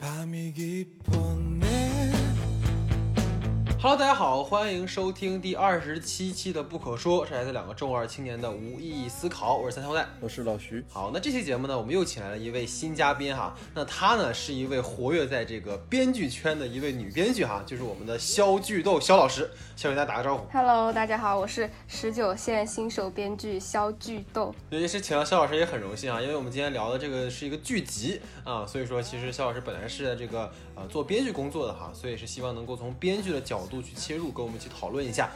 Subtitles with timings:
[0.00, 1.59] 밤이 깊었네.
[3.82, 9.56] Hello，大家好，欢迎收听第二十七期的《不可说》，是来自两个中二青年的无意义思考。
[9.56, 10.84] 我是三条带，我是老徐。
[10.90, 13.56] 好，那这期节目呢，我们又请来了一位新嘉宾哈。
[13.72, 20.46] 那她呢，是一位活跃在这个编剧圈的一位女编剧哈，就是我们的肖剧豆肖老师，先给大家打个招呼。
[20.52, 24.54] Hello，大家好，我是十九线新手编剧肖剧豆。
[24.68, 30.52] 尤其是请到肖老师也很荣幸啊，因为我们今天聊的这个是一个剧集啊，所以说其实肖老师本来是在这个
[30.88, 35.30] 做编剧工作的哈，所以是希望能够从编剧的角度去切入，跟我们一起讨论一下。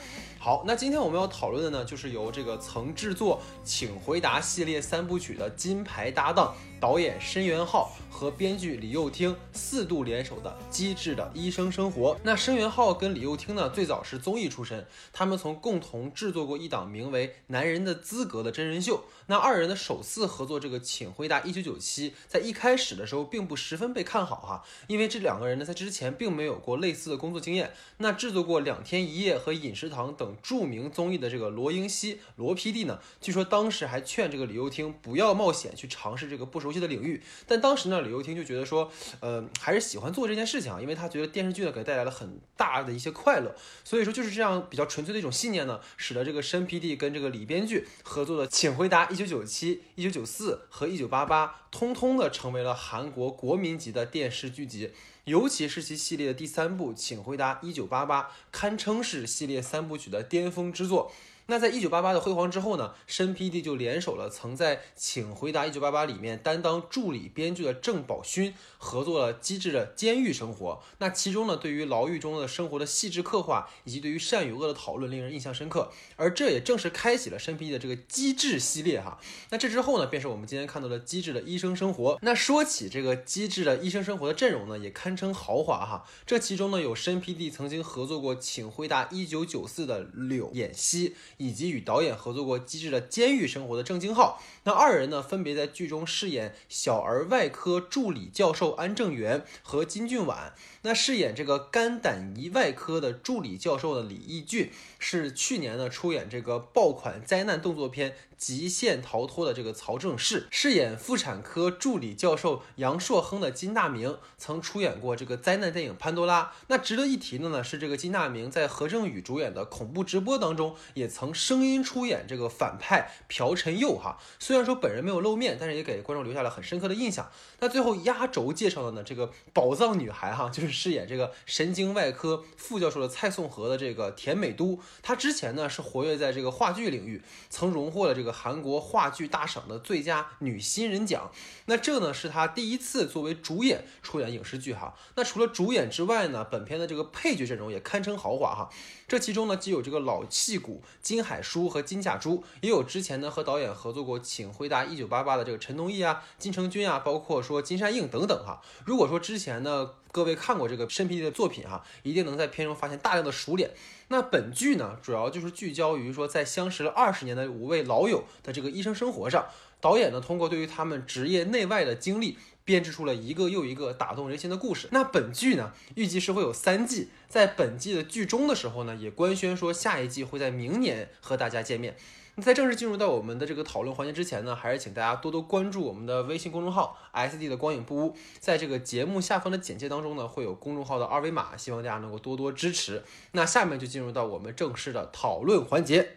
[0.45, 12.15] 好，那今天我们要讨论的呢，就是由这个曾制作《请回答》系列三部曲的金牌搭档导演申元浩和编剧李幼听四度联手的《机智的医生生活》。
[12.23, 19.03] 那申元浩跟李幼听呢，最早是综艺出身，他们曾共同制作过一档名为《男人的资格》的真人秀。
[19.29, 27.73] 那二人的首次合作这个《请回答一九九七》，在一开始的时候并不十分被看好哈，因为这两个人呢在之前并没有过类似的工作经验。
[27.97, 37.22] 那制作过《两天一夜》和《饮食堂》等著名综艺的这个罗英熙罗 PD 呢，据说当时还劝这个李幼听不要冒险去尝试这个不熟悉的领域。
[37.46, 38.90] 但当时呢，李幼听就觉得说，
[39.20, 43.55] 呃，还是喜欢做这件事情啊，因为他觉得电视剧呢给他带来了很大的一些快乐。
[43.84, 54.92] 所以说就是这样比较纯粹的一种信念呢，使得这个申 PD 跟这个李编剧合作的《请回答一九九七》《一九九四》和《一九八八》，通通的成为了韩国国民级的电视剧集。
[55.25, 58.22] 尤其是其系列的第三部《请回答一九八八》，
[58.53, 61.11] 堪称是系列三部曲的巅峰之作。
[61.47, 70.73] 那在一九八八的辉煌之后呢，申 PD 就联手了曾在《请回答一九八八》里面担当助理编剧的郑宝勋，合作了《机智的监狱生活》。
[70.98, 75.92] 那其中呢，对于牢狱中的生活的细致刻画，以及对于善与恶的讨论，令人印象深刻。
[76.17, 79.20] 而这也正是开启了申 PD 的这个机智系列哈。
[79.51, 82.14] 那这之后呢，便是我们今天看到的《机智的医生生活》。
[82.23, 86.06] 那说起这个《机智的医生生活》的阵容呢，也堪称豪华哈。
[86.25, 91.14] 这其中呢，有申 PD 曾经合作过《请回答一九九四》的柳演熙。
[91.36, 100.55] 以及与导演合作过《机智的监狱生活》的郑京浩，那二人呢，分别在剧中饰演小儿外科助理教授安正元和金俊晚。
[100.83, 110.45] 那饰演这个肝胆胰外科的助理教授的李义俊，是去年呢出演这个爆款灾难动作片《极限逃脱》的这个曹正奭。
[110.51, 116.42] 饰演妇产科助理教授杨硕亨的金大明，曾出演过这个灾难电影《潘多拉》。
[116.69, 124.19] 那值得一提的呢，是这个金大明在何正宇主演的《恐怖直播》当中，也曾声音出演这个反派朴晨佑哈。
[124.39, 127.29] 虽虽然说本人没有露面，但是也给观众留下了很深刻的印象。
[127.59, 130.85] 那最后压轴介绍的呢，这个宝藏女孩哈，就是。
[130.85, 141.31] 饰演这个神经外科副教授的蔡颂和的这个田美都，她之前呢是活跃在这个话剧领域，曾荣获了这个韩国话剧大赏的最佳女新人奖。
[141.65, 144.94] 那这呢是她第一次作为主演出演影视剧哈。
[145.15, 148.69] 那除了主演之外呢，本片的这个配角阵容也堪称豪华哈。
[149.06, 158.61] 这其中呢既有这个老戏骨金海淑和金甲洙，也有之前呢和导演合作过《请回答一九八八》的这个陈东义啊、金成军啊，包括说金善映等等哈。
[158.85, 159.91] 如果说之前呢。
[160.15, 163.73] 各位看过这个申 PD 的作品哈，一定能在片中发现大量的熟脸。
[164.06, 169.44] 那本剧呢，主要就是聚焦于说在相识了二十年的五位老友的这个医生生活上。
[169.81, 174.88] 导演呢，通过对于他们职业内外的经历，编织出了一个又一个打动人心的故事。
[174.91, 181.97] 那本剧呢，预计是会有三季，在本季的剧中的时候呢，也官宣说下一季会在明年和大家见面。
[182.37, 193.05] 那在正式进入到我们的这个讨论环节之前呢，还是请大家多多关注我们的微信公众号 S D 的光影不污，在这个节目下方的简介当中呢，会有公众号的二维码，希望大家能够多多支持。
[193.32, 196.17] 那下面就进入到我们正式的讨论环节。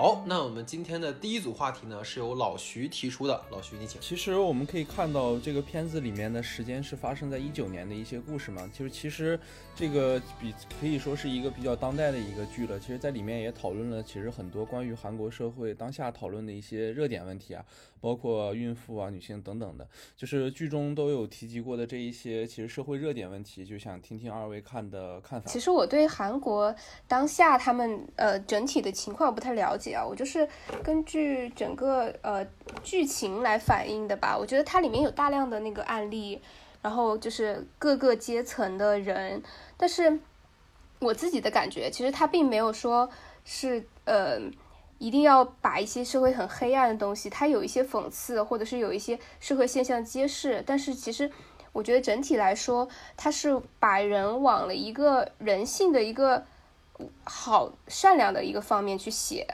[0.00, 3.42] 好，那我们今天的第一组话题呢，是由老徐提出的。
[3.50, 4.00] 老徐，你请。
[4.00, 8.64] 其实我们可以看到，这个片子里面的时间是发生在一九年的一些故事嘛。
[8.72, 9.36] 就是其实
[9.74, 12.78] 这个比可以说是一个比较当代的一个剧了。
[12.78, 17.64] 其实，在里面也讨论了其实很多关于韩国社会当下讨论的一些热点问题啊，
[18.00, 19.86] 包括孕妇啊、女性等等的，
[20.16, 25.50] 就是剧中都有提及过的这一些其实社会热点问题，就想听听二位看的看法。
[25.50, 26.74] 其实我对韩国
[27.06, 29.88] 当下他们呃整体的情况不太了解。
[29.88, 30.46] 啊，我就是
[30.84, 32.46] 根据整个呃
[32.82, 34.36] 剧情来反映的吧。
[34.38, 36.40] 我觉得它里面有大量的那个案例，
[36.82, 39.42] 然后就是各个阶层的人。
[39.76, 40.20] 但是
[41.00, 43.08] 我自己的感觉，其实它并没有说
[43.44, 44.38] 是呃
[44.98, 50.62] 一定要把一些社会很黑暗的东西，它有一些讽刺，或者是有一些社会现象揭示。
[50.66, 51.30] 但是其实
[51.72, 56.44] 我觉得整体来说，它是把人往了一个人性的一个
[57.24, 59.46] 好善良的一个方面去写。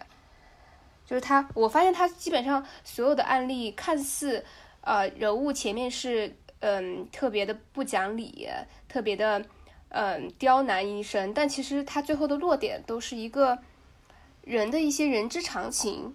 [1.06, 4.42] 就是他，我发现他基本上所有的案例看似，
[4.80, 8.48] 呃，人物前面是嗯特别的不讲理，
[8.88, 9.44] 特别的
[9.90, 13.58] 嗯刁难医生，但其实他最后的落点都是一个
[14.44, 16.14] 人的一些人之常情。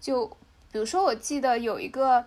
[0.00, 0.26] 就
[0.70, 2.24] 比如说，我记得有一个。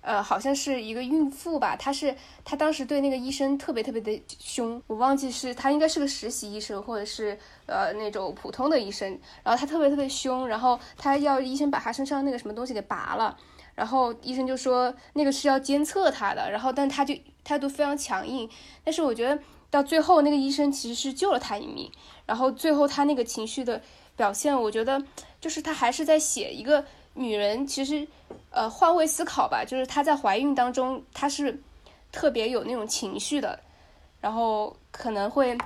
[0.00, 2.14] 呃，好像是一个孕妇吧，她是
[2.44, 7.36] 她当时对那个医生特别特别的凶，我忘记是她应该是个实习医生，或者是
[7.66, 13.36] 呃那种普通的医生，然后她特别特别凶，然后她要医生把她身上那个什么东西给拔了，
[13.74, 17.12] 然后医生就说那个是要监测她的，然后但她就
[17.42, 18.48] 态度非常强硬，
[18.84, 21.90] 但是我觉得到最后那个医生其实是救了她一命，
[22.24, 23.82] 然后最后她那个情绪的
[24.18, 25.02] 表现，我觉得
[25.40, 26.84] 就是她还是在写一个。
[27.14, 28.06] 女人其实，
[28.50, 31.60] 呃，换位思考吧，就是她在怀孕当中，她是
[32.12, 33.58] 特别有那种情绪的，
[34.20, 35.58] 然后可能会，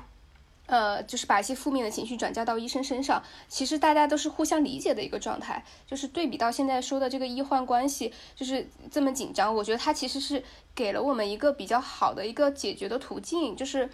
[0.64, 3.22] 呃，就是把一些负面的情绪转嫁到医生身上。
[3.49, 10.43] 其实大家都是互相理解的一个状态，就是对比到现在说的这个医患关系就是这么紧张，我觉得他其实是
[10.75, 13.90] 给了我们一个比较好的一个解决的途径，就是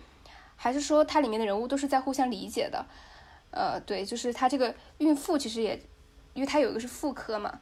[0.54, 2.86] 还是说它里面的人物都是在互相理解的，
[3.50, 5.80] 呃，对，就是她这个孕妇其实也。
[6.34, 7.58] 因为它有一个是妇科嘛，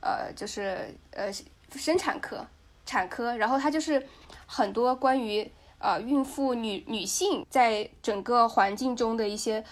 [0.00, 1.30] 呃，就是呃
[1.72, 2.46] 生产科、
[2.86, 4.06] 产科，然后它就是
[4.46, 5.46] 很多关于
[5.78, 9.62] 呃孕妇女女性在整个环境中的一些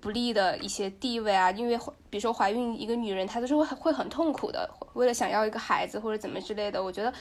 [0.00, 1.76] 不利的一些地位啊，因为
[2.08, 7.12] 比如说怀孕一个女人她都是会会很痛苦的，为了想要一个孩子或者怎么之类的，我觉得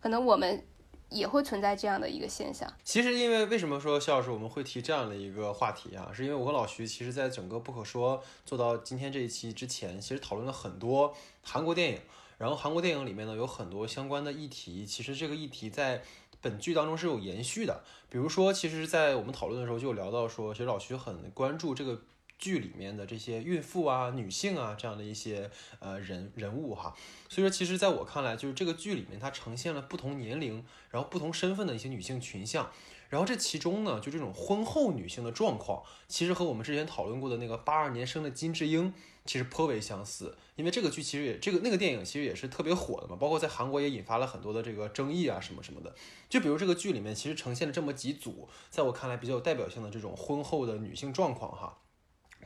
[0.00, 0.64] 可能我们。
[1.08, 2.70] 也会存在这样的一个现象。
[2.82, 6.10] 其实，因为为什么说肖老师我们会提这样的一个话题啊？
[6.12, 12.00] 是因为我和老徐其实在整个不可说做到今天这一期之前，其实讨论了很多韩国电影。
[12.38, 16.02] 然后韩国电影里面呢有很多相关的议题，其实这个议题在
[16.40, 17.82] 本剧当中是有延续的。
[18.08, 22.02] 比如说，其实，在我们讨论的时候就有聊到说，其实老徐很关注这个。
[22.38, 26.94] 剧里面的这些孕妇啊、女性啊这样的一些呃人人物哈，
[27.28, 32.70] 所以说其实在我看来，就是这个剧里面它呈现了不同年龄、然后不同身份的一些女性群像，
[33.08, 38.92] 然后这其中呢，就这种婚后女性的状况，其实和我们之前讨论过的那个八二年生的金智英
[39.24, 45.94] 其实颇为相似，因为这个剧其实也这个那个电影其实也是特别火的嘛，包括在韩国也引发了很多的这个争议啊什么什么的，
[46.28, 51.78] 就比如这个剧里面其实呈现了这么几组，在我看来比较有代表性的这种婚后的女性状况哈。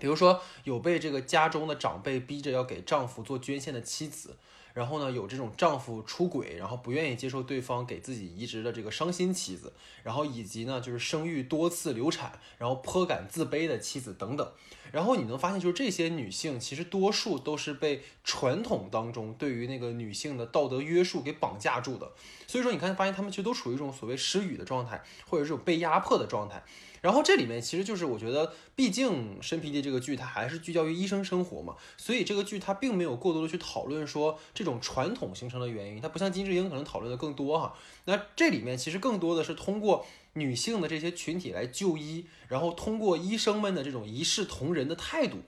[0.01, 4.37] 比如说有被这个家中的长辈逼着要给丈夫做捐献的妻子，
[4.75, 14.51] 然后呢有这种丈夫出轨，然后不愿意接受对方给自己移植的这个伤心妻子，然后以及呢就是生育多次流产，然后颇感自卑的妻子等等。
[14.93, 22.11] 然后你能发现，就是这些女性其实多数都是被传统当中对于那个女性的道德约束给绑架住的。
[22.49, 26.65] 所以说，你看发现她们其实都处于一种所谓失语的状态，或者这种被压迫的状态。
[27.01, 37.75] 然后这里面其实就是我觉得，毕竟《生皮地》这个剧它还是聚焦于医生生活嘛，所以这个剧它并没有过多的去讨论说这种传统形成的原因，它不像金智英可能讨论的更多哈。
[38.05, 40.05] 那这里面其实更多的是通过。
[40.35, 45.39] 女性的这些群体来就医，然后通过医生们的这种一视同仁的态度，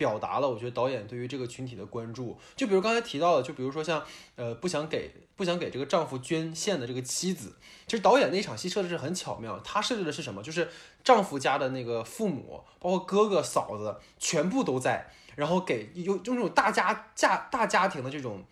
[0.00, 2.38] 表达了我觉得导演对于这个群体的关注。
[2.56, 4.02] 就比如刚才提到的，就比如说像
[4.36, 7.54] 呃不想给不想给这个丈夫捐献的这个妻子，
[7.86, 10.42] 其实导演那场戏设置是很巧妙，他设置的是什么？
[10.42, 10.70] 就是
[11.04, 18.42] 丈夫家的那个父母，包括哥哥嫂子，全部都在，然后给有就那种大家家大家庭的这种。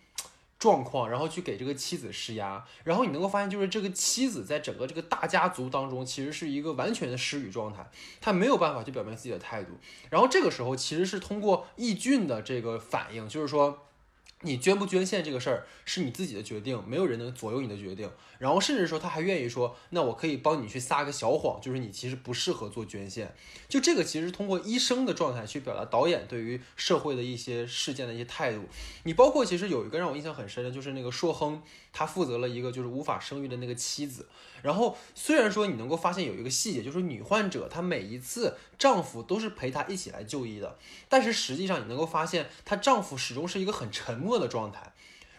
[0.59, 7.89] 状况，然后去给这个妻子施压，然后你能够发现，就是这个妻子在整个这个大家族当中，其实是一个完全的失语状态，
[8.21, 9.71] 她没有办法去表明自己的态度。
[10.11, 13.85] 然后这个时候，其实是通过义俊的这个反应，就是说。
[14.43, 18.09] 你捐不捐献这个事儿是你自己的决定，没有人能左右你的决定。
[18.39, 23.35] 然后甚至说他还愿意说，那我可以帮你去撒个小谎，就是你其实不适合做捐献。
[23.67, 28.63] 就这个其实通过医生的状态去表达导演对于社会的一些事件的一些态度。
[29.03, 34.25] 你包括其实有一个让我印象很深的，就是那个硕亨，他负责了一个就是无法生育的那个妻子。
[34.63, 40.77] 然后虽然说你能够发现有一个细节，就是女患者她每一次丈夫都是陪她一起来就医的，
[41.09, 44.93] 但是实际上你能够发现她丈夫始终是一个很沉默的状态。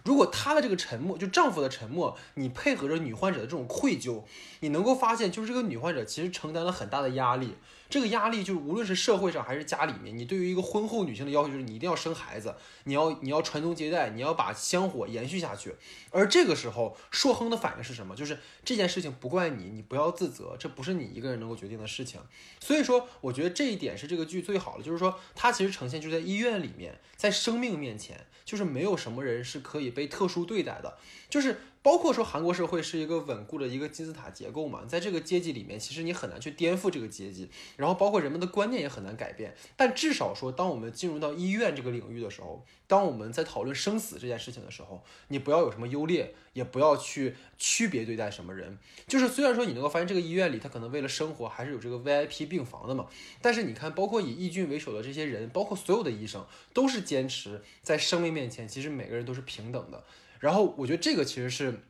[0.05, 4.23] 如果她的这个沉默，就丈夫的沉默，你配合着女患者的这种愧疚，
[4.61, 7.55] 你能够发现就是这个女患者其实承担了很大的压力。
[7.89, 12.55] 这个压力就是无论是社会上还是家里面，你对于一个婚后女性的要求就是你一定要生孩子，
[12.85, 15.75] 你要你要传宗接代，你要把香火延续下去。
[16.13, 18.15] 而这个时候，硕亨的反应是什么？
[18.15, 22.21] 就是这件事情不怪你，你不要自责，这不是你一个人能够决定的事情。
[22.61, 30.99] 所以说，我觉得这一点是这个剧最好的，就是说它其实呈现就在医院里面，在生命面前，就是没有什么人是可以被特殊对待的，
[31.31, 31.57] 就是。
[31.83, 37.49] 包括说韩国社会是一个稳固的一个金字塔结构嘛，在这个阶级里面，其实你很难去颠覆这个阶级。
[37.79, 39.57] 然后包括人们的观念也很难改变。
[39.79, 48.77] 但至少说，当我们进入到医院这个领域的时候，当我们在讨论生死这件事情的时候，你不要有什么优劣，也不要去区别对待什么人。
[49.09, 53.07] 就是虽然说你能够发现这个医院里他可能为了生活还是有这个 VIP 病房的嘛，
[53.41, 56.45] 但是你看，包括以义俊为首的这些人，包括所有的医生，
[56.75, 60.05] 都是坚持在生命面前，其实每个人都是平等的。
[60.41, 61.81] 然后我觉得这个其实是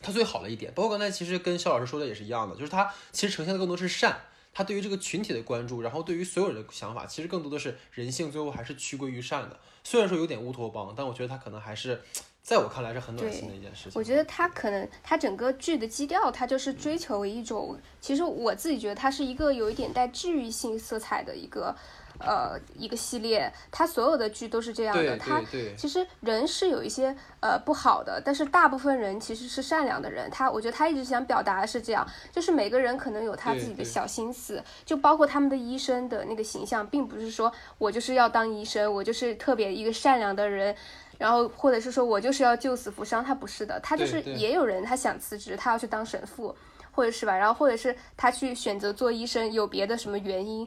[0.00, 0.72] 它最好的一点。
[0.72, 4.20] 包括刚才其实跟肖老师说的也是一样的，就是它其实呈现的更多是善，
[4.52, 9.58] 他对于这个群体的关注，然后对于所有人的想法，其实更多的是人性，最后还是趋归于善的。
[9.82, 12.00] 虽然说有点乌托邦，但我觉得他可能还是
[12.42, 13.92] 在我看来是很暖心的一件事情。
[13.94, 21.74] 我觉得他可能他整个剧的基调，他就是追求一种，其实我自己觉得它是一个有一点带治愈性色彩的一个。
[22.18, 25.16] 呃，一个系列，它所有的剧都是这样的。
[25.18, 25.42] 它
[25.76, 30.30] 其实人是有一些呃不好的，但是大部分人其实是善良的人。
[30.30, 40.74] 他我觉得他一直想表达的是这样，就是每个人可能有他自己的小心思，就包括他们的医生的那个形象，并不是说我就是要当医生，我就是特别一个善良的人，
[41.18, 46.54] 然后或者是说我就是要救死扶伤，他不是的，他就是也有人他想辞职，他要去当神父，
[46.92, 50.66] 或者是吧，然后或者是他去选择做医生，有别的什么原因。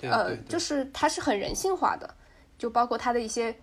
[0.00, 2.14] 呃，就是它是很人性化的，
[2.56, 3.54] 就包括它的一些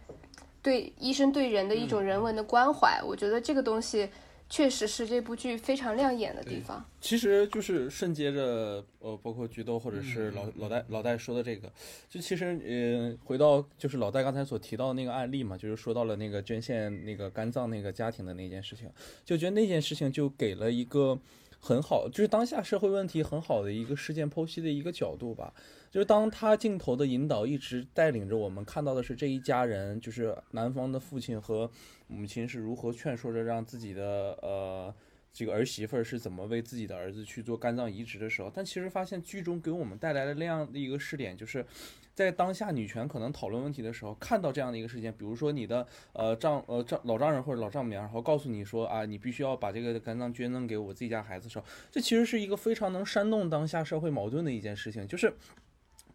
[0.61, 4.09] 对医生对人的一种人文的关怀，我觉得这个东西
[4.49, 6.83] 确实是这部剧非常亮眼的地方。
[6.99, 11.71] 其实就是顺接着呃，包括菊豆或者是老老戴老戴说的这个，
[12.09, 18.89] 就其实呃，回到就是老戴刚才所提到的那个案例嘛，就是说到了那个捐献那个肝脏那个家庭的那件事情，
[19.23, 21.17] 就觉得那件事情就给了一个
[21.59, 25.53] 很好，就是当下社会问题很好的一个事件剖析的一个角度吧。
[25.95, 31.71] 就是当他镜头的引导一直带领着我们看到的是这一家人，就是男方的父亲和
[32.07, 34.93] 母亲是如何劝说着让自己的呃
[35.31, 41.65] 这个儿媳妇儿是怎么为自己的儿子去做肝脏移植的时候，但其实发现剧中给我们带来了那样的一个试点，就是
[42.13, 55.33] 在当下女权可能讨论问题的时候，看到这样的一个事件，比如说你的呃丈呃丈老丈人或者老丈母娘，然后告诉你说啊，你必须要把这个肝脏捐赠给我自己家孩子的时候，这其实是一个非常能煽动当下社会矛盾的一件事情，就是。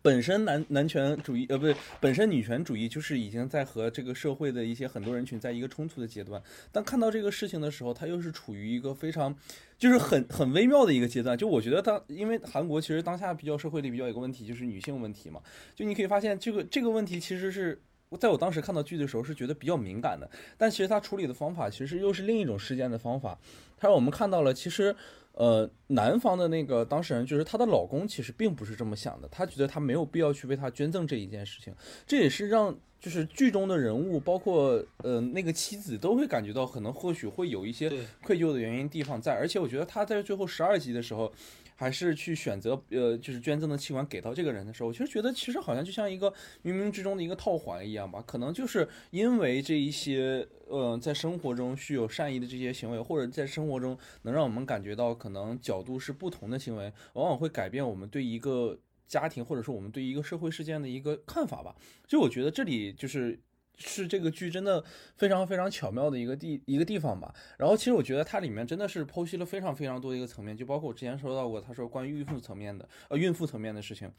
[0.02, 6.42] 本身男男权主义，呃，不对，本身女权主义就是已经在和这个社会的一些很多人群在一个冲突的阶段。
[6.72, 9.36] 当看到这个事情的时候，他又是处于一个非常，
[9.76, 11.36] 就是很很微妙的一个阶段。
[11.36, 15.40] 就我觉得他，因为韩国其实当下比较社会里比较有个问题，就是女性问题嘛。
[15.74, 17.78] 就你可以发现，这个这个问题其实是
[18.18, 23.38] 在我当时看到剧的时候是觉得比较敏感的，但其实他处理的方法其实又是另一种事件的方法。
[23.76, 24.96] 他让我们看到了，其实。
[25.40, 29.26] 呃，男方的那个当事人就是她的老公，其实并不是这么想的。
[29.28, 31.74] 他觉得他没有必要去为她捐赠这一件事情，
[32.06, 37.90] 这也是让就是剧中的人物，包括呃那个妻子，都会感觉到可能或许会有一些
[38.22, 39.32] 愧疚的原因地方在。
[39.32, 41.32] 而且我觉得他在最后十二集的时候。
[41.80, 46.30] 还是去选择呃，就是捐赠的器官给到这个人的时候，我其实觉得其实好像就像一个
[46.62, 48.22] 冥冥之中的一个套环一样吧。
[48.26, 61.74] 可能就是因为这一些呃，在生活中具有善意的这些行为，或者在生活中能让我们感觉到可能角度是不同的行为，往往会改变我们对一个家庭或者说我们对一个社会事件的一个看法吧。
[62.06, 63.40] 所以我觉得这里就是。
[63.80, 64.84] 是这个剧真的
[65.16, 67.34] 非常非常巧妙的一个地一个地方吧。
[67.58, 74.12] 然后其实我觉得它里面真的是剖析了非常非常多的一个层面，就包括我之前说到过，他说关于孕妇层面的呃孕妇层面的事情。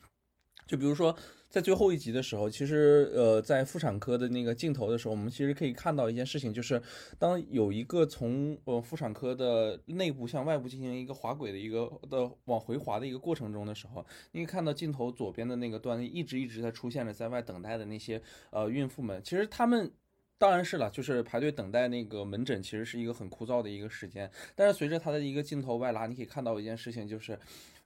[0.67, 1.15] 就比如说，
[1.49, 6.81] 在最后一集的时候，其实呃，在妇产科的那个镜头的时候，我们其实可以看到一件事情，就是
[7.19, 19.91] 当有一个从呃妇产科的内部向外部进行一个滑轨的一个的往回滑的一个过程中的时候，你可以看到镜头左边的那个段一直一直在出现着在外等待的那些呃孕妇们，其实他们
[20.37, 24.31] 当然是了，就是排队等待那个门诊，其实是一个很枯燥的一个时间。
[24.55, 27.37] 但是随着他的一个镜头外拉，你可以看到一件事情，就是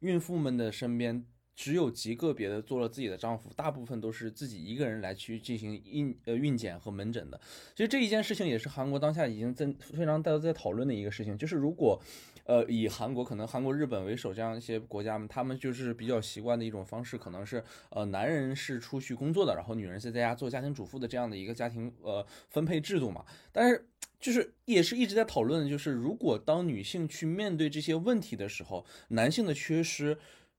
[0.01, 1.25] 孕妇们的身边。
[1.55, 7.39] 只有极个别的做了自己的丈夫，大部分都是自己一个人来去进行孕呃孕检和门诊的。
[7.73, 12.01] 其实这一件事情也是韩国当下已经在非常大家在讨论的一个事情，就是如果，
[12.43, 23.23] 呃，以韩国可能韩国、日本为首这样一些国家们，他们就是比较习惯的一种方式，可能是呃男人是出去工作的，然后女人是在家做家庭主妇的这样的一个家庭呃分配制度嘛。
[23.53, 23.87] 但是
[24.19, 30.17] 就是也是一直在讨论，就是如果当女性去面对这些问题的时候，男性的缺失。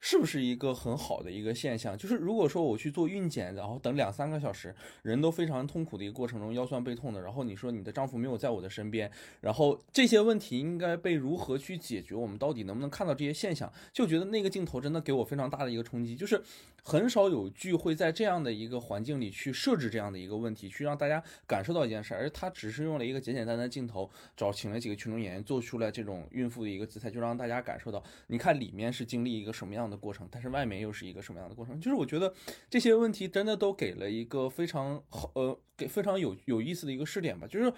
[0.08, 1.98] 是不是一个很好的一个现象？
[1.98, 4.72] 就是如果说我去做孕检，然后等两三个小时，
[5.02, 9.10] 人都非常痛苦的一个过程中，腰酸背痛的，然后你说你的丈夫没有在我的身边，
[9.40, 12.14] 然后这些问题应该被如何去解决？
[12.14, 13.68] 我们到底能不能看到这些现象？
[13.92, 16.40] 就觉得那个镜头真的给我非常大的一个冲击，就是
[16.84, 29.95] 很少有剧会在这样的一个环境里去设置这样的一个问题，去让大家感受到一件事，而他只是用了一个简简单单的镜头，找请了几个群众演员做出来这种孕妇的一个姿态，就让大家感受到，你看里面是经历一个什么样的。
[29.96, 31.80] 的过程，但是外面又是一个什么样的过程？
[31.80, 32.32] 就是我觉得
[32.68, 37.46] 这些问题真的都给了一个非常好呃，给非常有有意思的一个试点吧。
[37.46, 37.72] 就是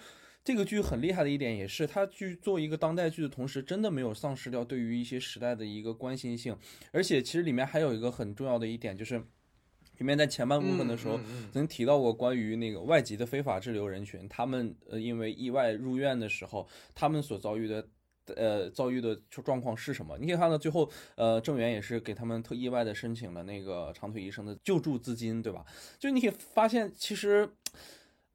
[0.45, 6.57] 这个剧很厉害的一点，也是它去做一个当代剧的同时，真的没有丧失掉对于一些时代的一个关心性。
[6.91, 9.19] 而且其实里面还有一个很重要的一点，就是
[9.99, 11.19] 里面在前半部分的时候
[11.53, 17.87] 曾经提到过关于那个外籍的非法滞留人群，他们呃因为意外入院的时候，他们所遭遇的。
[18.37, 20.17] 呃，遭遇的状况是什么？
[20.19, 25.65] 你可以看到最后，呃，郑源也是给他们特意外的申请了那个长腿医生的救助资金，对吧？
[25.99, 27.49] 就你可以发现，其实，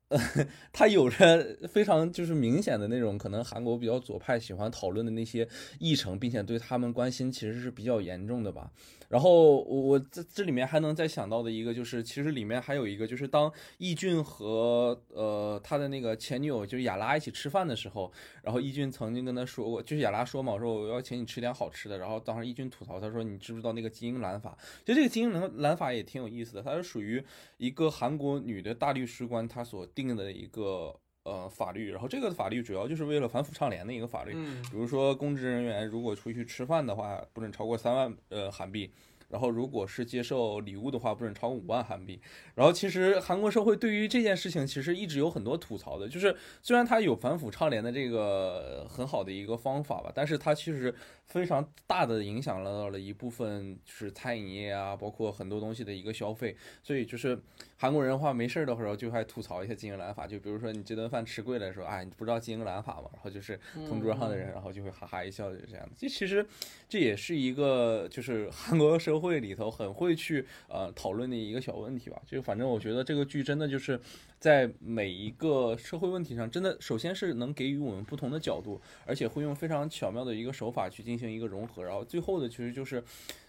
[0.10, 0.20] 呃，
[0.72, 5.48] 他有着非常就是明显的那种可能韩国比较左派喜欢讨论的那些
[5.80, 8.72] 议程，并且对他们关心其实是比较严重的吧。
[9.14, 24.58] 然后我这这里面还能再想到的一个就是，其实里面还有一个就是，当易俊和呃他的那个前女友就是雅拉一起吃饭的时候，然后易俊曾经跟他说过，就是雅拉说嘛，我说我要请你吃点好吃的，然后当时易俊吐槽他说你知不知道那个基因染法？
[24.84, 27.24] 其实这个基因染染法也挺有意思的，它是属于
[27.58, 31.00] 一个韩国女的大律师官她所定的一个。
[31.24, 34.62] 呃，法律，然后这个法律主要就是为了反腐倡廉的一个法律，嗯。
[34.64, 38.92] 比如说公职人员如果出去吃饭的话，不准超过三万呃韩币，
[39.30, 42.20] 然后如果是接受礼物的话，不准超过五万韩币。
[42.56, 50.94] 然后其实韩国社会对于这件事情其实一直有很多吐槽的，就是虽然它有反腐倡廉的这个很好的一个方法吧，但是它其实
[51.28, 56.56] 非常大的影响了到了一部分就是餐饮业啊，包括很多东西的一个消费。
[56.84, 57.40] 所以就是
[57.78, 63.10] 韩国人话没事儿的时候就还吐槽一下经营蓝法，就比如说你这顿饭吃贵了，时候哎你不知道经营蓝法吗？
[63.14, 65.92] 然后就是同桌上的人，然后就会哈哈一笑，就是这样的。
[65.98, 66.46] 这其实
[66.88, 72.22] 这也是一个就是韩国社会里头很会去呃讨论的一个小问题吧。
[72.28, 74.00] 就反正我觉得这个剧真的就是
[74.44, 81.82] 在每一个社会问题上，真的首先是能给予我们不同的角度，而且会用非常巧妙的一个手法去进行一个融合。
[81.82, 83.02] 然后最后的其实就是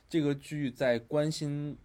[0.08, 1.76] 这个剧在关心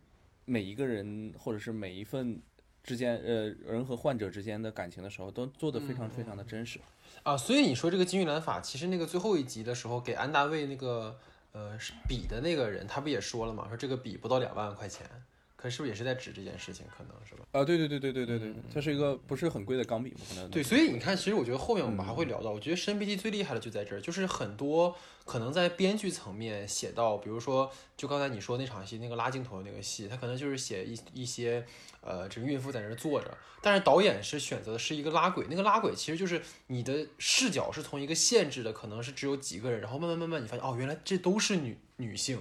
[0.46, 2.40] 每一个人或者是每一份。
[2.82, 6.80] 之间，呃，人和患者之间的感情的时候，都做得非常非常的真实。
[7.24, 11.20] 啊，所以你说这个金玉兰法，其实那个最后一集的时候给安大卫那个
[11.52, 15.06] 呃笔的那个人，他不也说了嘛，说这个笔不到两万块钱，
[15.62, 17.44] 可是不是也是在指这件事情，可能是吧？
[17.52, 24.96] 啊，对对对对对对对，它是一个不是很贵的钢笔嘛，可能对，所以你看，其实我觉得后面我们还会聊到，我觉得申 BD 最厉害的就在这儿，就是很多
[25.26, 31.66] 可能在编剧层面写到，比如说就刚才你说那场戏那个拉镜头的那个戏，他可能就是写一一些
[32.00, 42.40] 呃这个孕妇在那儿坐着，但是导演是选择的是一个拉轨，那个拉轨其实就是你的视角是从一个限制的，可能是只有几个人，然后慢慢慢慢你发现哦，原来这都是女女性。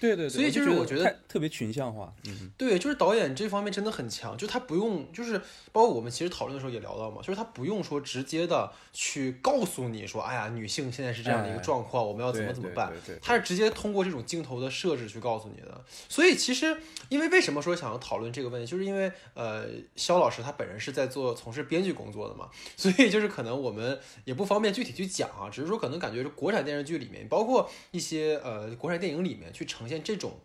[0.00, 5.38] 对对对，所以就是我觉得特别群像化，嗯，对，就是导演这方面真的很强，就他不用，就是
[5.70, 15.84] 包括我们其实讨论的时候也聊到嘛，就是他不用说直接的去告诉你说，哎呀，女性现在是这样的一个哎状况，我们要怎么怎么办对对对，他是直接通过这种镜头的设置去告诉你的。
[16.08, 16.76] 所以其实，
[17.10, 30.38] 因为为什么说想要讨论这个问题，就是因为呃，肖老师他本人是在做从事编剧工作的嘛，所以就是可能我们也不方便具体去讲啊，只是说可能感觉是国产电视剧里面，包括一些呃国产电影里面去呈现这种。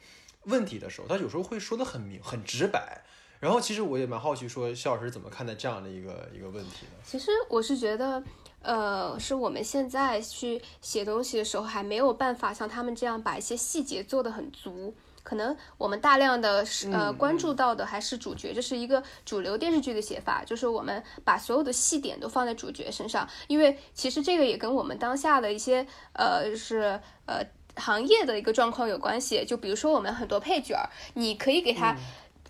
[0.48, 3.02] 问题的时候，他有时候会说的很明很直白。
[3.40, 7.02] 然后其实我也蛮好奇，说肖老师怎么看待这样的一个一个问题呢？
[7.04, 8.24] 其实我是觉得，
[8.62, 14.94] 呃，是我们现在去写东西的时候，还没有办法像他们这样把一些细节做得很足。
[15.24, 27.44] 可能我们大量的是呃嗯关注到的还是主角，这是一个主流电视剧的写法，就是我们把所有的细点都放在主角身上，因为其实这个也跟我们当下的一些呃是呃
[27.76, 29.44] 行业的一个状况有关系。
[29.46, 31.96] 就比如说我们很多配角儿，你可以给他。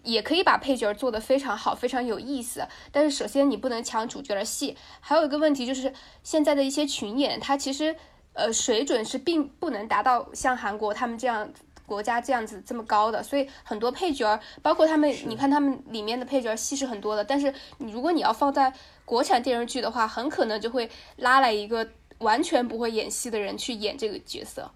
[0.04, 2.64] 也可以把配角儿做得非常好，非常有意思。
[2.92, 7.96] 但是首先你不能抢主角的戏，还有一个问题就是现在的一些群演，他其实
[8.34, 11.52] 呃水准是并不能达到像韩国他们这样
[11.88, 18.72] 国家这样子这么高的，所以很多配角儿，包括他们，你看他们里面的配角儿戏是很多的，但是你如果你要放在
[19.06, 24.70] 国产电视剧的话，很可能就会拉来一个完全不会演戏的人去演这个角色，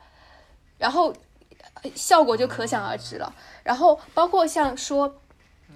[0.79, 1.13] 然后
[1.83, 3.31] 呃效果就可想而知了。
[3.63, 5.21] 然后包括像说。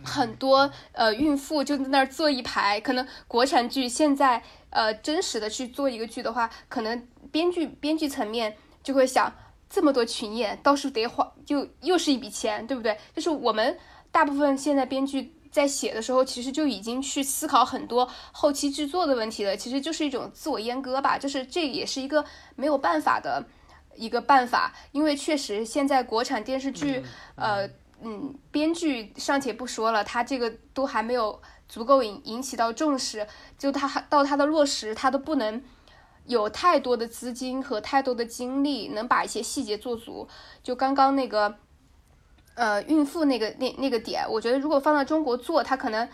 [0.05, 9.33] 很多呃孕妇就在那儿坐一排，可能国产剧现在呃真实的去做一个剧的话，可能编剧编剧层面就会想，
[9.69, 12.97] 这么多群演，到时候得花，就又是一笔钱，对不对？
[13.15, 13.77] 就是我们
[14.11, 23.45] 大部分现在编剧在写的时候，其实就已经去思考很多后期制作的问题了，其实就是一种自我阉割吧，就是这也是一个没有办法的
[23.95, 27.03] 一个办法，因为确实现在国产电视剧，
[27.35, 27.69] 呃。
[28.05, 33.25] 嗯，编剧尚且不说了，他这个都还没有足够引引起到重视，
[33.57, 35.63] 就他还到他的落实，他都不能
[36.25, 40.27] 有太多的资金和太多的精力，能把一些细节做足。
[40.61, 41.55] 就刚刚那个
[42.55, 46.09] 呃孕妇那个那那个点，我觉得如果放到中国做，他可能，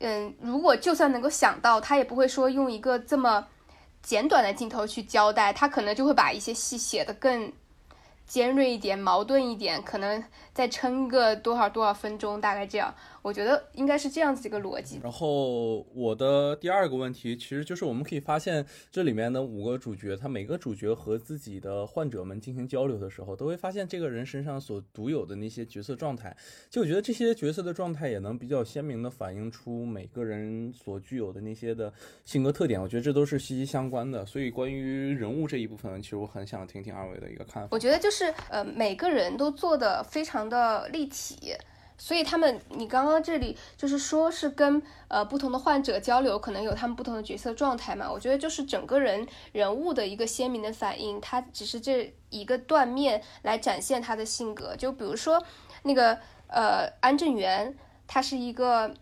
[0.00, 3.46] 嗯，如果就算能够想到，他也不会说用一个这么
[4.06, 7.52] 简短的镜头去交代，他可能就会把一些戏写的更。
[8.28, 10.22] 尖锐一点，矛盾一点，可能
[10.56, 12.92] 再撑个多少多少分钟，大概这样。
[13.20, 14.98] 我觉得应该是这样子一个逻辑。
[15.02, 26.34] 然后我的第二个问题，其实就是我们可以发现，这里面的五个主角，他每个主角和自己的患者们进行交流的时候，都会发现这个人身上所独有的那些角色状态。
[26.70, 31.92] 就我觉得这些角色的状态也能比较鲜明的反映出每个人所具有的那些的
[32.24, 32.80] 性格特点。
[32.80, 34.24] 我觉得这都是息息相关的。
[34.24, 37.68] 所以关于人物这一部分，其实我很想听听二位的一个看法。
[37.72, 41.54] 我觉得就是呃，每个人都做的非常的立体。
[41.98, 48.10] 所以他们，你刚刚这里就是说是跟呃不同的患者交流，可能有他们不同的角色状态嘛？
[48.10, 54.76] 我觉得就是整个人人物的一个鲜明的反应，他只是这一个断面来展现他的性格。
[54.76, 55.42] 就比如说
[55.84, 57.74] 那个呃安正元，
[58.06, 58.92] 他是一个。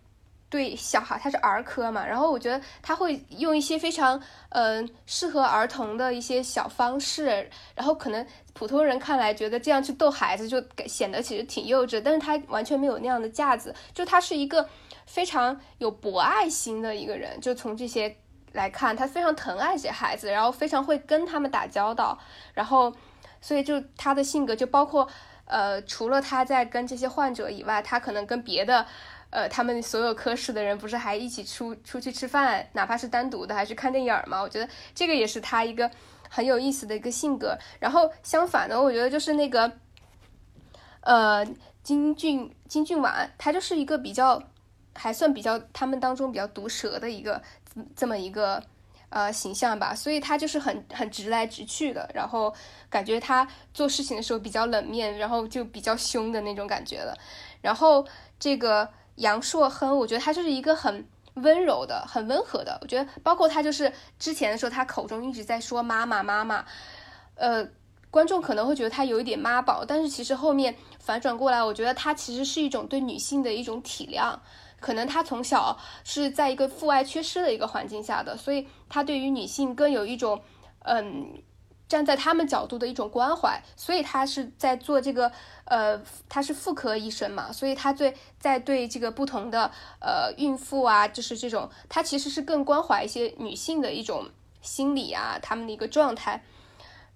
[0.55, 14.69] 对小孩，他是儿科嘛，然后我觉得他会用一些非常嗯适合儿童的一些小方式，然后可能普通人看来觉得这样去逗孩子就显得其实挺幼稚，但是他完全没有那样的架子，就他是一个
[15.07, 18.17] 非常有博爱心的一个人，就从这些
[18.53, 22.17] 来看，他非常疼爱这些孩子，然后非常会跟他们打交道，
[22.53, 22.95] 然后
[23.41, 25.09] 所以就他的性格就包括
[25.47, 28.87] 呃除了他在跟这些患者以外，他可能跟别的。
[29.35, 34.41] 呃，他们所有科室的人不是还一起出出去吃饭，哪怕是单独的，还是看电影吗？
[34.41, 35.91] 我觉得这个也是他一个
[36.31, 37.59] 很有意思的一个性格。
[37.81, 39.73] 然后相反的，我觉得就是那个，
[41.01, 41.45] 呃，
[41.83, 44.41] 金俊金俊婉，他就是一个比较
[44.95, 47.43] 还算比较他们当中比较毒舌的一个
[47.97, 48.63] 这么一个
[49.09, 49.93] 呃形象吧。
[49.93, 52.55] 所以他就是很很直来直去的，然后
[52.89, 57.19] 感觉他做事情的时候比较冷面，然后就比较凶的那种感觉了。
[57.61, 58.07] 然后
[58.39, 58.89] 这个。
[59.17, 62.79] 杨硕亨，我觉得他就是一个很温柔的、很温和的。
[62.81, 66.65] 我觉得，包括他就是之前的时候，他口中一直在说妈妈妈妈，
[67.35, 67.67] 呃，
[68.11, 74.37] 观众可能会觉得他有一点妈宝，但是其实后面反转过来，我觉得他其实是一种对女性的一种体谅。
[74.81, 80.41] 可能他从小是在一个父爱缺失的一个环境下的，所以他对于女性更有一种，
[80.81, 81.43] 嗯。
[81.87, 85.31] 站在他们角度的一种关怀，所以他是在做这个，
[85.67, 89.71] 呃，他是妇科医生嘛，所以他对在对这个不同的
[90.01, 94.31] 呃孕妇啊，就是这种，他其实是更关怀一些女性的一种
[94.63, 96.43] 心理啊，他们的一个状态，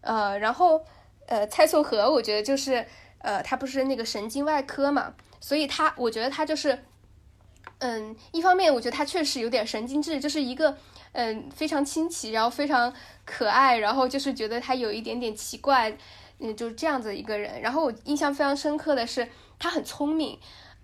[0.02, 0.84] 呃，然后
[1.26, 2.86] 呃蔡颂和，我觉得就是
[3.20, 6.84] 呃他不是那个神经外科嘛，所以他我觉得他就是，
[7.78, 10.76] 嗯，一方面我觉得他确实有点神经质，就是一个。
[11.12, 12.92] 嗯，非常清奇，然后非常
[13.24, 15.96] 可爱，然后就是觉得他有一点点奇怪，
[16.38, 17.60] 嗯，就是这样子一个人。
[17.60, 20.38] 然后我印象非常深刻的是，他很聪明。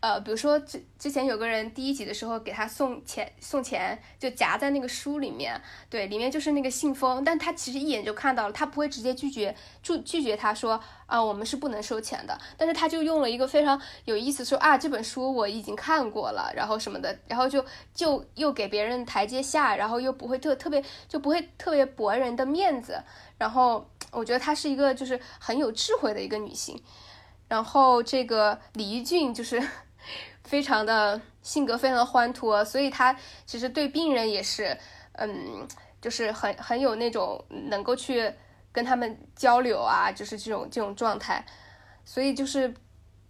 [0.04, 17.64] 呃，比如说之之前有个人第一集的时候给他送钱送钱，就夹在那个书里面，对，里面就是那个信封，但他其实一眼就看到了，他不会直接拒绝拒拒绝他说啊，我们是不能收钱的，但是他就用了一个非常有意思说啊，这本书我已经看过了，然后什么的，然后就
[17.94, 23.02] 就又给别人台阶下，然后又不会特特别就不会特别驳人的面子，
[23.38, 26.78] 然后我觉得她是一个就是很有智慧的一个女性，
[27.48, 29.66] 然后这个李玉俊就是。
[30.44, 34.78] 非常的性格非常的欢脱，所以他其实对病人也是，
[35.12, 35.66] 嗯，
[36.00, 38.32] 就是很很有那种能够去
[38.70, 41.44] 跟他们交流啊，就是这种这种状态，
[42.04, 42.72] 所以就是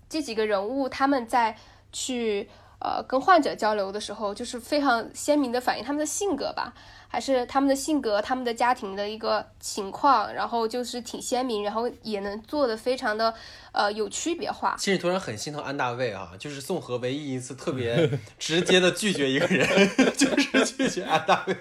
[0.09, 1.57] 这几个人物他们在
[1.93, 2.49] 去
[2.81, 6.75] 呃跟患者交流的时候，就是非常鲜明的反映他们的性格吧。
[7.15, 13.33] 还是他们的性格、他们的家庭的一个情况，然后就是挺鲜明，然后也能做的非常的
[13.71, 14.75] 呃有区别化。
[14.77, 19.65] 其实突然很心疼安大卫啊，就是宋和唯一一次特别直接的拒绝一个人，
[20.19, 21.57] 就是拒绝安大卫，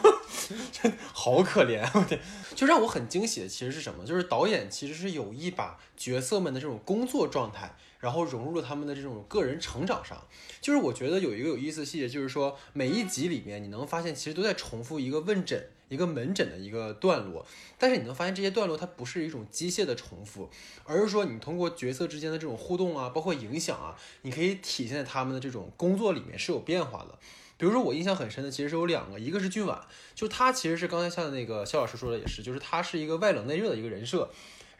[1.12, 2.18] 好可怜，我天！
[2.56, 4.06] 就让我很惊喜的其实是什么？
[4.06, 7.74] 就是导演其实是有意把角色们的这种工作状态。
[8.00, 10.26] 然后融入了他们的这种个人成长上，
[10.60, 17.44] 就是我觉得有一个有意思的细节，就是说每一集里面你能发现其实都在重复一个问诊、一个门诊的一个段落，
[17.78, 20.48] 但是你能发现这些段落它不是一种机械的重复，
[20.84, 27.18] 而是说你通过角色之间的这种互动啊，包括影响啊，你可以体现在他们的这种工作里面是有变化的。
[27.58, 29.78] 比如说我印象很深的其实是有两个，一个是俊婉，
[30.14, 34.30] 就他其实是刚才像那个肖老师说的也是，就是他是一个外冷内热的一个人设。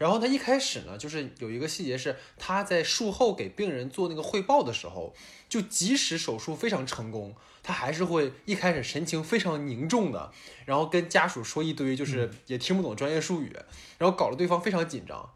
[0.00, 5.14] 然后他一开始呢，就是有一个细节是他在术后给病人做那个汇报的时候，
[5.46, 10.32] 就即使手术非常成功，他还是会一开始神情非常凝重的，
[10.64, 13.54] 然后跟家属说一堆就是也听不懂专业术语，
[13.98, 15.34] 然后搞得对方非常紧张。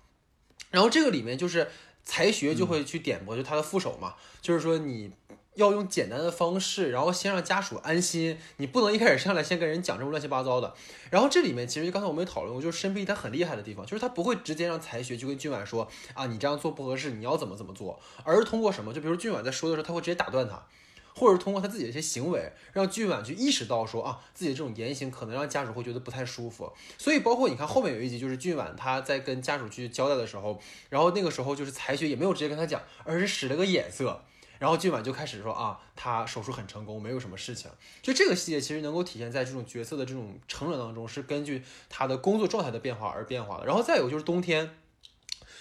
[0.70, 1.70] 然后这个里面就是
[2.02, 5.12] 才学就会去点拨，就他的副手嘛，就是说你
[5.54, 10.74] 要用简单的方式，然后先让家属安心，你不能一开始上来先跟人讲这么乱七八糟的。
[11.10, 18.92] 然后这里面其实刚才我们也讨论过，就是申碧他很厉害的地方，就是他不会直接让才学就跟俊婉说啊，你这样做不合适，你要怎么怎么做，而是通过什么？
[18.92, 20.62] 就比如俊婉在说的时候，他会直接打断他。
[21.16, 26.72] 或者是通过他自己的一些行为，让俊婉去意识到说啊，自己的这种言行可能让家属会觉得不太舒服。
[26.98, 34.24] 所以包括你看后面有一集，就是俊婉他在跟家属去交代的时候，然后那个时候就是才学也没有直接跟他讲，而是使了个眼色，
[34.58, 37.70] 然后今晚就开始说啊，他手术很成功，没有什么事情。
[38.02, 43.66] 就这个细节其实能够体现在这种角色的这种成长当中，是根据他的工作状态的变化而变化的。
[43.66, 44.78] 然后再有就是冬天。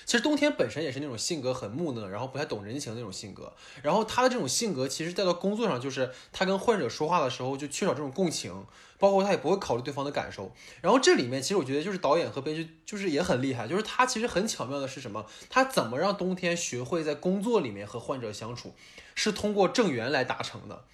[0.06, 3.54] 其实冬天本身也是那种性格很木讷，然后不太懂人情的那种性格。
[3.82, 8.66] 然后他的这种性格，其实带到工作上，就是他跟患者说话的时候就缺少这种共情，
[9.04, 10.54] 包括他也不会考虑对方的感受。
[10.80, 15.26] 然后这里面其实我觉得就是导演和编剧就是也很厉害，就是他其实很巧妙的是什么？
[15.50, 18.74] 他怎么让冬天学会在工作里面和患者相处，
[19.14, 20.86] 是通过正缘来达成的。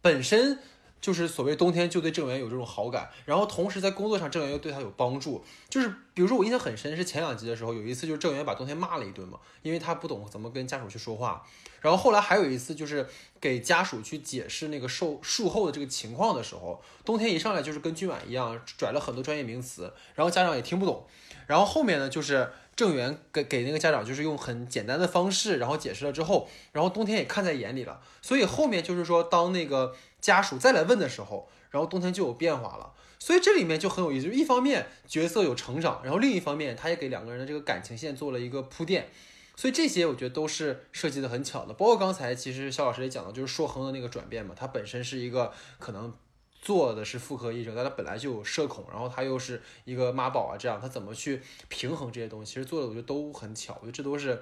[0.00, 0.60] 本身。
[1.00, 5.42] 就是所谓冬天就对郑源有这种好感，然后同时在工作上郑源又对他有帮助。
[5.68, 11.44] 就是比如说我印象很深是前两集的时候，有一次就是郑源把冬天骂了一顿嘛，因为他不懂怎么跟家属去说话。
[11.80, 13.06] 然后后来还有一次就是
[13.40, 21.06] 给家属去解释那个术术后的这个情况的时候，冬天一上来就是跟君晚一样拽了很多专业名词，然后家长也听不懂。
[21.46, 28.00] 然后后面呢就是郑源给给那个家长就是用很简单的方式，然后解释了之后，然后冬天也看在眼里了。
[28.20, 29.96] 所以后面就是说当那个。
[30.20, 34.26] 家属再来问的时候，然后冬天就有变化了，所以这里面就很有意思。
[34.26, 39.08] 就一方面角色有成长，然后另一方面他也给两个人的这个感情线做了一个铺垫，
[39.56, 41.74] 所以这些我觉得都是设计的很巧的。
[41.74, 46.12] 包括刚才其实肖老师也讲到，就是硕恒的那个转变嘛，他本身是一个可能
[46.60, 54.40] 做的是妇科医生，但他本来就有社恐，然后他又是一个妈宝啊，这样他怎么去平衡这些东西，其实做的我觉得都很巧，我觉得这都是。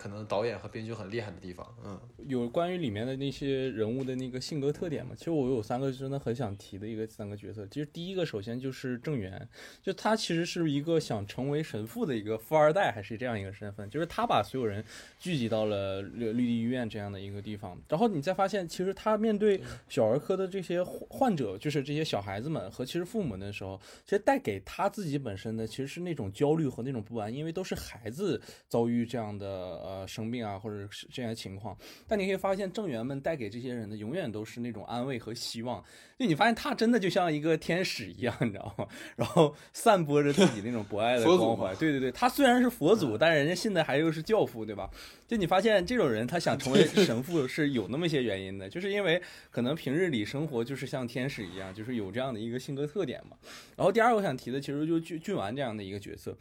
[0.00, 5.12] 可能导演和编剧很厉害的地方，嗯，有关于里面的那些人物的那个性格特点嘛？
[5.14, 7.66] 其实我有三个真的很想提的一个三个角色。
[7.66, 9.46] 其实第一个首先就是郑源，
[9.82, 14.82] 就他其实是一个想成为神父的一个富二代，还是这样一个身份，就是他把所有人
[15.18, 17.78] 聚集到了绿绿地医院这样的一个地方。
[17.86, 29.60] 然后你再发现，其实他面对小儿科的这些患者，就是这些小孩子们和其实父母那时候，其实带给他自己本身的其实是那种焦虑和那种不安，因为都是孩子遭遇这样的。
[29.90, 31.76] 呃，生病啊，或者是这样的情况，
[32.08, 35.84] 但你可以发现，正缘们带给这些人的永远都是那种安慰和希望。
[36.20, 38.86] 就你发现他真的就像一个天使一样，你知道吗？
[39.16, 41.74] 然后散播着自己那种博爱的光环。
[41.76, 44.90] 对对对，他虽然是佛祖，但是人家信的还又是教父，对吧？
[45.26, 53.34] 就你发现这种人，他想成为神父是有那么些原因的，就是因为可能平日里生活就是像天使一样，就是有这样的一个性格特点嘛。
[53.78, 56.36] 然后第二个我想提的，其实就俊俊完这样的一个角色。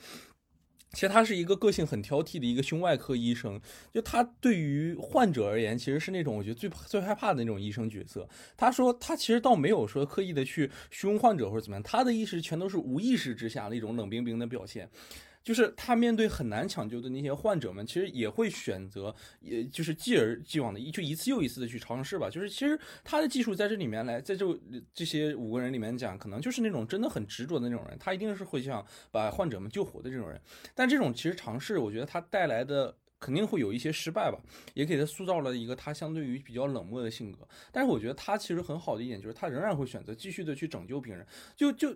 [0.91, 3.62] 其实他是一个个性很挑剔的一个胸外科医生，
[3.93, 8.28] 就他对于患者而言，其实是那种我觉得最最害怕的那种医生角色。
[8.58, 14.89] 他说他其实倒没有说刻意的去凶患者或者怎么样，他的意识全都是无意识之下的一种冷冰冰的表现。
[15.43, 22.30] 就是他面对很难抢救的那些患者们，其实也会选择，也就是继而既往的一就一次又一次的去尝试吧。
[22.30, 24.45] 就是其实他的技术在这里面来，在这
[24.93, 30.39] 这些五个人里面讲，可能就是那种真的很执着的那种人，他一定是会想把患者们救活的这种人。
[30.75, 34.38] 但这种其实尝试，我觉得他带来的肯定会有一些失败吧，
[34.73, 37.47] 也给他塑造了一个他相对于比较冷漠的性格。
[37.71, 41.25] 但是我觉得他其实很好的一点就是，他仍然会选择继续的去拯救病人。
[41.56, 41.95] 就就。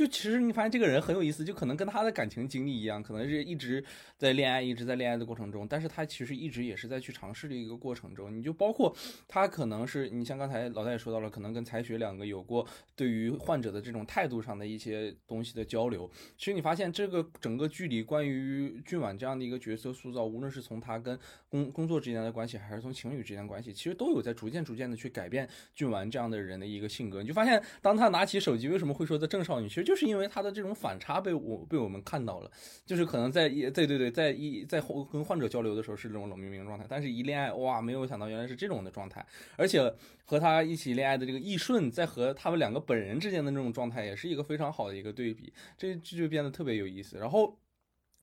[0.00, 3.84] 就其实你发现这个人很有意思，就可能跟他的感情经历一样，可能是一直
[4.16, 8.34] 在恋爱，一直在恋爱的过程中，但是他其实一直也是在去尝试的一个过程中。
[8.34, 8.96] 你就包括
[9.28, 16.10] 他可能是你像刚才老大也说到了，可能跟才学两个有过对于患者的这种态度上的一些东西的交流。
[16.38, 21.18] 其实你发现这个整个剧里关于俊婉这样的一个角色塑造，无论是从他跟
[21.50, 27.20] 工工作之间的关系，还是从情侣之间的关系，其实都有在逐渐逐渐的去改变俊婉这样的人的一个性格。
[27.20, 32.50] 你就发现当他拿起手机，为什么会说的郑少女，其实就是因为他的这种反差被我被我们看到了，
[32.86, 39.26] 就是可能在一对对对，在一在跟患者交流的时候是这种冷冰冰状态，但是一恋爱哇，没有想到原来是这种的状态，
[39.56, 39.92] 而且
[40.24, 47.18] 和他一起恋爱的这个易顺，在和他们两个本人之间的那种状态，也是一个非常好的一个对比，这这就变得特别有意思。
[47.18, 47.58] 然后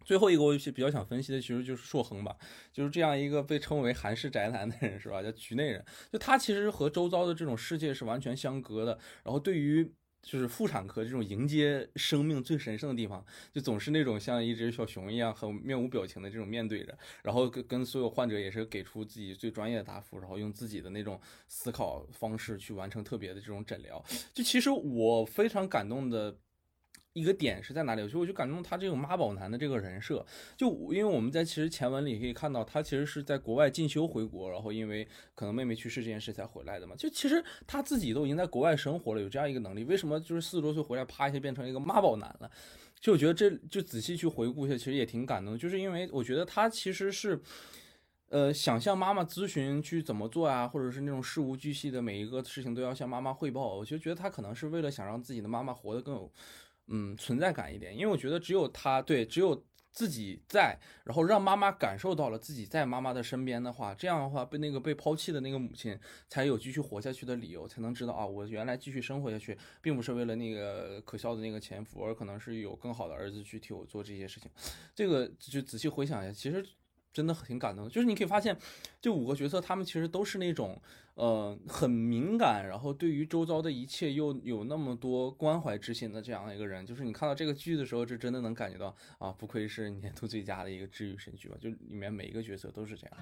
[0.06, 2.34] 最后一个我比较想分析的，其实就是硕恒吧，
[2.71, 5.21] 就是这样一个被称为韩式宅男的人是吧？
[5.21, 9.93] 叫局内人，就他其实和周遭的这种世界是完全相隔的，然后对于。
[10.21, 24.03] 就是妇产科这种迎接生命最神圣的地方，就总是那种像一只小熊一样，很面无表情的这种面对着，然后跟跟所有患者也是给出自己最专业的答复，然后用自己的那种思考方式去完成特别的这种诊疗。
[24.34, 26.38] 就其实我非常感动的。
[27.17, 28.08] 一个点是在哪里？
[28.08, 30.23] 就我就感动他这种妈宝男的这个人设，
[30.56, 36.95] 就因为我们在其实前文里可以看到，他其实是在国外进修回国，然后因为可能妹妹去世这件事才回来的嘛。
[36.95, 42.51] 就其实他自己都已经在国外生活了，有这样一个能力，为什么就是四十多岁回来，啪一下变成一个妈宝男了？
[42.99, 47.41] 就我觉得这就仔细去回顾一下，其实也挺感动，就是因为我觉得他其实是。
[48.30, 56.30] 呃，想向妈妈咨询去怎么做啊，或者是那种事无巨细的每一个事情都要向妈妈汇报，我就觉得他可能是为了想让自己的妈妈活得更有，
[56.88, 57.95] 嗯，存在感一点。
[57.95, 74.52] 因为我觉得只有他对，只有自己在，然后让妈妈感受到了自己在妈妈的身边的话，这样的话被那个被抛弃的那个母亲才有继续活下去的理由，才能知道啊，我原来继续生活下去，并不是为了那个可笑的那个前夫，而可能是有更好的儿子去替我做这些事情。
[74.93, 76.65] 这个就仔细回想一下，其实。
[77.13, 78.56] 真的挺感动，就是你可以发现，
[79.02, 80.80] 这五个角色他们其实都是那种，
[81.15, 86.86] 呃，很敏感，然后对于周遭的一切又有那么多关怀之心的这样一个人。
[86.86, 91.58] 就是你看到这个剧的时候，这真的能感觉到啊，不愧是年度最佳的一个治愈神剧吧？
[91.60, 93.17] 就里面每一个角色都是这样。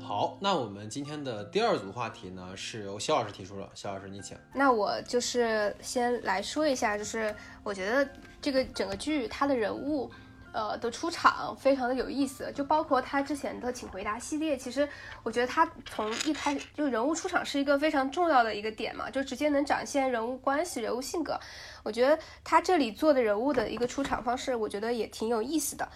[0.00, 3.70] 好，那我们今天的第二组话题呢，是由肖老师提出了。
[3.74, 4.36] 肖老师，你请。
[4.54, 8.08] 那我就是先来说一下，就是我觉得
[8.40, 10.10] 这个整个剧它的人物，
[10.52, 14.88] 呃的出场非常的有意思，就包括他之前的《请回答》系列，其实
[15.22, 21.38] 我觉得他从一开始就人物出场是一个非常重要的一个点嘛，就直接能展现人物关系、人物性格。
[21.82, 25.88] 我觉得他这里做的人物的一个出场方式，我觉得也挺有意思的。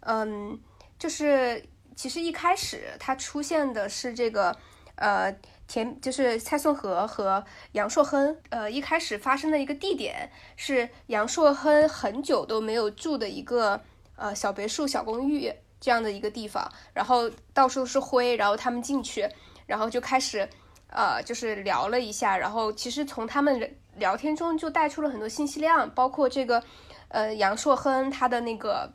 [0.00, 0.58] 嗯，
[0.98, 1.62] 就是。
[1.96, 4.54] 其实一开始他出现的是这个，
[4.96, 5.34] 呃，
[5.66, 13.80] 田就是蔡颂和和杨硕亨，呃，一开始发生的一个地点是杨硕亨很久都没有住的一个
[14.14, 19.28] 呃小别墅、小公寓这样的一个地方，然后到处都是灰，然后他们进去，
[19.66, 20.48] 然后就开始
[20.88, 26.62] 呃就是聊了一下，然后其实从他们聊天中就带出了很多信息量，包括这个
[27.08, 28.92] 呃杨硕亨他的那个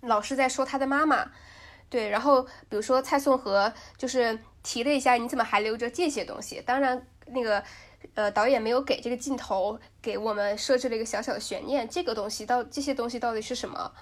[0.00, 1.30] 老是在说他的妈妈。
[1.88, 6.60] 对，然后比如说蔡颂和就是提了一下，你怎么还留着这些东西？
[6.66, 7.62] 当然，那个
[8.14, 13.92] 呃导演没有给这个镜头给我们设置了一个小小的悬念，这个东西到这些东西到底是什么？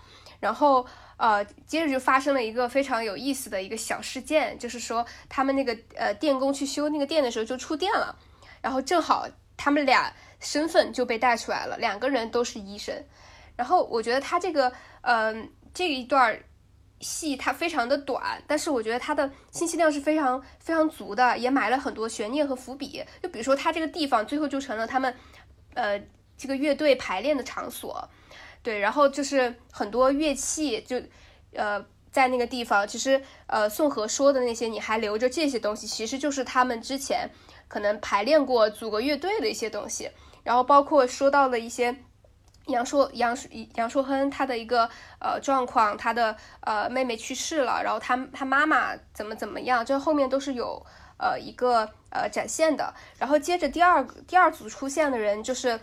[0.41, 0.87] 然后
[1.19, 8.17] 呃接着就发生了一个非常有意思的一个小事件，就是说他们那个呃电工去修那个电的时候就触电了，
[8.63, 13.05] 然后正好他们俩身份就被带出来了，两个人都是医生。
[13.57, 14.73] 然后我觉得他这个
[15.03, 16.41] 嗯这一段。
[17.03, 23.05] 戏它非常的短，但是我觉得它的信息量是非常非常足的，也埋了很多悬念和伏笔。
[23.23, 25.15] 就比如说，它这个地方最后就成了他们，
[25.75, 26.01] 呃，
[26.39, 28.09] 这个乐队排练的场所，
[28.63, 31.03] 对，然后就是很多乐器就，
[31.53, 37.29] 呃，在那个地方，其实呃，宋和说的那些，你还留着这些东西，其实就是他们之前
[37.69, 40.11] 可能排练过组个乐队的一些东西，
[40.45, 41.97] 然后包括说到了一些。
[42.67, 43.37] 杨硕杨
[43.75, 50.85] 杨硕亨他的一个呃状况，他的呃妹妹去世了，然后他他妈妈怎么怎么样，这后面都是有
[51.19, 52.95] 呃一个呃展现的。
[53.19, 55.79] 然后接着第二第二组出现的人就是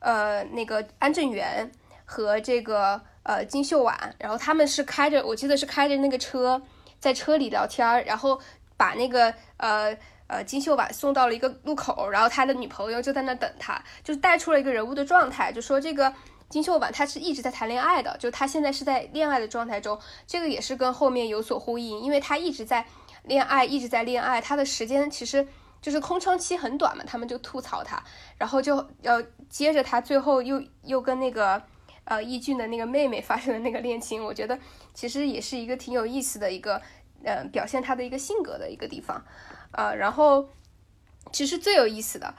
[0.00, 1.70] 呃那个安正元
[2.04, 6.60] 和这个呃金秀婉，然后他们是开着我记得是开着那个车
[6.98, 8.40] 在车里聊天，然后
[8.76, 9.96] 把那个呃。
[10.30, 16.14] 呃，金秀婉送到了一个路口，然后他的女朋友就在那等他，就带出了一个人物的状态，就说这个
[16.48, 22.86] 金秀婉她是一直在谈恋爱的，就她现在是在恋爱的状态中，这个也是跟后面有所呼应，因为她一直在
[23.24, 25.44] 恋爱，一直在恋爱，她的时间其实
[25.82, 28.00] 就是空窗期很短嘛，他们就吐槽她，
[28.38, 31.60] 然后就要接着她最后又又跟那个
[32.04, 34.56] 呃易俊的那个妹妹 发生了那个恋情，我觉得
[34.94, 36.80] 其实也是一个挺有意思的一个
[37.24, 39.20] 呃表现她的一个性格的一个地方。
[39.72, 40.48] 呃，然后
[41.32, 42.34] 其实最有意思的、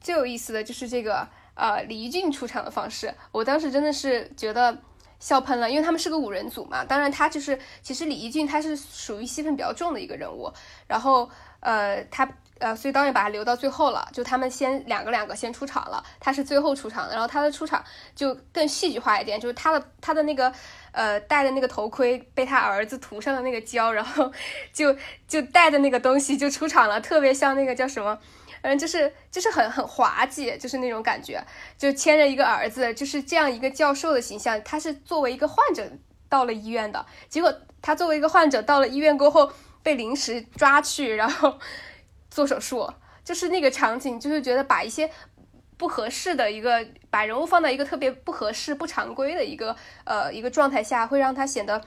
[0.00, 4.76] 最有意思的就是这个呃李一俊出场的方式，我当时真的是觉得
[5.18, 6.84] 笑喷了，因为他们是个五人组嘛。
[6.84, 10.52] 当然，他就是其实李一俊他是属于戏份比较重的一个人物，
[10.86, 11.28] 然后
[11.60, 20.52] 呃他呃所以导演把他留到最后了，就他们先两个两个先出场了，他是最后出场的，然后他的出场就更戏剧化一点，就是他的他的那个。
[20.92, 24.32] 呃，戴的那个头盔被他儿子涂上了那个胶，然后
[24.72, 24.96] 就
[25.28, 28.18] 就戴的那个东西就出场了，特别像那个叫什么，
[28.62, 31.44] 嗯，就是就是很很滑稽，就是那种感觉，
[31.76, 34.58] 就牵着一个儿子，就是这样一个教授的形象。
[34.64, 35.86] 他是作为一个患者
[36.30, 39.52] 到了医院的，结果他作为一个患者到了医院过后
[39.82, 41.58] 被临时抓去，然后
[42.36, 42.92] 做手术，
[43.24, 45.10] 就是那个场景，就是觉得把一些。
[45.78, 51.78] 不合适的一个，把人物放在一个特别不合适、不常规的一个呃一个状态下，会让他显得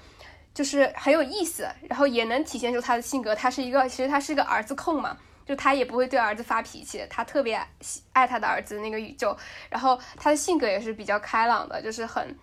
[0.53, 3.33] 就是很有意思，然后也能体现出他的性格。
[3.33, 7.59] 他是一个，其实他是一个儿子控嘛，就他也不会对儿子发脾气，他特别
[8.13, 9.35] 爱他的儿子那个宇宙，
[9.71, 12.37] 然后他的性格也是比较开朗的，就是很，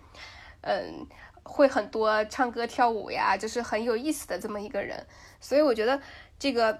[0.59, 1.07] 嗯，
[1.43, 5.07] 会很多唱歌跳舞呀，就是很有意思的这么一个人，
[5.39, 6.01] 所以我觉得
[6.37, 6.77] 这个，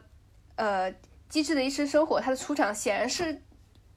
[0.58, 0.94] 呃，
[1.30, 3.42] 机智的一生生活，他的出场显然是。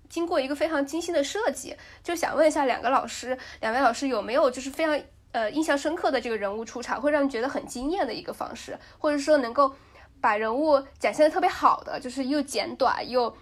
[0.09, 5.01] 经过一个非常精心的设计，就想问一下两个老师，两位老师有没有就是非常
[5.31, 9.73] 呃印象深刻的这个人物出场，会让你觉得很惊艳的一个方式，或者说能够
[10.21, 13.33] 把人物展现的特别好的，就是又简短又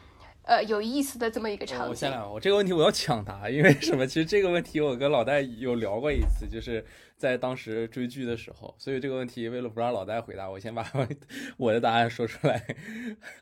[0.42, 1.88] 呃有意思的这么一个场景。
[1.88, 4.06] 我先来，我这个问题我要抢答，因为什么？
[4.06, 6.84] 其实这个问题我跟老戴有聊过一次，就是
[7.18, 10.90] 在当时追剧的时候，所以这个问题为了不让老戴回答，我先把
[11.56, 12.64] 我的答案说出来。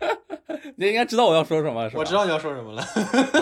[0.77, 2.01] 你应该知道我要说什么，是吧？
[2.01, 2.83] 我知道你要说什么了。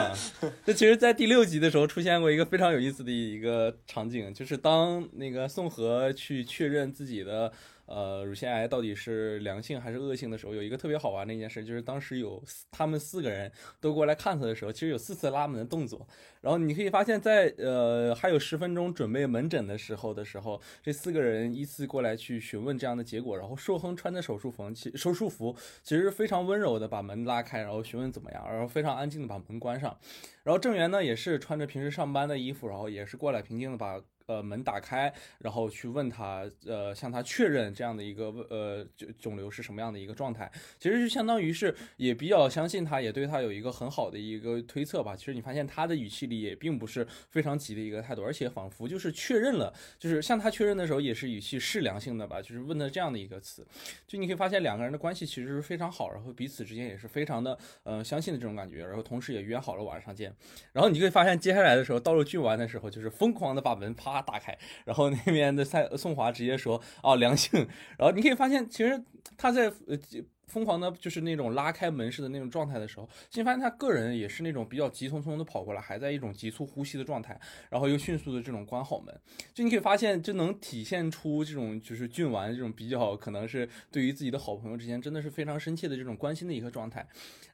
[0.66, 7.52] 这其实，在第六集的时候出现过一个非常有意思的一个场景，就是当那个宋河去确认自己的。
[7.86, 16.06] 呃，乳腺癌到底是良性还是恶性的时候，有一个特别好玩的一件事，就是当时有他们四个人都过来看他的时候，其实有四次拉门的动作。
[16.40, 23.36] 然后你可以发现，在呃还有十分钟准备门诊的时候的时候，这四个人依次过来去询问这样的结果。
[23.36, 29.96] 然后寿亨穿着手术服，其手术服其实非常温柔的把门拉开，然后询问怎么样，然后非常安静的把门关上。
[30.42, 34.00] 然后郑源呢也是穿着平时上班的衣服，然后也是过来平静的把。
[34.26, 45.14] 呃，门打开，然后去问他，呃，向他确认这样的一个呃肿肿瘤是什么样的一个状态，其实就相当于是也比较相信他，也对他有一个很好的一个推测吧。
[45.14, 53.66] 其实你发现他的语气里也并不是非常急的一个态度，而且仿佛就是确认了，就是向他确认的时候也是语气是良性的吧，就是问的这样的一个词，
[54.06, 60.34] 就你可以发现两个人的关系其实是非常好，然后彼此之间也是非常的呃相信的这种感觉，然后同时也约好了晚上见，
[60.72, 64.13] 然后你可以发现接下来的时候到了剧完的时候，就是疯狂的把门啪。
[64.14, 67.66] 他打开，然后那边的蔡宋华直接说：“哦，良性。”
[67.98, 69.02] 然后你可以发现，其实
[69.36, 69.98] 他在呃。
[70.46, 79.20] 疯狂的，就是那种拉开门式的那种状态的时候，其实发现他个人也是那种比较急匆匆的跑过来，还在一种急促呼吸的状态，然后又迅速的这种关好门，
[79.54, 87.04] 就你可以发现，就能体现出这种就是俊完这种比较可能是对于自己的好朋友之间真的是非常深切的这种关心的一个状态。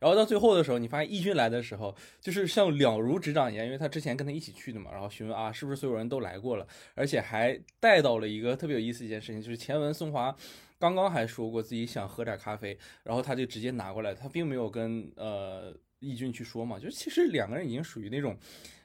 [0.00, 6.66] 然后到最后的时候，你发现义俊来的时候，就是像了如指掌一样，因为他之前跟他一起去的嘛，然后询问啊是不是所有人都来过了，
[6.96, 10.36] 而且还带到了一个特别有意思一件事情，就是前文宋华。
[10.80, 18.34] 刚刚还说过自己想喝点咖啡，然后他就直接拿过来，他并没有跟呃义军去说嘛，就其实两个人已经属于那种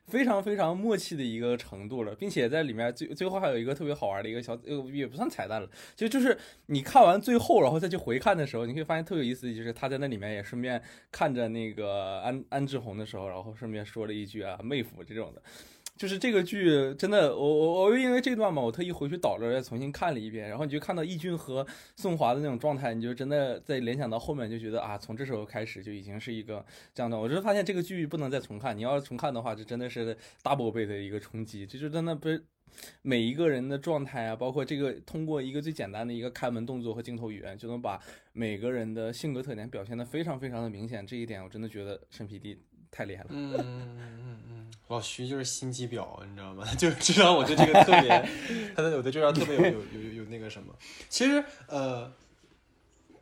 [0.05, 15.41] 非常非常默契的一个程度了，并且在里面最最后还有一个特别好玩的一个小呃也不算彩蛋了，就就是你看完最后然后再去回看的时候，你可以发现特有意思，就是他在那里面也顺便看着那个安安志红的时候，然后顺便说了一句啊妹夫这种的。
[15.97, 21.65] 就是这个剧真的，我我我因为这段嘛，我特意回去倒着再重新看了一遍，然后你就看到易军和
[21.95, 27.17] 宋华的那种状态，你就真的在联想到后面，就觉得啊，从这时候开始就已经是一个这样的。
[27.17, 31.65] 我就发现这个剧不能再重看，你要重看的话，这真的是 double 倍的一个冲击。
[31.65, 32.43] 这就真的不是
[33.01, 37.97] 每一个人的状态啊，包括这个通过一个最简单的一个开门动作和镜头语言，就能把
[38.33, 41.07] 每个人的性格特点表现的非常非常的明显。
[41.07, 42.59] 这一点我真的觉得陈皮弟
[42.95, 43.29] 太厉害了。
[43.31, 43.63] 嗯嗯
[43.97, 44.67] 嗯嗯。
[44.87, 46.63] 老徐就是心机婊，你知道吗？
[46.77, 48.29] 就知道我对这个特别，
[48.75, 50.73] 他的我对这张特别有有有有那个什么。
[51.09, 52.11] 其实呃，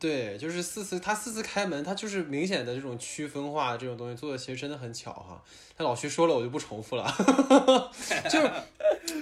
[0.04, 5.42] 对，就是四次他四次开门，他就是明显的这种区分化这种东西做的其实真的很巧哈。
[5.78, 7.10] 那老徐说了，我就不重复了。
[8.28, 8.52] 就是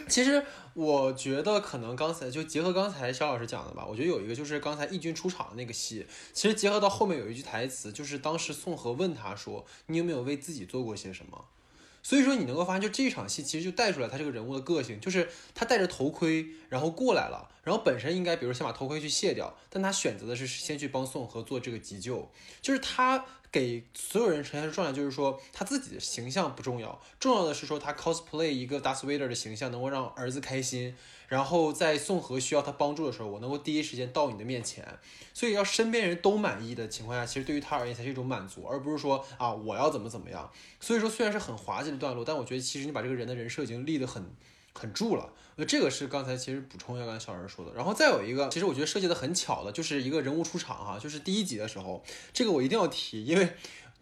[0.08, 11.44] 其实我觉得可能刚才就结合刚才肖老师讲的吧，我觉得有一个就是刚才义军出场的那个戏，其实结合到后面有一句台词，就是当时宋河问他说：“你有没有为自己做过些什么？”
[12.02, 30.94] 所以说你能够发现，就这场戏其实就带出来他这个人物的个性，就是他戴着头盔，然后过来了，然后本身应该比如先把头盔去卸掉，但他选择的是先去帮宋河做这个急救，就是他给所有人呈现的状态就是说他自己的形象不重要，重要的是说他 cosplay 一个 Darth Vader 的形象，能够让儿子开心。
[31.28, 34.86] 然后在宋河需要他帮助的时候，我能够第一时间到你的面前，
[35.32, 40.50] 所以要身边人都满意的情况下，其实对于他而言才是一种满足，而不是说啊我要怎么怎么样。
[40.78, 44.22] 所以说虽然是很滑稽的段落，但我觉得其实你把这个人的人设已经立得很
[44.72, 45.32] 很住了。
[45.56, 47.72] 呃这个是刚才其实补充一下刚才小人说的。
[47.74, 52.02] 然后再有一个，其实我觉得设计的很巧的，就是一个人物出场哈，就是第一集的时候，
[52.32, 53.48] 这个我一定要提，因为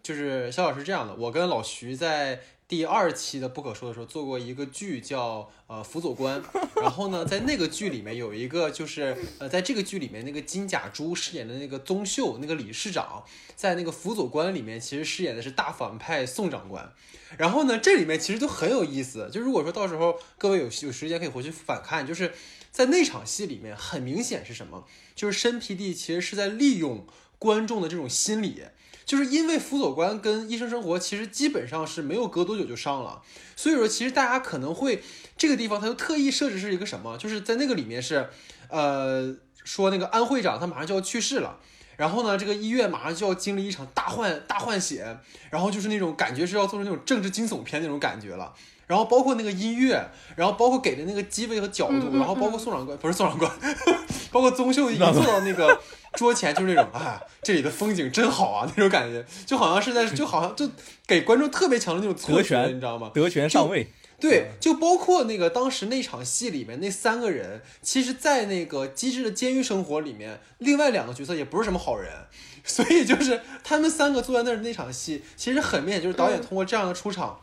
[0.02, 2.40] 就是肖老师这样的，我跟老徐在。
[2.70, 6.40] 第二期的不可说的时候做过一个剧叫呃辅佐官，
[6.80, 13.24] 然后呢，在那个剧里面有一个就是呃在这个剧里面那个金甲珠饰演的那个宗秀那个理事长，
[13.56, 16.92] 在那个辅佐官里面其实饰演的是大反派宋长官，
[17.36, 22.32] 然后呢这里面其实都很有意思，就如果说到时候各位有有时间可以回去反看，就是
[22.70, 27.06] 在那场戏里面很明显是什么，就是申皮弟其实是在利用
[27.38, 28.62] 观众的这种心理。
[29.06, 33.22] 就是因为辅佐官跟医生生活其实基本上是没有隔多久就上了，
[33.56, 35.02] 所以说其实大家可能会
[35.36, 38.28] 这个地方他就特意设置是一个什么，就是在那个里面是，
[38.68, 41.58] 呃，说那个安会长他马上就要去世了。
[42.00, 45.18] 然后呢，这个医院马上就要经历一场大换大换血，
[45.50, 48.54] 然后就是那种感觉是要做成那种政治惊悚片那种感觉了。
[48.86, 50.02] 然后包括那个音乐，
[50.34, 53.52] 然后包括给的那个机位和角度，然后包括宋长官不是宋长官，
[54.32, 55.78] 包括宗秀一坐到那个
[56.14, 60.66] 桌前，就是那种啊，这里的风景真好啊那种感觉，就好像是在，就好像就
[61.06, 63.10] 给观众特别强的那种错觉，你知道吗？
[63.12, 63.92] 德权上位。
[64.20, 72.12] 对，就包括那个当时那场戏里面那三个人，其实，在那个机智的监狱生活里面，另外两个角色也不是什么好人，
[72.62, 77.40] 所以就是他们三个坐在那儿那场戏，其实很明显就是导演通过这样的出场，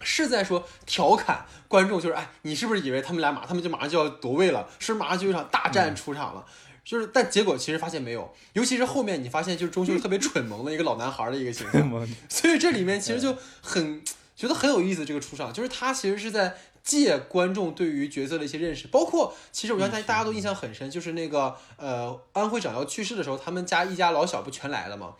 [0.00, 6.44] 是在说调侃观众，就是哎，你是不是以为他们俩马他们就马上就要夺位了，是不是马上就有一场大战出场了？
[6.82, 14.02] 就是但结果其实发现没有，尤其是后面你发现就是钟秀特别蠢萌的一个老男孩的一个形象， 所以这里面其实就很。
[14.36, 25.14] 觉得很有意思，这个出场就是他其实是在借观众对于角色的一些认识，包括其实我相信大家都印象很深，就是那个呃安会长要去世的时候，他们家一家老小不全来了吗？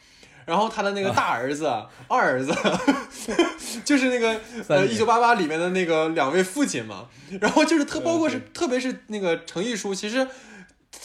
[0.44, 1.66] 然后他的那个大儿子、
[2.06, 2.54] 二儿子，
[3.84, 7.08] 就是那个呃一九八八里面的那个两位父亲嘛，
[7.40, 10.28] 然后就是特包括是特别是那个程毅书，其实。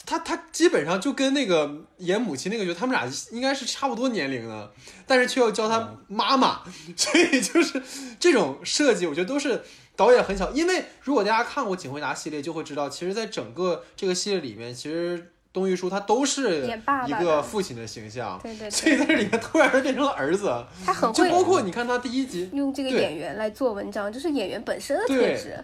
[0.05, 4.71] 他他基本上就跟那个演母亲那个角色，他们俩应该是差不多年龄的，
[5.05, 6.61] 但是却要叫他妈妈，
[6.97, 7.81] 所以就是
[8.19, 9.63] 这种设计，我觉得都是
[9.95, 10.49] 导演很巧。
[10.51, 16.65] 因为如果大家看过《警徽达》系列，就会知道，其实，在整个这个系列里面，其实东玉书他都是
[17.07, 25.63] 一个父亲的形象，对对，所以在这里面突然变成了儿子，他很就包括你看他第一集用这个演员来做文章，就是演员本身的特质，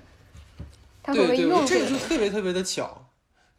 [1.02, 3.04] 他会用这个就特别特别的巧。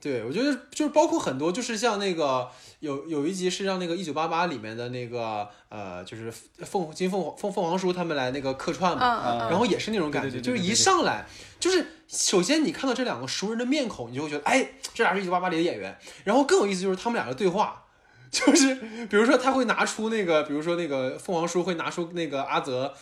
[0.01, 11.27] 对，我觉得就是包括很多，就是像那个有有一集是让那个一九八八里面的那个呃，就是凤金凤凤凤凰叔他们来那个客串嘛，然后也是那种感觉，就是一上来
[11.59, 15.99] 就是首先你看到这两个熟人的面孔，你就会觉得哎，这俩是一九八八里的演员。
[16.23, 17.85] 然后更有意思就是他们俩的对话，
[18.31, 18.77] 就是
[19.11, 22.95] 比如说他会拿出那个，比如说那个凤凰叔会拿出那个阿泽。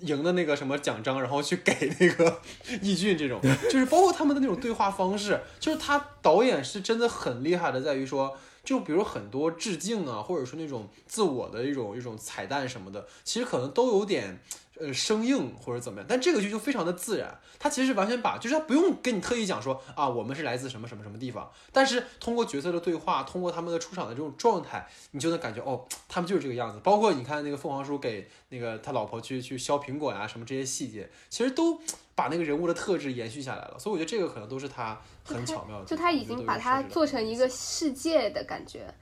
[0.00, 2.40] 赢的那个什么奖章，然后去给那个
[2.82, 14.40] 易俊，这种就是包括他们的那种对话方式，就是他导演是真的很厉害的，在于说，就比如很多致敬啊，或者说那种自我的一种一种彩蛋什么的，其实可能都有点。
[14.80, 26.78] 呃，生硬或者怎么样，但这个剧就非常的自然，它其实完全把，就是它不用跟你特意讲说啊，我们是来自什么什么什么地方，但是通过角色的对话，通过他们的出场的这种状态，你就能感觉哦， 他们就是这个样子。
[26.82, 31.80] 包括你看那个凤凰叔给那个他老婆去去削苹果呀，什么这些细节，其实都
[32.14, 33.76] 把那个人物的特质延续下来了。
[33.78, 38.94] 所以我觉得这个可能都是他很巧妙的，就他已经把它做成一个世界的感觉。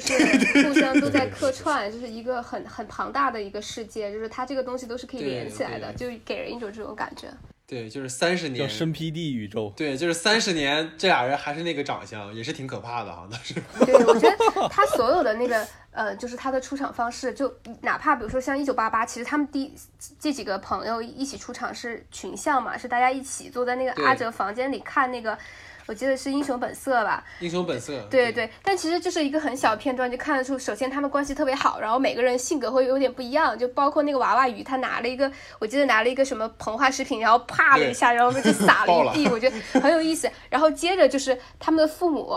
[0.00, 7.28] 是互相都在客串，就是一个很很庞大的一个世界，就是它这个东西都是可以连起来的，就给人一种这种感觉。
[7.66, 9.72] 对，就是三十年生 PD 宇宙。
[9.76, 13.26] 对，就是三十年，这俩人还是那个长相，也是挺可怕的哈。
[13.30, 13.54] 当时，
[13.86, 19.72] 对，我觉得他所有的那个呃，就是他的出场方式，就哪怕比如说像一九八八，其实他们第
[20.18, 25.38] 这几个朋友一起出场是群像嘛，是大家一起坐在那个阿哲房间里看那个。
[25.86, 27.22] 我记得是英雄本色吧？
[27.40, 40.30] 英雄本色，对对，但其实就是一个很小片段，就看得出，首先他们关系特别好，然后每个人性格会有点不一样，就包括那个娃娃鱼，他拿了一个，我记得拿了一个什么膨化食品，然后啪了一下，然后就 撒了一地，我觉得很有意思。
[40.48, 42.34] 然后接着就是他们的父母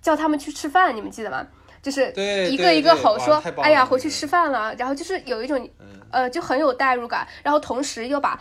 [0.00, 1.46] 叫他们去吃饭，你们记得吗？
[1.80, 2.12] 就是
[2.50, 4.74] 一个一个吼说，哎呀，回去吃饭了。
[4.76, 5.68] 然后就是有一种，
[6.10, 7.26] 呃，就很有代入感。
[7.44, 8.40] 然后同时又把，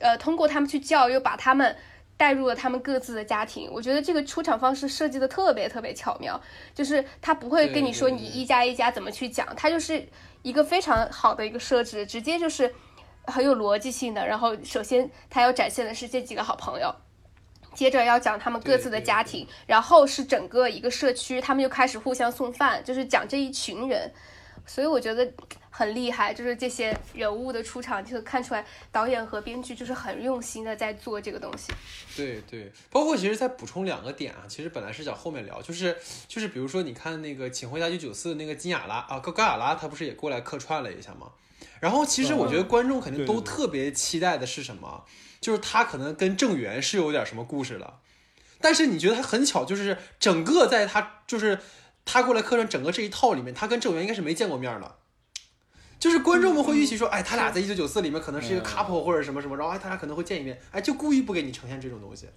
[0.00, 1.76] 呃，通过他们去叫，又把他们。
[2.16, 6.40] 带入了他们各自的家庭，我觉得这个出场方式设计的特别特别巧妙，
[6.74, 10.08] 就是他不会跟你说你一家一家怎么去讲，他就是
[10.42, 12.74] 一个非常好的一个设置，直接就是
[13.24, 14.26] 很有逻辑性的。
[14.26, 16.94] 然后首先他要展现的是这几个好朋友，
[17.74, 24.10] 接着要讲他们各自的家庭，然后是整个一个社区，他们就开始互相送饭，就是讲这一群人，
[24.64, 25.30] 所以我觉得。
[25.76, 31.70] 很厉害，就是这些人物的出场，就看出来导演和编剧就是很用心的在做这个东西。
[32.16, 35.94] 对对，包括其实再补充两个点啊，其实本来是想后面聊，就是
[36.26, 41.32] 就是比如说你看那个《请回答一九九四》那个金雅拉啊，高高雅拉，他不是也过来客串了一下吗？
[41.78, 45.04] 然后其实我觉得观众肯定都特别期待的是什么？
[45.42, 47.98] 就是他可能跟郑源是有点什么故事了，
[48.62, 51.58] 但是你觉得他很巧，就是整个在他就是
[52.06, 54.96] 他过来客串整个这一套里面，他跟郑源应该是没见过面的。
[55.98, 62.28] 就是观众们会预期说，哎，他俩在一九九四里面可能是一个 couple 或者什么什么，然后哎，他俩可能会见一面，哎，就故意不给你呈现这种东西，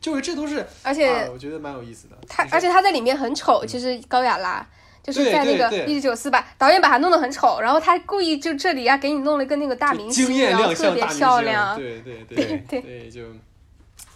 [0.00, 2.16] 就是这都是，而且我觉得蛮有意思的。
[2.28, 4.64] 他而且他在里面很丑，其实高雅拉
[5.02, 12.36] 就是在那个一九九四吧，导演把他弄得很丑，然后他故意就这里啊给你弄了一个那个大明星，然后特别漂亮，对对对
[12.68, 13.22] 对对，就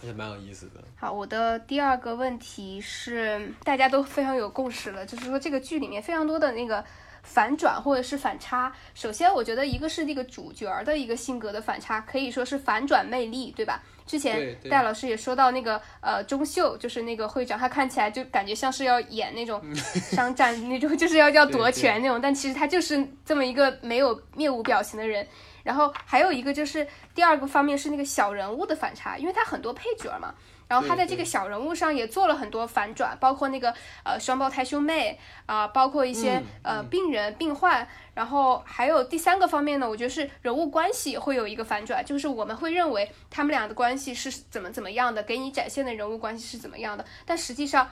[0.03, 0.83] 也蛮有意思的。
[0.95, 6.85] 好，我的第二个问题是大家都非常有共识了，就是说这个剧里面非常多的那个。
[7.23, 13.81] 反转或者是反差，首先我觉得一个是那个主角的一个性格的反差，可以说是反转魅力，对吧？
[14.05, 25.25] 之前戴老师也说到那个呃钟秀，就是那个会长，他看起来就感觉像是要演那种商战那种，就是要要夺权那种，但其实他就是这么一个没有面无表情的人。
[25.63, 30.33] 然后还有一个就是第二个方面是那个小人物的反差，因为他很多配角嘛。
[30.71, 33.73] 然后他在这个小人物上也做了很多反转，包括那个
[34.05, 47.91] 呃双胞胎兄妹啊，包括一些呃病人病患，然后还有第三个方面呢，我觉得是人物关系会有一个反转，就是我们会认为他们俩的关系是怎么怎么样的，给你展现的人物关系是怎么样的，但实际上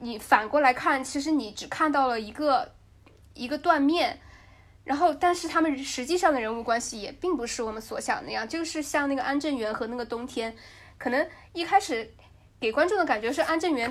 [0.00, 2.72] 你反过来看，其实你只看到了一个
[3.32, 4.20] 一个断面，
[4.84, 10.54] 然后但是他们实际上的人物关系也并不是我们所想那样，就是像那个安正元和那个冬天。
[11.00, 12.08] 可能一开始
[12.60, 13.90] 给观众的感觉是安正元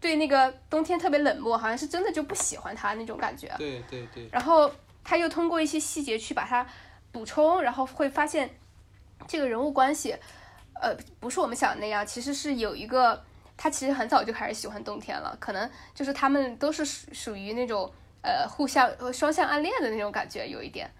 [0.00, 3.46] 对那个冬天特别冷漠，好像是真的就不喜欢他那种感觉。
[3.56, 4.28] 对对对。
[4.32, 4.68] 然后
[5.04, 6.66] 他又通过一些细节去把它
[7.12, 8.50] 补充，然后会发现
[9.28, 10.16] 这个人物关系，
[10.82, 13.24] 呃，不是我们想的那样，其实是有一个
[13.56, 17.88] 他其实很早就开始喜欢冬天了，可能就是他们都是属属于那种
[18.22, 20.90] 呃互相双向暗恋的那种感觉，有一点。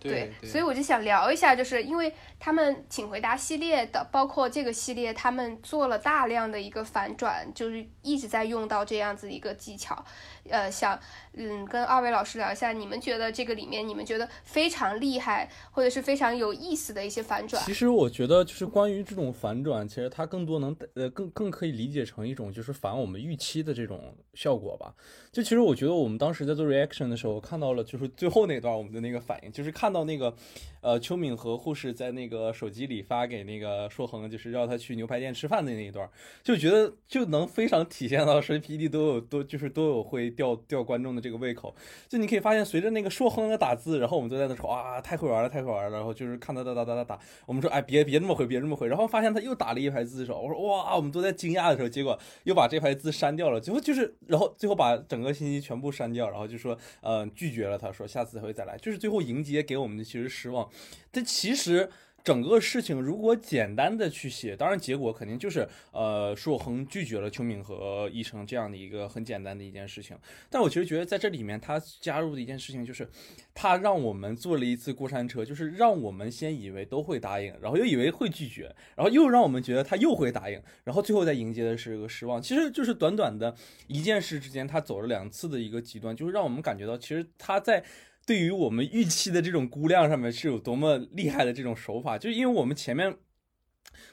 [0.00, 10.04] 对，所以我就想聊一下，就是因为他们《请回答》系列的，包括这个系列，他们做了大量的一个反转，就是一直在用到这样子一个技巧。
[10.48, 10.98] 呃，想
[11.40, 17.62] 嗯跟二位老师聊一下，你们觉得这个里面，你们觉得非常厉害或者是非常有意思的一些反转？
[17.64, 24.94] 其实我觉得，就是关于这种反转，其实它更多能呃更更可以理解成一种就是反我们预期的这种效果吧。
[25.30, 30.34] 就其实我觉得我们当时在做 reaction 的时候，看到了就是最后那段我们的那个反应，就是看到那个
[30.80, 36.08] 呃邱敏和护士在那个手机里发给那个硕恒，就是让他去牛排店吃饭的那一段，
[36.42, 40.28] 就觉得就能非常体现到神 PD 都有都就是都有会。
[40.38, 41.74] 吊吊观众的这这个胃口，
[42.08, 45.98] 就你可以发现，随着那个硕亨的打字，然后我们都在那说啊，太会玩了，太会玩了。
[45.98, 48.88] 然后就是看他哒哒哒哒哒，我们说哎，别别那么回，别这么回。
[48.88, 53.60] 然后发现他又打了一排字的时候，我说哇，我们都在惊讶的时候，结果又把这排字删掉了。
[53.60, 58.78] 最后就是，然后最后把整个信息全部删掉，然后就说呃拒绝了，他说下次会再来。
[58.78, 60.66] 就是最后迎接给我们的其实失望，
[61.10, 61.90] 但其实。
[62.24, 70.14] 整个事情如果简单的去写，当然结果肯定就是呃，硕恒拒绝了邱敏和医生这样的一个很简单的一件事情。
[70.50, 73.08] 但我其实觉得在这里面他加入的一件事情就是，
[73.54, 82.42] 他让我们坐了一次过山车，就是让我们先以为都会答应，然后又以为会拒绝，然后又让我们觉得他又会答应，然后最后再迎接的是一个失望。
[82.42, 83.54] 其实就是短短的
[83.86, 87.82] 一件事之间，他走了两次的一个极端，就是让我们感觉到其实他在。
[88.28, 93.16] 对于我们预期的这种估量上面是有多么厉害的这种手法，就因为我们前面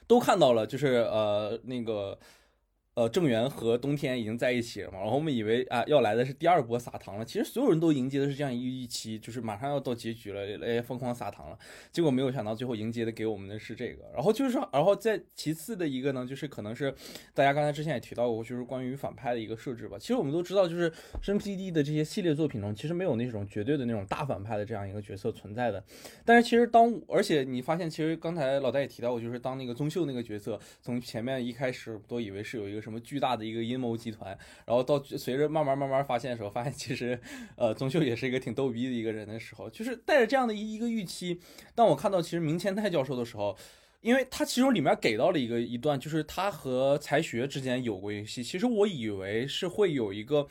[0.07, 2.18] 都看到了，就是呃那个。
[2.95, 4.99] 呃，郑源和冬天已经在一起了嘛？
[4.99, 7.25] 然后我们以为啊，要来的是第二波撒糖了。
[7.25, 11.59] 其实所有人都迎接的是这样一个预期，就是马上要到结局了，哎，疯狂撒糖了。
[11.91, 14.05] 结果没有想到，最后迎接的给我们的是这个。
[14.13, 16.89] 然后就是，然后再其次的一个呢，就是可能是
[17.33, 19.97] 大家刚才之前也提到过，就是关于反派的一个设置吧。
[19.99, 20.89] 其实我们都知道，就是
[21.21, 25.83] 申 PD 的这些系列作品中，其实没有那种绝对的那种大反派的这样一个角色存在的。
[26.23, 32.84] 但是其实当，而且你发现，其实刚才老戴也提到过，就是当那个宗秀那个角色，从前面一开始都以为是有一个。
[32.86, 34.29] 什么巨大的一个阴谋集团，
[34.65, 37.19] 然后到随着慢慢慢慢发现的时候，发现其实，
[37.57, 41.41] 呃，宗秀也是一个挺逗逼的一个人的时候，就是带着这样的一一个预期，
[41.73, 43.57] 当我看到其实明千泰教授的时候，
[44.01, 50.47] 因为他其中里面给到了一个一段，就是他和才学之间有过一些，其实我以为是会有一个。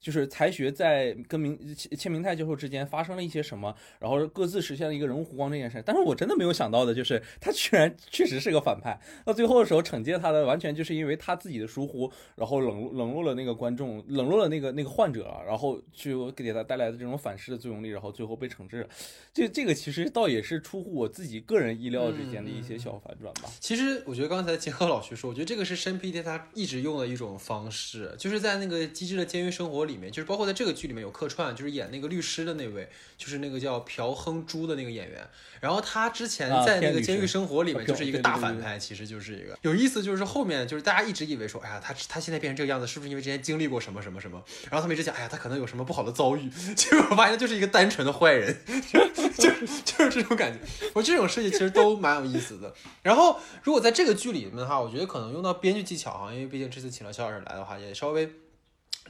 [0.00, 5.82] 就是才学在跟明千明泰教授之间发生了一些什么，然后各自实现了一个人物弧光这件事。
[5.84, 8.98] 但是我真的没有想到的就是，他居然 确实是个反派。
[9.26, 18.88] 到最后的时候，惩戒他的完全就是因为他自己的疏忽，然后冷冷落了那个观众，冷落了那个那个患者，然后就给他带来的这种反噬的作用力，然后最后被惩治。
[19.34, 23.50] 这这个其实倒也是出乎我自己个人意料之间的一些小反转吧。
[23.60, 29.89] 其实我觉得刚才结合老徐说，我觉得这个是申 PD 他一直用的一种方式，就是在那个机智的监狱生活。
[29.89, 35.28] 里面就是包括在这个剧里面有客串，就是演那个律师的那位，就是那个叫朴亨珠的那个演员。
[35.60, 40.02] 然后他之前在那个《监狱生活》里面就是一个大反派，其实就是一个有意思。
[40.02, 44.42] 就是后面就是大家一直以为说，哎呀，他他现在变成这个样子，是不是因为之前经历过什么什么什么？
[44.70, 46.48] 然后他们一直讲，哎呀，他可能有什么不好的遭遇。
[46.74, 48.56] 结果发现就是一个单纯的坏人，
[48.88, 49.50] 就 就
[49.84, 50.58] 就是这种感觉。
[50.94, 52.72] 我这种设计其实都蛮有意思的。
[53.02, 58.30] 然后如果在这个剧里面的话，我觉得可能用到编剧技巧哈，因为毕竟这次请了肖老师来的话，也稍微。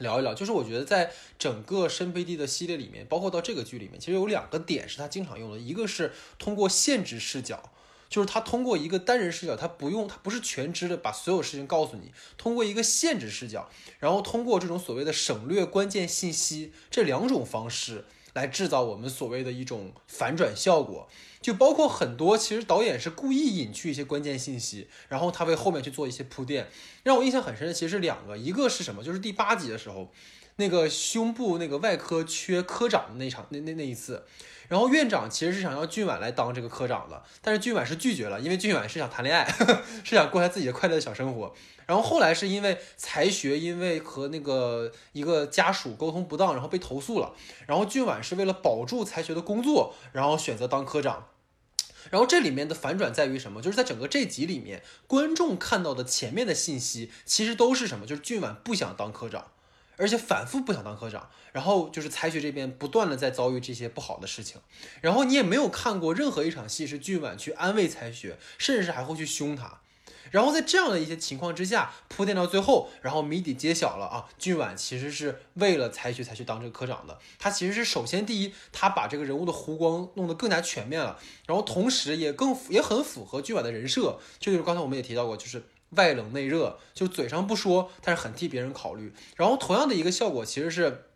[0.01, 7.71] 聊一聊，就是我觉得在整个申培地的系列里面，包括到这个剧里面，其实有两个点是他经常用的，一个是通过限制视角。
[8.09, 21.07] 就是他通过一个单人视角，他不用，他不是全知的把所有事情告诉你，通过一个限制视角，然后通过这种所谓的省略关键信息这两种方式来制造我们所谓的一种反转效果。
[21.41, 26.67] 就包括很多，其实导演是故意隐去一些关键信息，然后他为后面去做一些铺垫。
[27.01, 29.03] 让我印象很深的其实是两个，一个是什么？
[29.03, 30.11] 就是第八集的时候，
[30.57, 34.23] 那个胸部那个外科缺科长的那场那那那一次。
[34.67, 39.51] 然后院长其实是想要俊婉来当这个科长的，但是俊婉是拒绝了，因为俊婉是想谈恋爱，
[40.05, 41.53] 是想过他自己的快乐的小生活。
[41.91, 47.33] 然后后来是因为才学，因为和那个一个家属沟通不当，然后被投诉了。
[47.67, 51.27] 然后俊婉是为了保住才学的工作，然后选择当科长。
[52.09, 53.61] 然后这里面的反转在于什么？
[53.61, 58.05] 就是在整个这集里面，观众看到的前面的信息其实都是什么？
[58.05, 59.47] 就是俊婉不想当科长。
[59.97, 64.61] 而且反复不想当科长，然后就是才学这边不断的在遭遇这些不好的事情，
[65.01, 69.81] 然后你也没有看过任何一场戏是俊婉去安慰才学，甚至是还会去凶他，
[70.31, 85.63] 然后在这样的一些情况之下铺垫到最后，然后谜底揭晓了啊，俊婉其实是为了才学才去当这个科长的，他其实是首先第一，他把这个人物的弧光弄得更加全面了，然后同时也更也很符合俊婉的人设，这就是刚才我们也提到过，就是。
[85.91, 89.13] 外冷内热，就嘴上不说，但是很替别人考虑。
[89.35, 91.10] 然后同样的一个效果，其实是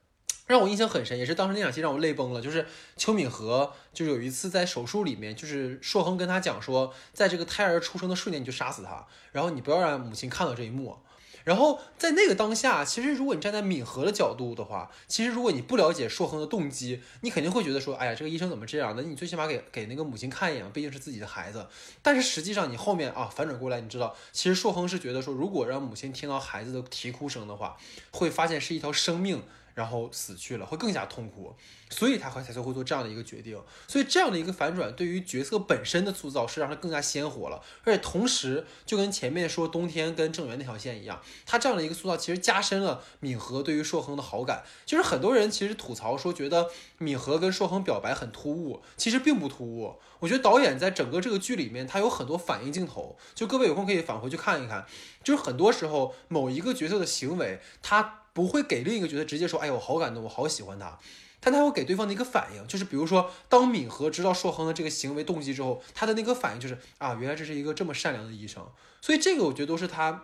[0.46, 2.41] 让我印象很深，也是当时那场戏让我泪崩了。
[2.41, 2.66] 就是
[2.96, 10.98] 邱敏和，就是有一次在手术里面，就是硕亨跟他讲说，在这个胎儿出生的瞬间你就杀死他，然后你不要让母亲看到这一幕。
[11.43, 18.96] 然后在那个当下，其实如果你站在敏和的角度的话，其实如果你不了解硕亨的动机，你肯定会觉得说，哎呀，这个医生怎么这样？
[18.98, 21.68] 那你最起码给给那个母亲看一眼，毕竟是自己的孩子。
[22.02, 27.78] 但是实际上你后面啊反转过来，你知道，其实硕亨是觉得说，如果让母亲听到孩子的啼哭声的话，
[28.12, 29.43] 会发现是一条生命。
[29.76, 31.53] 然后死去了，会更加痛苦，
[31.89, 33.61] 所以他和才会做这样的一个决定。
[33.88, 37.61] 所以这样的一个反转，对于角色本身的塑造是让他更加鲜活了。
[37.84, 44.63] 而且同时，就跟前面说冬天跟郑源那条线一样，他这样的一个塑造其实加深了敏和对于硕亨的好感。
[44.86, 49.99] 就是很多人其实吐槽说，觉得敏和跟硕亨表白很突兀，其实并不突兀。
[50.19, 54.86] 我觉得导演在整个这个剧里面，他有很多反应镜头，就各位有空可以返回去看一看。
[55.21, 58.21] 就是很多时候某一个角色的行为，他。
[58.36, 61.00] 不会给另一个角色直接说，哎，我好感动，我好喜欢他，
[61.40, 68.68] 但他会给对方的一个反应，就是比如说，当敏和知道硕亨的这个行为动机之后，他的那个反应就是啊，原来这是一个这么善良的医生，
[69.00, 70.24] 所以这个我觉得都是他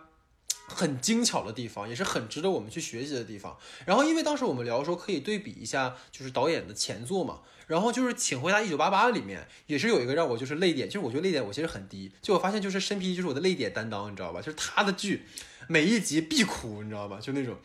[0.68, 3.56] 很精巧的地方，也是很值得我们去学习的地方。
[3.86, 14.42] 然后，因为当时我们聊说可以对比一下，就是导演的前作嘛，然后就是《请回答一九八八》里面也是有一个让我就是泪点，就是我觉得泪点我其实很低，就我发现就是申皮就是我的泪点担当，你知道吧？
[14.42, 15.24] 就是他的剧
[15.68, 17.18] 每一集必哭，你知道吧？
[17.18, 17.56] 就那种。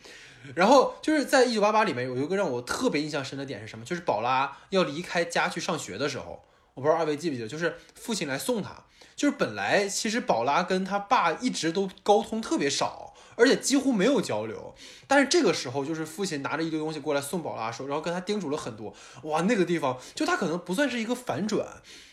[0.54, 3.84] 然后就是在一九八八里面有一个让我特别印象深的点是什么？
[3.84, 6.42] 就是宝拉要离开家去上学的时候，
[6.74, 8.84] 我不知道二位记不记得，就是父亲来送他。
[9.14, 14.72] 就是本来其实宝拉跟他爸一直都沟通特别少，而且几乎没有交流。
[15.08, 18.94] 但是这个时候，就是父亲拿着一堆东西过来送宝拉，说，然后跟他叮嘱了很多。
[19.24, 21.66] 哇，那个地方就他可能不算是一个反转。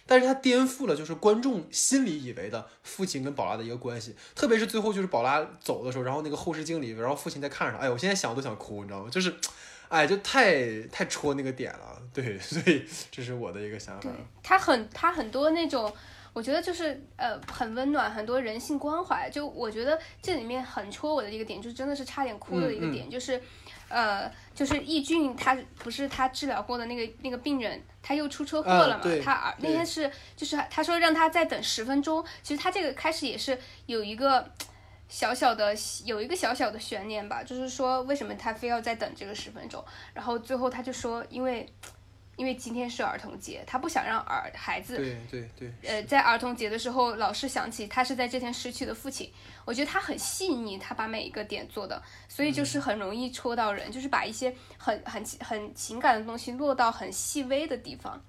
[0.08, 9.10] 但是他颠覆了，就是观众心里以为的父亲跟宝拉的一个关系，特别是最后就是宝拉走的时候，然后那个后视镜里，然后父亲在看着他，哎，我现在想都想哭，你知道吗？
[9.10, 9.34] 就是，
[9.90, 14.10] 哎，就太太戳那个点了，对， 所以这是我的一个想法。
[14.44, 15.92] 他很他很多那种，
[16.34, 19.30] 我觉得就是呃很温暖，很多人性关怀。
[19.30, 23.42] 就我觉得这里面很戳我的一个点，就是真的是差点哭的一个点，就是。
[23.90, 29.04] 呃，就是易俊，他不是他治疗过的那个那个病人，他又出车祸了嘛？
[29.24, 34.50] 他耳那天是就是他说让他再等十分钟，其实他这个开始也是有一个
[35.08, 39.84] 小小的有一个小小的悬念吧，就是说为什么他非要再等这个十分钟？
[40.14, 41.68] 然后最后他就说因为。
[42.36, 49.32] 因为今天是儿童节，他不想让儿孩子对对对，呃，在儿童节的时候老是想起他是在这天失去的父亲。
[49.64, 58.22] 我觉得他很细腻，他把每一个点做的，所以就是很容易戳到人，就是把一些很很很情感的东西落到很细微的地方。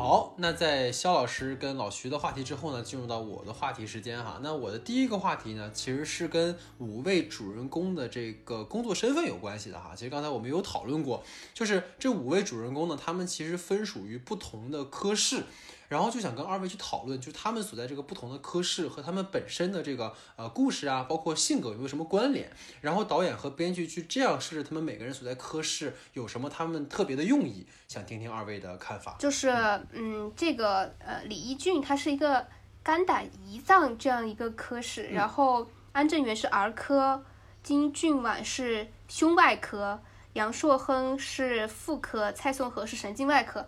[0.00, 4.38] 好，那在肖老师跟老徐的话题之后呢，进入到我的话题时间哈。
[4.40, 9.96] 那我的第一个话题呢，其实是跟五位主人公的这个工作身份有关系的哈。
[9.96, 15.42] 其实刚才我们有讨论过，就是这五位主人公呢，他们其实分属于不同的科室。
[15.88, 22.50] 然后就想跟二位去讨论，就是他们所在这个不同的科室和他们本身的这个呃故事啊，包括性格有没有什么关联？
[22.80, 27.66] 然后导演和编剧去这样设置他们每个人所在科室有什么他们特别的用意？
[27.88, 29.16] 想听听二位的看法。
[29.18, 29.48] 就是
[29.92, 32.46] 嗯，这个呃李一俊他是一个
[32.82, 37.24] 肝胆胰脏这样一个科室，然后安正元是儿科，
[37.62, 40.00] 金俊晚是胸外科，
[40.34, 43.66] 杨硕亨是妇科，蔡颂和是神经外科，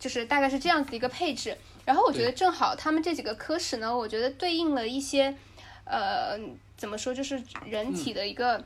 [0.00, 1.56] 就是大概是这样子一个配置。
[1.84, 5.36] 然后我觉得正好他们这几个科室呢，我觉得对应了一些，
[5.84, 6.36] 呃，
[6.76, 8.64] 怎么说，就是人体的一个。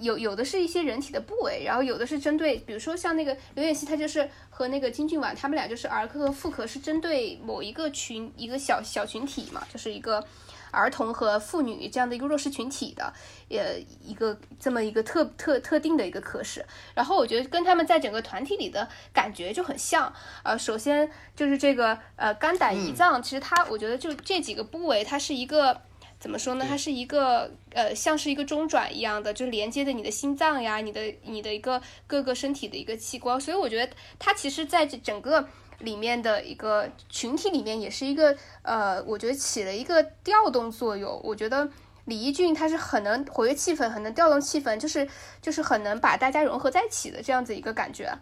[0.00, 10.26] 有有的是一些人体的部位，然后有的是针对，比如说像那个刘演熙，他就是和那个金俊晚，他们俩就是儿科和妇科是针对某一个群一个小小群体嘛，就是一个
[10.70, 13.12] 儿童和妇女这样的一个弱势群体的，
[13.50, 16.64] 呃，一个这么一个特特特定的一个科室。
[16.94, 20.12] 然后我觉得跟他们在整个团体里的感觉就很像。
[20.42, 25.82] 呃，首先就是这个呃肝胆胰脏，其实它我觉得就这几个部位，它是一个。
[26.20, 26.66] 怎么说呢？
[26.68, 33.40] 它是一个呃，像是一个中转一样的，就连接着你的心脏呀，你的你的一个各个身体的一个器官。
[33.40, 35.48] 所以我觉得它其实在这整个
[35.78, 41.20] 里面的一个群体里面，也是一个呃，我觉得起了一个调动作用。
[41.22, 41.68] 我觉得
[42.06, 45.08] 李一俊他是很能活跃气氛，很能调动气氛，就是
[45.40, 48.12] 就是很能把大家融合在一起的这样子一个感觉。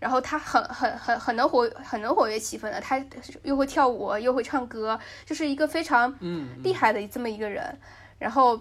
[0.00, 3.02] 然后他很很很很能活很能活跃气氛的，他
[3.42, 6.14] 又会跳舞又会唱歌，就是一个非常
[6.62, 7.78] 厉害的这么一个人。
[8.18, 8.58] 然后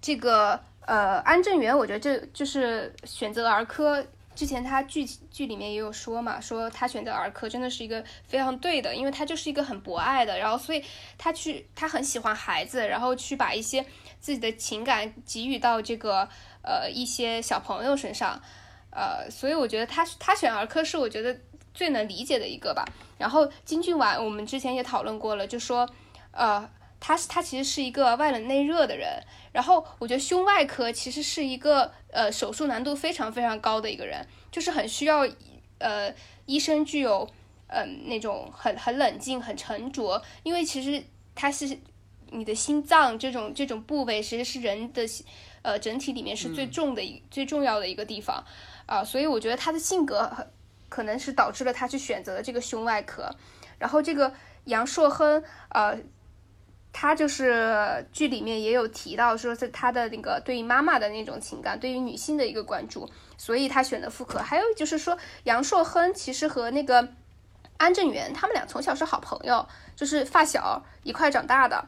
[0.00, 4.04] 这个呃安正元，我觉得这就是选择儿科。
[4.34, 10.82] 之前他剧剧里面也有说嘛，说他选择儿科真的是一个非常对的，因为他就是一个很博爱的，然后所以
[11.18, 13.84] 他去他很喜欢孩子，然后去把一些
[14.20, 16.28] 自己的情感给予到这个
[16.62, 18.40] 呃一些小朋友身上。
[18.94, 21.34] 呃，所以我觉得他他选儿科是我觉得
[21.72, 22.84] 最能理解的一个吧。
[23.16, 25.88] 然后金俊晚，我们之前也讨论过了，就说，
[26.30, 26.68] 呃，
[27.04, 29.20] 他是他其实是一个外冷内热的人。
[29.50, 35.26] 然后我觉得胸外科其实是一个呃手术难度非常非常高的一个人，就是很需要
[35.78, 36.14] 呃
[36.46, 37.28] 医生具有
[37.66, 41.02] 嗯那种很很冷静很沉着，因为其实
[41.34, 41.76] 他是
[42.30, 45.02] 你的心脏这种这种部位其实是人的
[45.62, 48.44] 呃整体里面是最重的一最重要的一个地方。
[48.86, 50.46] 啊，所以我觉得他的性格很
[50.88, 53.28] 可能是导致了他去选择了这个胸外科。
[53.78, 54.32] 然后这个
[54.64, 55.96] 杨硕亨，呃，
[56.92, 64.38] 他就是剧里面也有提到，说是他的那个对于妈妈的那种情感，对于女性的一个关注，所以他选的妇科。
[64.38, 67.08] 还有就是说，杨硕亨其实和那个
[67.78, 69.66] 安正元他们俩从小是好朋友，
[69.96, 71.84] 就是发小一块长大的。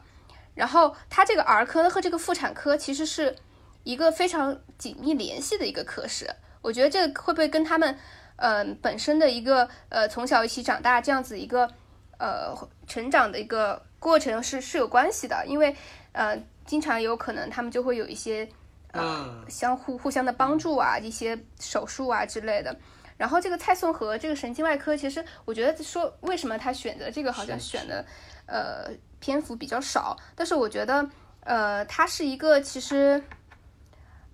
[0.55, 3.35] 然后他这个儿科和这个妇产科其实是
[3.83, 6.27] 一个非常紧密联系的一个科室。
[6.61, 7.95] 我觉得这个会不会跟他们，
[8.37, 11.69] 嗯，本身的一个呃从小一起长大这样子一个
[12.17, 12.55] 呃
[12.87, 15.75] 成长的一个过程是是有关系的，因为
[16.11, 18.47] 呃经常有可能他们就会有一些
[18.91, 22.77] 呃相互互相的帮助啊，一些手术啊之类的。
[23.17, 28.05] 然后这个蔡颂和这个神经外科，其实我觉得说为什么他选择这个好像选的
[28.45, 33.23] 呃篇幅比较少，但是我觉得呃他是一个其实。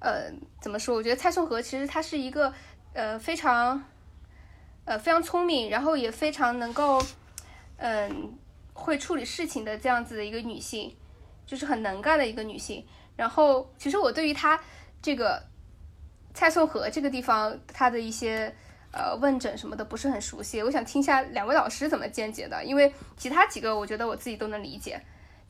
[0.04, 0.96] 呃，怎么说？
[0.96, 2.52] 我觉得蔡松和其实他是一个，
[2.94, 3.84] 呃，非常，
[4.84, 7.00] 呃，非常聪明，然后也非常能够，
[7.78, 8.34] 嗯，
[8.74, 10.96] 会处理事情的这样子的一个女性，
[11.46, 12.86] 就是很能干的一个女性。
[13.16, 14.60] 然后，其实我对于她
[15.02, 15.44] 这个
[16.34, 18.54] 蔡松和这个地方，她的一些
[18.92, 25.02] 呃问诊什么的不是很熟悉，我想听一下两位老师怎么见解的，因为其他几个我觉得我自己都能理解。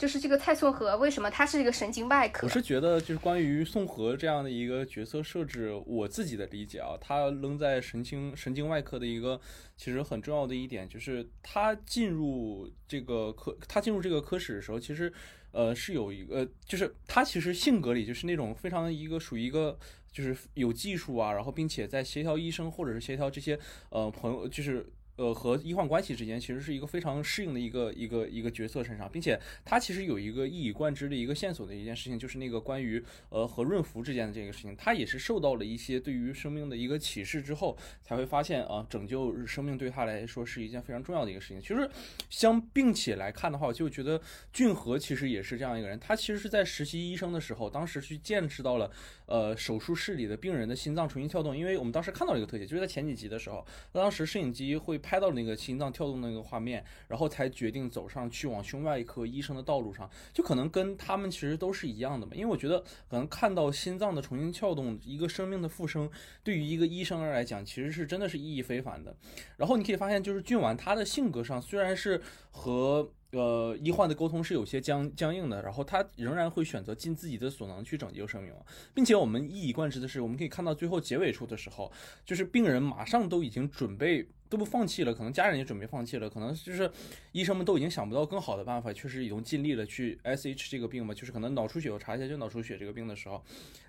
[0.01, 2.47] 就是这个蔡颂和为什么他是一个神经外科？
[2.47, 9.39] 我是觉得，就是关于宋和这样的一个角色设置，我自己的理解啊，他扔在神经神经外科的一个
[9.77, 15.13] 其实很重要的一点，就是他进入这个科，他进入这个科室的时候，其实
[15.51, 19.77] 呃是有一个，就是他其实性格里就是那种非常一个属于一个
[20.11, 24.83] 就是有技术啊，然后并且在协调医生或者是协调这些呃朋友，就是。
[25.21, 41.61] 呃，和医患关系之间其实是一个非常适应的一个一个一个角色身上，并且他其实有一个一以贯之的一个线索的一件事情，就是那个关于呃和润福之间的这个事情，他也是受到了一些对于生命的一个启示之后，才会发现啊，拯救生命对他来说是一件非常重要的一个事情。
[41.61, 41.87] 其实
[42.31, 44.19] 相并且来看的话，我就觉得
[44.51, 48.89] 俊和其实也是这样一个人，他其实是在实习医生的时候，当时去见识到了
[49.31, 55.01] 呃手术室里的病人的心脏重新跳动，因为我们当时看到了一个特写，就是在前几集的时候，当时摄影机会。
[55.01, 62.33] 拍到那个心脏跳动的那个画面，然后才决定走上去往胸外科医生的道路上，就可能跟他们其实都是一样的嘛。
[62.35, 62.79] 因为我觉得，
[63.09, 66.07] 可能看到心脏的重新跳动，一个生命的复生，
[66.43, 69.15] 对于一个医生而来讲，其实是真的是意义非凡的。
[69.57, 72.21] 然后你可以发现，就是俊完他的性格上虽然是
[72.51, 73.11] 和。
[73.31, 78.53] 呃，医患的沟通是有些僵僵硬的，然后他仍然会选择尽自己的所能去拯救生命，
[78.93, 81.91] 并且我们一以贯之的是，我们可以看到最后结尾处的时候，
[82.25, 86.91] 就是病人马上都已经准备都不放弃了，可能家人也准备放弃了，可能就是
[87.31, 93.41] 医生们都已经想不到更好的办法，确实已经尽力了去 S H 这个病嘛，就是可能脑出血，我查一下就脑出血这个病的时候，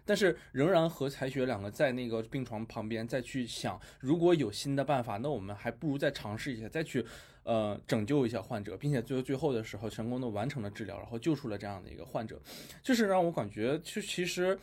[0.05, 7.05] 但是仍然和采血两个在那个病床旁边再去想，如果有新的办法，那我们还不如再尝试一下，再去
[7.45, 12.41] 呃拯救一下患者，并且最后最后的时候成功的完成了治疗，然后救出了这样的一个患者，
[12.83, 14.59] 就是让我感觉就其实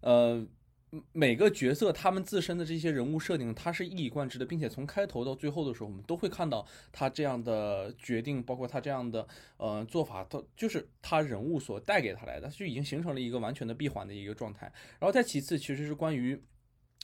[0.00, 0.46] 呃。
[1.12, 14.72] 每个角色他们自身的这些人物设定，它是一以贯之的，并且从开头到最后的时候，我们都会看到他这样的决定，包括他这样的呃做法，他就是他人物所带给他来的，就已经形成了一个完全的闭环的一个状态。
[14.98, 16.42] 然后再其次，其实是关于。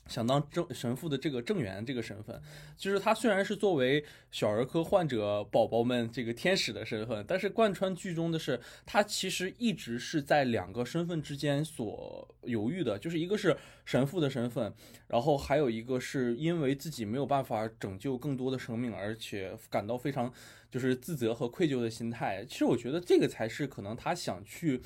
[0.07, 2.41] 想当正神父的这个正缘这个身份，
[2.77, 14.73] 就是他虽然是作为小儿科患者宝宝们这个天使的身份，但是贯穿剧中的是他其实一直是在两个身份之间所犹豫的，就是一个是神父的身份，
[15.09, 20.31] 然后还有一个是因为自己没有办法拯救更多的生命，而且感到非常
[20.71, 22.45] 就是自责和愧疚的心态。
[22.45, 24.83] 其实我觉得这个才是可能他想去。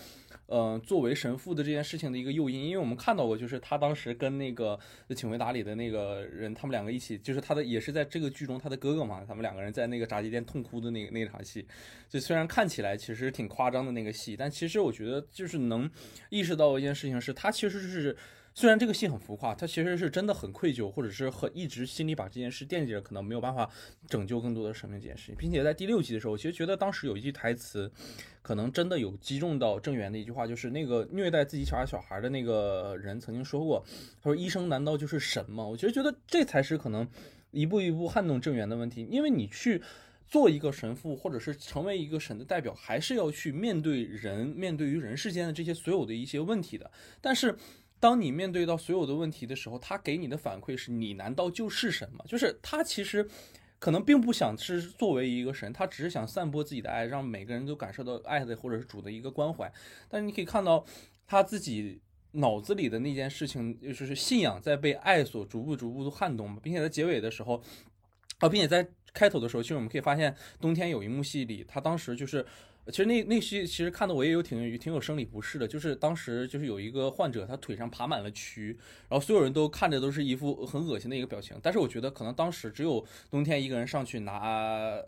[0.49, 4.79] 呃，作为神父的这件事情的一个诱因，因为我们看到过，就是他当时跟那个
[5.15, 11.67] 《请回答》里的那个人，他们两个一起，就是他的也是在这个剧中他的哥哥嘛，他们两个人在那个炸鸡店痛哭的那那场戏，
[12.09, 15.91] 就虽然看起来其实挺夸张的那个戏，但其实我觉得就是能
[16.31, 18.17] 意识到一件事情，是他其实是。
[18.59, 23.71] 虽然这个戏很浮夸，他其实是真的很愧疚，或者是很一直心里把这件事惦记着，可能没有办法
[24.09, 27.89] 拯救更多的生命这件事情，并且在第六集的时候，其实觉得当时有一句台词，
[28.43, 33.81] 可能真的有击中到郑源的一句话，就是那个虐待自己小孩小孩的那个人曾经说过，
[34.21, 37.09] 他说：“医生难道就是神吗？”我其实觉得这才是可能
[37.53, 39.81] 一步一步撼动郑源的问题，因为你去
[40.27, 46.91] 做一个神父，或者是成为一个神的代表，还是要去面对人，面对于人世间的这些所有的一些问题的，
[47.21, 47.55] 但是。
[48.01, 52.25] 当你面对到所有的问题的时候，他给你的反馈是你难道就是神吗？
[52.27, 53.29] 就是他其实
[53.79, 59.73] 可能并不想是作为一个神，他只是想散播自己的爱，让每个人都感受到爱的或者是主的一个关怀。
[60.09, 60.85] 但是你可以看到
[61.27, 62.01] 他自己
[62.33, 67.63] 脑子里的那件事情，就是信仰在被爱所逐步逐步的撼动，并且在结尾的时候，
[68.39, 72.47] 啊，并且在开头的时候，其实我们可以发现冬天有一幕戏里，他当时就是。
[72.91, 78.69] 其实那那些其实看的我也有挺挺有生理不适的，就是当时就是有一个患者，他腿上爬满了蛆，
[79.09, 81.59] 然后所有人都看着都是一副很恶心的一个表情。
[81.63, 84.41] 但是我觉得可能当时只有冬天一个人上去拿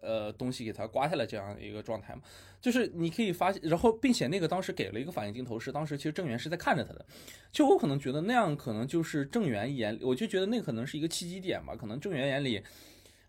[0.03, 2.21] 呃东西给他刮下来这样一个状态嘛，
[2.61, 7.07] 就是你可以发现，然后并且那个当时给了一个反应镜头，是当时其实郑源是在看着他的，
[7.51, 12.63] 就我可能觉得那样可能就是郑源眼，我就觉得那可能是一个契机点吧，可能郑源眼里，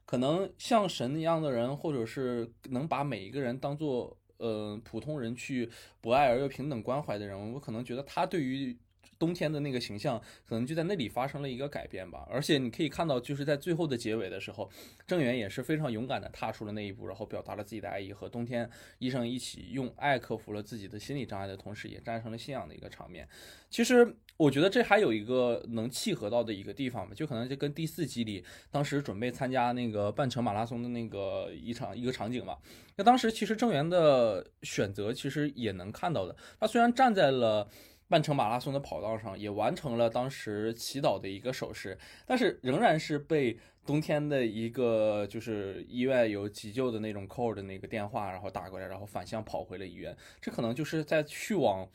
[0.06, 4.18] 可能像神一样的人，或者是能把每一个人当做。
[4.42, 5.70] 呃，普通人去
[6.02, 8.76] 博爱而又平等关怀的人，我可能觉得他对于。
[9.22, 10.20] 冬天的那个形象，
[10.50, 12.28] 可能就在那里发生了一个改变吧。
[12.28, 14.68] 而且你可以看到，就是在最后的结尾的时候，
[15.06, 18.68] 郑源也是非常勇敢的踏出了那一步，然后表达了自己的爱意，和冬天
[18.98, 23.28] 医生一起用爱克服了自己的心理障碍的同时，也战胜了信仰的一个场面。
[23.70, 32.58] 其实我觉得这还有一个能契合到的一个地方吧，就可能就跟第四集里当时准备参加那个半程马拉松的那个一场一个场景嘛。
[32.98, 37.70] 那当时其实郑源的选择其实也能看到的，他虽然站在了。
[38.12, 50.16] 半程马拉松的跑道上，也完成了当时祈祷的一个手势，但是仍然是被冬天的一个就是医院有急救的那种 call 的那个电话，然后打过来，然后反向跑回了医院。
[50.42, 51.88] 这可能就是在去往。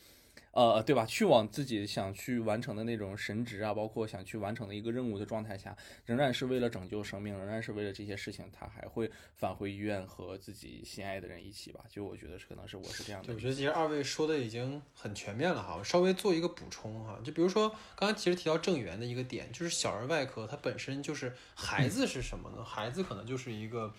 [0.57, 1.05] 呃，对吧？
[1.05, 5.77] 去往自己想去完成的那种神职啊，包括想去完成的一个任务的状态下，
[6.07, 11.85] 仍然是为了拯救生命，仍然是为了这些事情，他还会返回医院和自己心爱的人一起吧。
[11.91, 13.35] 就我觉得是可能是我是这样的。
[13.35, 22.65] 我觉得其实二位说的已经很全面了哈，我稍微做一个补充哈，就比如说刚才其实提到正源的一个点，就是小儿外科它本身就是孩子是什么呢？
[22.65, 23.93] 孩子可能就是一个。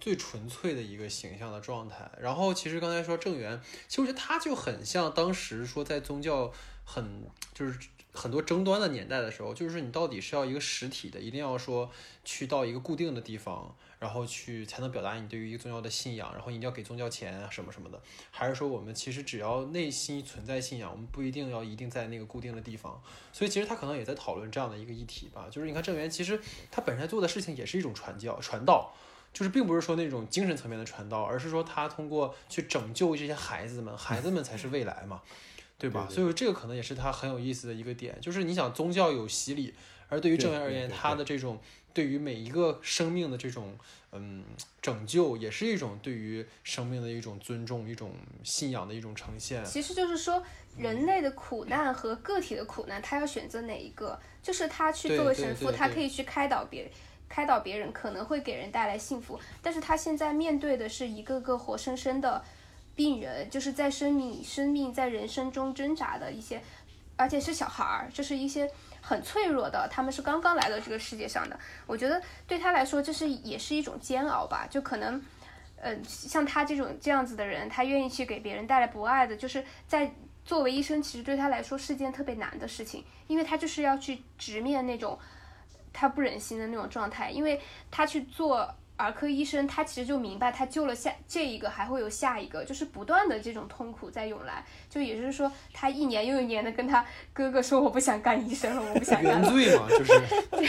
[0.00, 2.10] 最纯粹的一个形象的状态。
[2.20, 6.52] 然后，其实刚才说郑源，其实我觉得他就很像当时说在宗教
[6.84, 7.24] 很
[7.54, 7.78] 就是
[8.12, 11.90] 很多争端的年代的时候，就是你到底是要一个实体的，一定要说
[12.24, 23.02] 去到一个固定的地方，然后去才能表达你对于一个宗教的信仰，然后你一定要给宗教钱什么什么的，还是说我们其实只要内心存在信仰，我们不一定要一定在那个固定的地方。
[23.32, 25.48] 所以其实他可能也在讨论这样的一个议题吧。
[25.50, 26.40] 就是你看郑源，其实
[26.70, 28.94] 他本身做的事情也是一种传教、传道。
[29.34, 35.20] 就是并不是说那种精神层面的传道，而是说他通过去拯救这些孩子们，孩子们才是未来嘛，
[35.76, 36.08] 对吧？
[36.08, 39.74] 所以这个可能也是他很有意思的一个点，就是你想宗教有洗礼，
[40.08, 41.58] 而对于正源而言，他的这种
[41.92, 43.76] 对于每一个生命的这种
[44.12, 44.44] 嗯
[44.80, 48.12] 拯救，也是一种对于生命的一种尊重，一种
[48.44, 49.64] 信仰的一种呈现。
[49.64, 50.40] 其实就是说，
[50.78, 54.16] 人类的苦难和个体的苦难，他要选择哪一个？
[54.40, 56.90] 就是他去作为神父，他可以去开导别人。
[57.34, 62.40] 开导别人可能会给人带来幸福，但是他现在面对的是一个个活生生的
[62.94, 66.62] 病人，就是在生命、生命在人生中挣扎的一些，
[67.16, 68.70] 而且是小孩儿，就是一些
[69.00, 71.58] 很脆弱的，他们是刚刚来到这个世界上的。
[71.88, 75.20] 我觉得对他来说，这是也是一种煎熬吧，就可能。
[75.86, 80.14] 嗯，像他这种这样子的人，他愿意去给别人带来不爱的，就是在
[80.44, 85.18] 作为医生，其实对他来说是件特别难的事情，因为他就是要去直面那种
[85.94, 87.58] 他不忍心的那种状态，因为
[87.90, 99.40] 他去做儿科医生，他其实就明白，他救了下这一个，还会有下一个，就是不断的这种痛苦在涌来，就也就是说，他一年又一年的跟他哥哥说，我不想干医生了，我不想干。
[99.40, 100.12] 原罪嘛，就是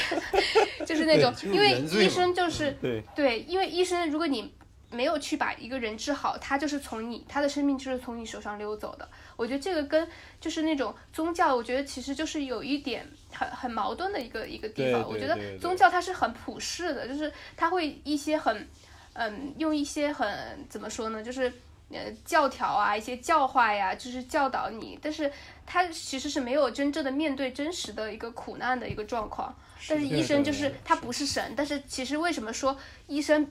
[0.85, 4.53] 就是那种，因为医生就是对对，因为医生，如果你
[4.89, 9.07] 没有去把一个人治好，他就是从你他的生命就是从你手上溜走的。
[9.35, 10.07] 我觉得这个跟
[10.39, 15.07] 就是那种宗教，我觉得其实就是有一点很很矛盾的一个一个地方。
[15.07, 18.67] 我觉得宗教它是很普世的，就是它会一些很
[19.13, 20.27] 嗯用一些很
[20.69, 21.51] 怎么说呢，就是。
[21.91, 25.31] 呃，教条啊，一些教化呀，就是教导你，但是
[25.67, 29.55] 它其实是没有真正的面对真实的一个苦难的一个状况。
[29.87, 32.75] 但是医生就是他不是神，但是其实为什么说
[33.05, 33.47] 医生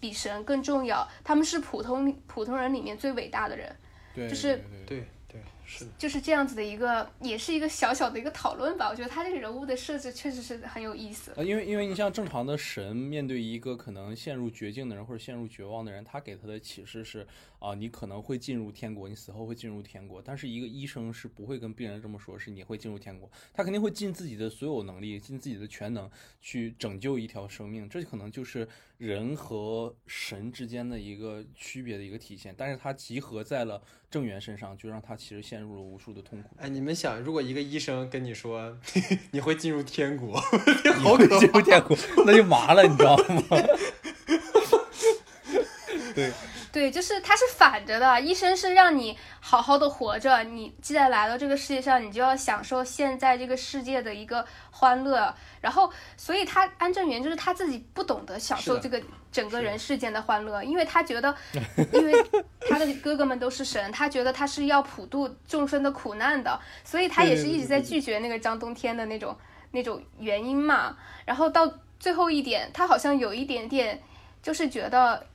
[0.00, 1.06] 比比神更重要？
[1.22, 3.76] 他们是普通普通人里面最伟大的人，
[4.14, 5.90] 对，就是对对对对是的。
[5.98, 8.88] 就是这样子的一个，也是一个小小的一个讨论吧。
[8.88, 11.32] 我觉得他这个人物的设置确实是很有意思。
[11.36, 17.26] 呃，因为因为你像正常的神面对一个可能陷入绝境的人或者陷入绝望的人，他给他的启示是
[17.58, 20.22] 啊、你可能会进入天国，你死后会进入天国。
[20.24, 26.08] 但是一个医生是不会跟病人这么说，是你会进入天国，他肯定会尽自己的所有能力，尽自己的全能
[26.40, 27.88] 去拯救一条生命。
[27.88, 32.54] 这可能就是人和神之间的一个区别的一个体现。
[32.56, 36.50] 但是他集合在了正源身上，就让他其实陷入了无数的痛苦。
[36.58, 38.78] 哎，你们想，如果一个医生跟你说
[39.32, 40.40] 你会进入天国，
[41.02, 43.24] 好可怕进入天国，那就麻了，你知道吗？
[46.14, 46.32] 对。
[46.70, 55.34] 对，就是他是反着的，医生是让你好好的活着，你既然来到这个世界上，你就要享受现在这个世界的一个欢乐。
[55.60, 59.02] 然后，所以他安正元就是他自己不懂得享受这个
[59.32, 61.34] 整个人世间的欢乐，因为他觉得，
[61.92, 62.12] 因为
[62.68, 69.36] 他的哥哥们都是神，他觉得他是要普度众生的苦难的，所以他也是一直在拒绝那个张冬天的那种
[69.72, 70.96] 那种原因嘛。
[71.24, 71.66] 然后到
[71.98, 74.00] 最后一点，他好像有一点点
[74.42, 75.26] 就是觉得。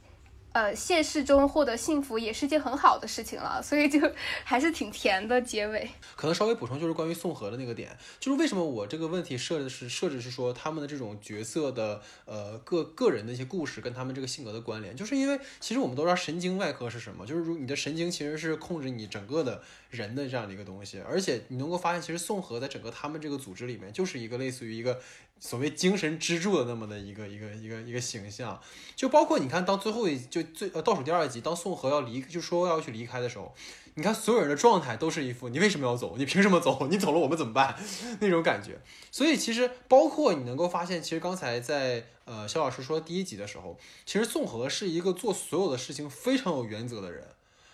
[0.53, 3.99] 呃，现实中获得幸福也是件很好的事情了，所以就
[4.45, 5.89] 还是挺甜的结尾。
[6.15, 25.01] 可能稍微补充就是关于宋和的那个点，就是为什么我这个问题设置是设置是说他们的这种角色的呃个个人的一些故事跟他们这个性格的关联，就是因为其实我们都知道神经外科是什么，就是如你的神经其实是控制你整个的人的这样的一个东西，而且你能够发现，其实宋和在整个他们这个组织里面就是一个类似于一个
[25.43, 28.61] 所谓精神支柱的那么的一个一个一个一个形象，
[28.95, 33.53] 就包括你看当最后一就最呃倒数第二集，当宋和要离就说要去离开的时候。
[33.95, 36.15] 你看所有人的状态都是一副你为什么要走？
[36.17, 36.87] 你凭什么走？
[36.89, 37.75] 你走了我们怎么办？
[38.21, 38.79] 那种感觉。
[39.11, 47.27] 所以其实包括你能够发现，其实刚才在呃肖老师说第一集的时候，其实宋和是一个做所有的事情非常有原则的人。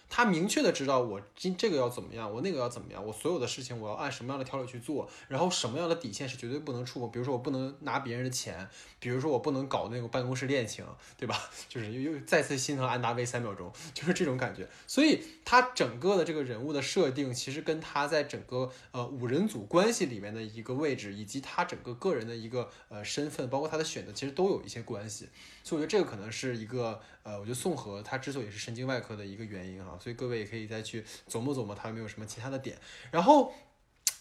[0.10, 8.68] 他明确的知道我今这个要怎么样，我那个要怎么样，我所有的事情我要按什么样的条理去做，然后什么样的底线是绝对不能触碰，比如说我不能拿别人的钱，
[8.99, 10.84] 比如说我不能搞那个办公室恋情，
[11.16, 11.49] 对吧？
[11.70, 14.68] 就是又又再次心疼安大卫三秒钟，就是这种感觉。
[14.88, 25.30] 所以他整个的这个人物的设定，其实跟他在整个呃五人组关系里面的一个位置，以及他整个个人的一个呃身份，包括他的选择，其实都有一些关系。
[25.64, 32.78] 所以我觉得这个可能是一个呃，我觉得宋和他之所以是神经外科的一个原因哈，所以各位也可以再去琢磨琢磨他有没有什么其他的点。
[33.12, 33.54] 然后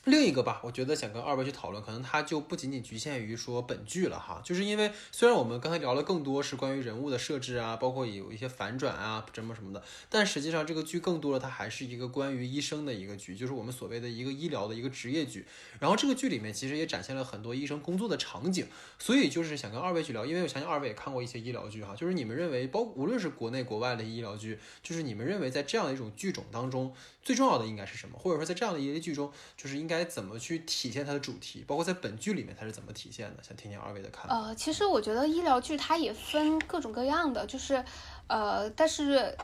[0.04, 15.44] 另一个吧，我觉得想跟二位去讨论，可能它就不仅仅局限于说本剧了哈，就是因为虽然我们刚才聊了更多是关于人物的设置啊，包括有一些反转啊什么什么的，但实际上这个剧更多的它还是一个关于医生的一个剧，就是我们所谓的一个医疗的一个职业剧。
[15.78, 18.66] 然后这个剧里面其实也展现了很多医生工作的场景，
[18.98, 28.18] 所以就是想跟二位去聊，因为我相信二位也看过一些医疗剧哈，就是你们认为包无论是国内国外的医疗剧，就是你们认为在这样的一种剧种当中，最重要的应该是什么？
[28.18, 33.42] 或者说在这样的一类剧中，就是应该怎么去体现它的主题，包括在本剧里面它是怎么体现的？
[33.42, 34.36] 想听听二位的看法。
[34.36, 37.82] 呃，其实我觉得医疗剧它也分各种各样的，就是，
[38.28, 39.36] 呃，但是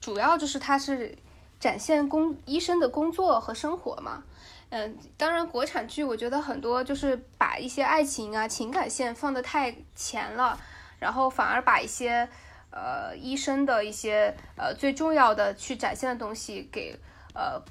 [0.00, 1.16] 主要就是它是
[1.60, 4.24] 展现工医生的工作和生活嘛。
[4.70, 10.58] 嗯，当然国产剧我觉得很多就是把一些爱情啊、情感线放得太前了，
[10.98, 12.26] 然后反而把一些
[12.70, 16.98] 呃医生的一些呃最重要的去展现的东西给
[17.34, 17.62] 呃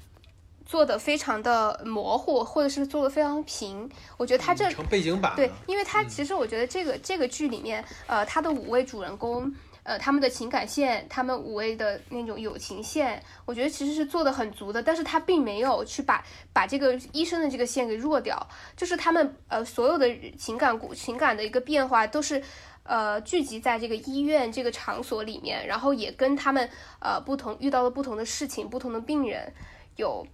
[0.72, 3.86] 做的非常的模糊，或者是做的非常平。
[4.16, 9.54] 我觉得他这成背景板对，因为他其实我觉得这个这个剧里面，呃，他的五位主人公。
[9.84, 20.06] 呃，他们的情感线，他们五位的那种友情线，我觉得其实是做的很足的，但是他并没有去把把这个医生的这个线给弱掉，就是他们呃所有的
[20.38, 22.40] 情感故情感的一个变化都是
[22.84, 26.70] 呃聚集在这个医院这个场所里面，然后也跟他们
[27.00, 29.52] 呃不同遇到了不同的事情、不同的病人
[29.96, 30.24] 有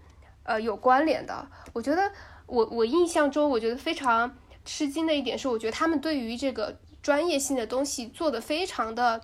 [0.48, 1.46] 呃有关联的。
[1.72, 2.10] 我觉得
[2.46, 4.34] 我我印象中，我觉得非常
[4.64, 9.20] 吃惊的一点是，我觉得他们对于这个专业性的东西做的非常的。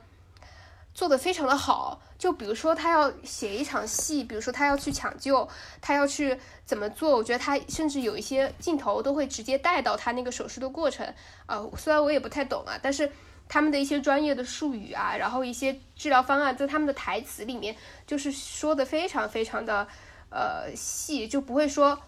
[0.94, 5.48] 做的非常的好，就比如说他要写一场戏，比如说他要去抢救，
[5.80, 11.04] 他要去怎么做，我觉得他甚至有一些镜头都会直接带到他那个手术的过程。
[11.46, 13.10] 呃，虽然我也不太懂啊，但是
[13.48, 17.74] 他们的一些专业的术语啊，然后一些治疗方案，在他们的台词里面
[18.06, 19.88] 就是说的非常非常的
[20.30, 21.98] 呃细，就不会说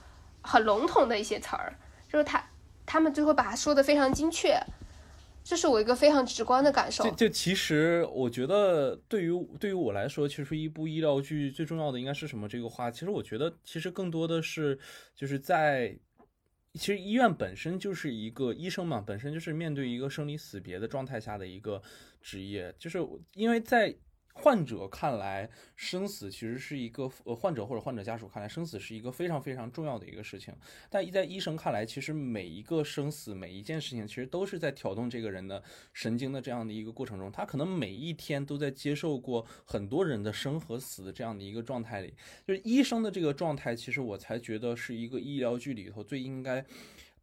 [0.43, 1.77] 很笼统的一些词儿，
[2.09, 2.51] 就是他
[2.85, 4.59] 他们最后把它说的非常精确。
[5.49, 7.05] 这是我一个非常直观的感受。
[7.05, 12.49] 就就其实，我觉得对于对于我来说，其实一部医疗剧最重要的应该是什么？
[12.49, 14.77] 这个话，其实我觉得，其实更多的是
[15.15, 15.97] 就是在，
[16.75, 21.81] 其实医院本身就是一个医生嘛，本身就是面对一个生离死别的状态下的一个
[22.21, 22.99] 职业，就是
[23.35, 23.95] 因为在。
[24.39, 30.55] 患者看来，生死其实是一个呃，患者或者患者家属看来，生死是一个非常非常重要的一个事情。
[30.91, 35.63] 但一在医生看来，其实每一个生死，每一件事情，其实都是在挑动这个人的
[35.95, 37.33] 神经的这样的一个过程中。
[37.33, 42.15] 他可能每一天都在接受过很多人的生和死的这样的一个状态里。
[42.47, 46.65] 就是医生的这个状态，其实我才觉得是一个医疗剧里头最应该。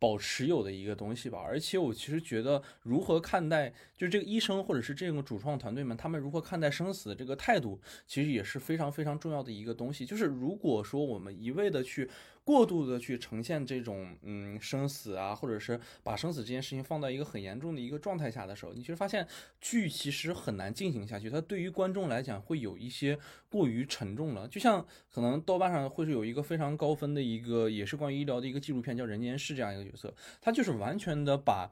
[0.04, 10.06] 保持有的一个东西吧，而且我其实觉得，如何看待，就这个医生或者是这个主创团队们，他们如何看待生死的这个态度，其实也是非常非常重要的一个东西。
[10.06, 12.10] 就是如果说我们一味的去。
[12.45, 19.26] 过度的去呈现这种嗯生死啊，或者是把生死这件事情放到一个很严重的一个状态下的时候，你其实发现
[19.61, 21.30] 剧其实很难进行下去。
[21.30, 23.18] 它对于观众来讲会有一些
[23.49, 24.45] 过于沉重了。
[24.49, 31.72] 就像可能豆瓣上会是有一个非常高分的一个，也是关于医疗的一个纪录片，叫《人间世》这样一个角色，他就是完全的把，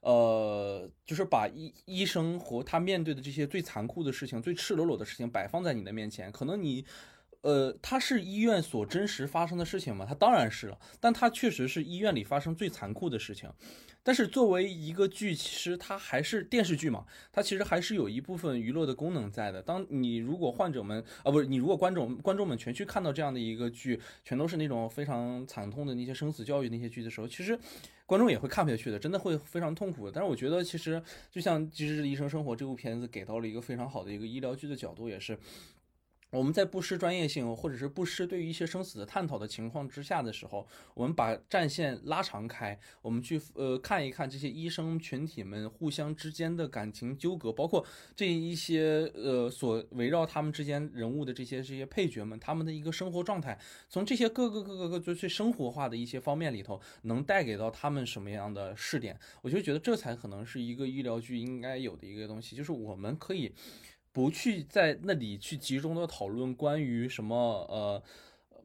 [0.00, 6.84] 呃，就是把医医生和他面对的这些最残酷的事情、最赤裸裸的事情摆放在你的面前，可能你。
[7.42, 10.04] 呃，它是医院所真实发生的事情吗？
[10.06, 13.50] 它当然是了，但它确实是医院里发生最残酷的事情。
[14.02, 19.62] 但是作为一个剧，其实它还是电视剧嘛，它其实还是有一部分娱乐的功能在的。
[19.62, 27.58] 当你如果患者们啊，不是你如果观众观众们全去看到这样的一个剧，全都是那种非常惨痛的那些生死教育那些剧的时候，其实
[28.06, 30.12] 观众也会看不下去的，真的会非常痛苦的。
[30.12, 35.38] 但是我觉得，其实就像《机智的医生生活》这部片子给到了一个非常好的一个医疗剧的角度，也是。
[36.30, 47.84] 我们在不失专业性，或者是不失对于一些生死的探讨的情况之下的时候，我们把战线拉长开，我们去呃看一看这些医生群体们互相之间的感情纠葛，包括
[48.14, 53.58] 这一些呃所围绕他们之间人物的这些这些配角们他们的一个生活状态，
[53.88, 59.18] 从这些各个各个各最最生活化的一些方面里头，能带给到他们什么样的视点？
[59.42, 63.52] 我就觉得这才可能是一个医疗剧应该有的一个东西，就是我们可以。
[64.12, 67.36] 不去在那里去集中的讨论关于什么
[67.68, 68.02] 呃。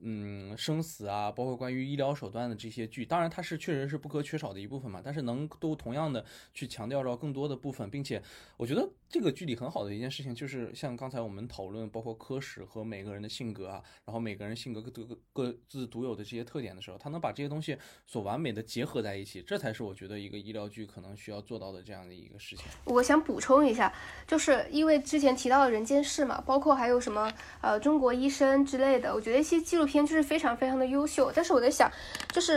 [0.08, 5.02] 嗯，生死啊，包括关于医疗手段的这些剧，当然它是确实是不可缺少的一部分嘛。
[5.04, 6.24] 但是能都同样的
[6.54, 8.22] 去强调到更多的部分，并且
[8.58, 22.66] 我觉得这个剧里很好的一件事情，就是像刚才我们讨论，包括科室和每个人的性格啊，然后每个人性格各各各自独有的这些特点的时候，他能把这些东西所完美的结合在一起，这才是我觉得一个医疗剧可能需要做到的这样的一个事情。
[22.84, 23.94] 我想补充一下，
[24.28, 27.32] 就是因为之前提到的人间世嘛，包括还有什么
[27.62, 29.86] 呃中国医生之类的，我觉得一些纪录。
[29.86, 31.90] 片就是非常非常的优秀，但是我在想，
[32.34, 32.52] 就是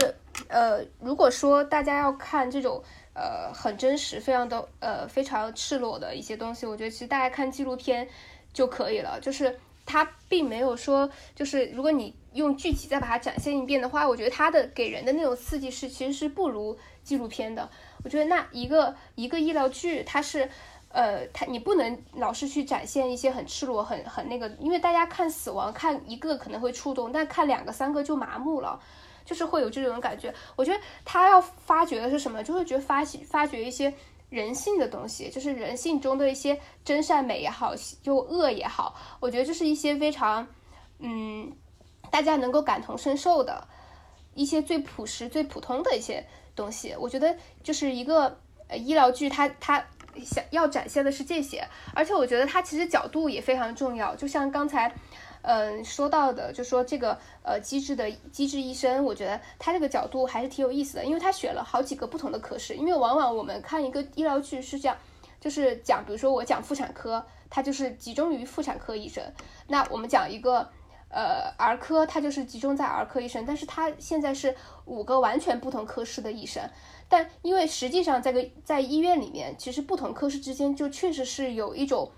[0.47, 2.83] 呃，如果说大家要看这种
[3.13, 8.07] 呃很真实、非常的呃非常赤裸的一些东西，我觉得其实大家看纪录片
[8.53, 9.19] 就可以了。
[9.19, 17.69] 就是它并没有说，就是如果你用剧集再把它展现一遍的话，我觉得它的给人的那种刺激是其实是不如纪录片的。
[18.03, 20.49] 我觉得那一个一个医疗剧，它是。
[20.91, 28.81] 呃，他你不能老是去展现一些很赤裸、很很那个，因为大家看死亡看一个可能会触动，但看两个、三个就麻木了，
[29.29, 30.33] 就是会有这种感觉。
[30.55, 32.43] 我觉得他要发掘的是什么？
[32.43, 33.93] 就会觉得发发掘一些
[34.31, 38.95] 人性的东西，就是人性中的一些真善美也好，就恶也好。
[39.19, 40.47] 我觉得这是一些非常
[40.97, 41.51] 嗯，
[42.09, 43.67] 大家能够感同身受的
[44.33, 46.25] 一些最朴实、最普通的一些
[46.55, 46.95] 东西。
[46.99, 49.85] 我觉得就是一个呃医疗剧，它它。
[50.25, 54.13] 想要展现的是这些，而且我觉得它其实角度也非常重要。
[54.15, 54.93] 就像刚才，
[55.41, 64.97] 嗯说到的，就说这个呃机智的机智医生，我觉得他这个角度还是挺有意思的，因为他选了好几个不同的科室，因为往往我们看一个医疗剧是这样，
[65.39, 69.23] 就是讲，比如说我讲妇产科，它就是集中于妇产科医生，
[69.67, 70.69] 那我们讲一个。
[71.11, 74.55] 呃，儿科它就是集中在儿科医生，但是他现在是
[74.85, 76.61] 五个完全不同科室的医生，
[77.07, 82.11] 但因为实际上在个在医院里面，其实不同科室之间就确实是有一种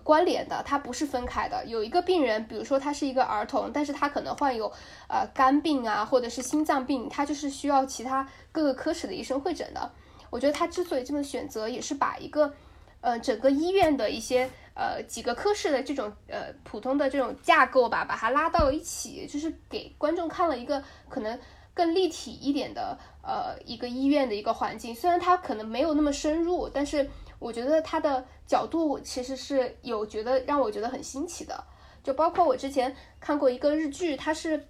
[0.00, 1.64] 关联的，它不是分开的。
[1.66, 4.72] 有一个病人，比如说他是一个儿童，但是他可能患有
[5.08, 9.90] 呃肝病啊，或者是心脏病，他就是需要其他各个科室的医生会诊的。
[10.30, 12.52] 我觉得他之所以这么选择，也是把一个
[13.00, 14.50] 呃整个医院的一些。
[14.74, 21.38] 呃，几个科室的这种呃普通的这种架构吧，把它拉到一起，就是给观众看了一个可能
[21.74, 24.94] 更立体一点的呃一个医院的一个环境。
[24.94, 27.06] 虽然它可能没有那么深入，但是
[27.42, 31.64] 我觉得它的角度其实是有觉得让我觉得很新奇的。
[32.04, 34.68] 就包括我之前看过一个日剧，它是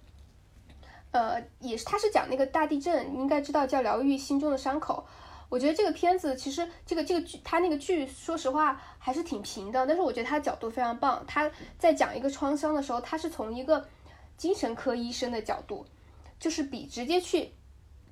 [1.11, 5.05] 呃也是它是讲那个大地震，应该知道叫疗愈心中的伤口。
[5.49, 11.23] 我觉得这个片子其实这个这个剧，它那个剧说实话还是挺平的，但是我觉得它的角度非常棒。
[11.27, 13.87] 他在讲一个创伤的时候，他是从一个
[14.35, 15.85] 精神科医生的角度，
[16.39, 17.51] 就是比直接去。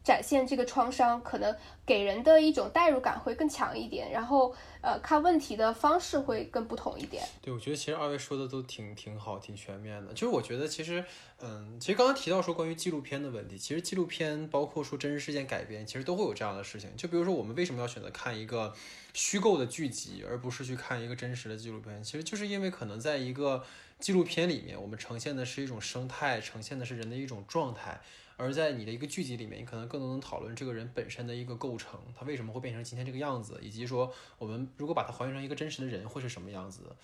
[0.04, 1.56] 展现这个创伤，可能
[1.86, 7.24] 给人的一种代入感会更强一点，然后呃看问题的方式会更不同一点。
[7.42, 10.12] 对，我觉得其实二位说的都挺挺好，挺全面的。
[10.14, 11.04] 就是我觉得其实，
[11.40, 16.90] 嗯，其实刚刚提到说关于纪录片的问题，其实纪录片包括说真实事件改编，其实都会有这样的事情。
[16.98, 18.74] 就比如说我们为什么要选择看一个
[19.14, 22.04] 虚构的剧集，而不是去看一个真实的纪录片？
[22.04, 23.64] 其实就是因为可能在一个
[24.00, 28.02] 纪录片里面，我们呈现的是一种生态，呈现的是人的一种状态。
[28.38, 36.96] 而在你的一个剧集里面，你可能更多能讨论这个人本身的一个构成，他为什么会变成今天这个样子，以及说我们如果把它还原成一个真实的人会是什么样子。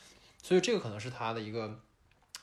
[0.42, 1.80] 所以这个可能是他的一个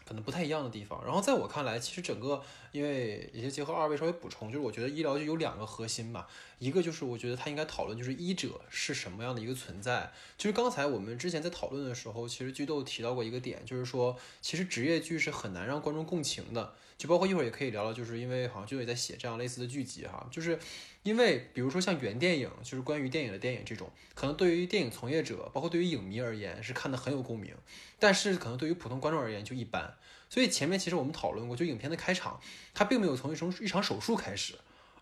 [0.05, 1.03] 可能不太一样的地方。
[1.05, 2.43] 然后在我看来，其实整个
[2.73, 6.29] 因为也就结合二位稍微补充，就是我觉得医疗就有两个核心吧，
[6.59, 10.13] 一个就是我觉得他应该讨论就是医者是什么样的一个存在。
[10.37, 16.75] 就是刚才我们之前在讨论的时候，其实剧都提到过一个点，就是说其实职业剧是很难让观众共情的。
[16.97, 20.59] 就包括一会儿也可以聊聊，就是因为好像就也在写这样类似的剧集哈，就是
[21.03, 27.55] 因为比如说像原电影，就是关于电影的电影这种，可能对于电影从业者，包括对于影迷而言是看的很有共鸣，
[27.99, 29.95] 但是可能对于普通观众而言就一般。
[30.31, 32.41] 所以前面其实我们讨论过，就影片的开场，
[32.73, 34.55] 它并没有从一种一场手术开始，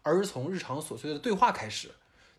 [0.03, 1.91] 而是从日常琐碎的对话开始，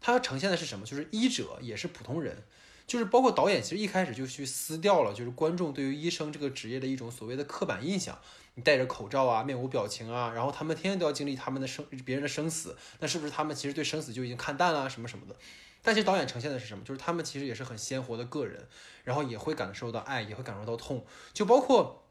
[0.02, 0.86] 它呈现的是什么？
[0.86, 2.44] 就是医者也是普通人。
[2.86, 8.20] 就是包括导演，其实一开始就去撕掉了，就是观众对于医生这个职业的一种所谓的刻板印象。
[8.56, 15.36] 你戴着口罩啊，面无表情啊，然后他们天天都要经历他们的生别人的生死，那是不是他们其实对生死就已经看淡了什么什么的？
[15.82, 16.84] 但其实导演呈现的是什么？
[16.84, 18.68] 就是他们其实也是很鲜活的个人，
[19.04, 22.03] 然后也会感受到爱，也会感受到痛，就包括。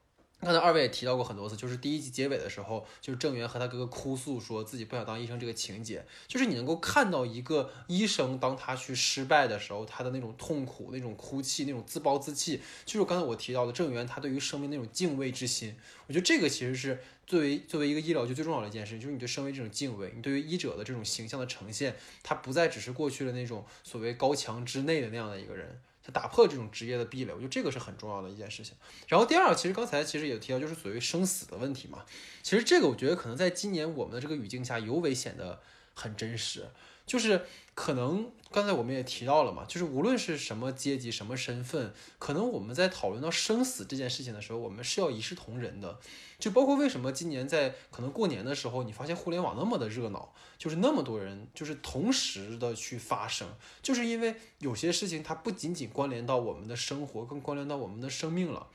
[0.44, 15.76] 刚才二位也提到过很多次，就是第一集结尾的时候，就是郑源和他哥哥哭诉说自己不想当医生这个情节，就是你能够看到一个医生当他去失败的时候，他的那种痛苦、那种哭泣、那种自暴自弃，就是刚才我提到的郑源他对于生命那种敬畏之心。
[16.08, 21.94] 我觉得这个其实是作为作为一个医疗剧最重要的一件事，就是你对生命这种敬畏，你对于医者的这种形象的呈现，
[22.24, 25.80] 他不再只是过去的那种所谓高墙之内的那样的一个人。
[26.04, 28.74] 他打破这种职业的壁垒，我觉得这个是很重要的一件事情。
[29.08, 32.04] 然后第二，其实刚才其实也提到，就是所谓生死的问题嘛。
[32.42, 35.60] 其实这个我觉得可能在今年我们的这个语境下尤为显得
[35.94, 36.66] 很真实。
[37.04, 37.44] 就是
[37.74, 45.98] 可能刚才我们也提到了嘛，就是无论是什么阶级、什么身份，可能我们在讨论到生死这件事情的时候，我们是要一视同仁的。
[46.38, 53.48] 就包括为什么今年在可能过年的时候，你发现互联网那么的热闹，就是那么多人就是同时的去发声，
[53.80, 58.66] 就是因为有些事情它不仅仅关联到我们的生活，更关联到我们的生命了。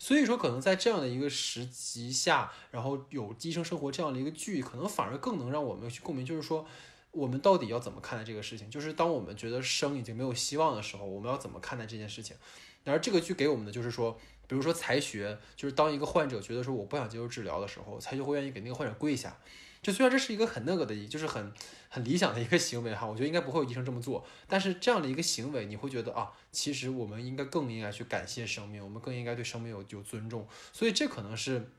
[0.00, 6.24] 所以说，可能在这样的一个时机下，然后有《医生生活》这样的一个剧，可能反而更能让我们去共鸣。
[6.24, 6.64] 就是说，
[7.12, 8.70] 我们到底要怎么看待这个事情？
[8.70, 12.36] 就是当我们觉得生已经没有希望的时候，我们要怎么看待这件事情？
[12.84, 14.18] 然而，这个剧给我们的就是说。
[14.48, 19.36] 比如说才学，就是当一个患者觉得说我不想接受治疗的时候，才学会愿意给那个患者跪下。
[19.82, 21.52] 就虽然这是一个很那个的，就是很
[21.90, 24.24] 很理想的一个行为哈，我觉得应该不会有医生这么做。
[24.46, 30.48] 但是这样的一个行为，你会觉得啊，其实我们应该更应该去感谢生命，我们更应该对生命有有尊重。
[30.72, 31.70] 所以这可能是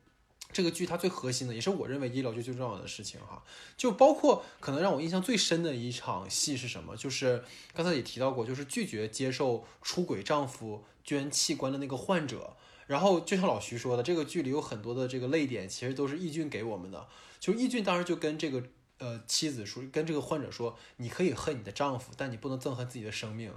[0.51, 3.43] 这个剧它最核心的，也是我认为医疗剧最重要的事情哈。
[3.77, 6.97] 就包括可能让我印象最深的一场戏是什么？
[6.97, 7.43] 就是
[7.73, 12.55] 刚才也提到过，就是拒绝接受出轨丈夫捐器官的那个患者。
[12.87, 17.07] 然后就像老徐说的，这个剧里有很多的这个泪点，其实都是易俊给我们的。
[17.39, 18.63] 就易俊当时就跟这个
[18.97, 23.53] 呃妻子说，跟这个患者说，你可以恨你的丈夫，但你不能憎恨自己的生命。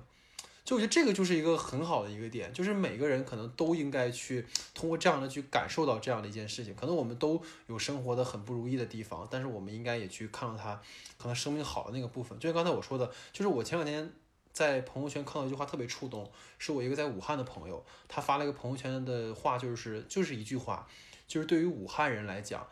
[0.65, 6.73] 就我觉得这个就是一个很好的一个点，就是每个人可能都应该去通过这样的去感受到这样的一件事情。
[6.75, 10.81] 可能我们都有生活的很不如意的地方，但是我们应该也去看到他
[11.19, 12.39] 可能生命好的那个部分。
[12.39, 14.13] 就像刚才我说的，就是我前两天
[14.53, 20.87] 在朋友圈看到一句话特别触动，是我一个在武汉的朋友，他发了一个朋友圈的话，就是就是一句话，
[21.27, 22.67] 就是对于武汉人来讲。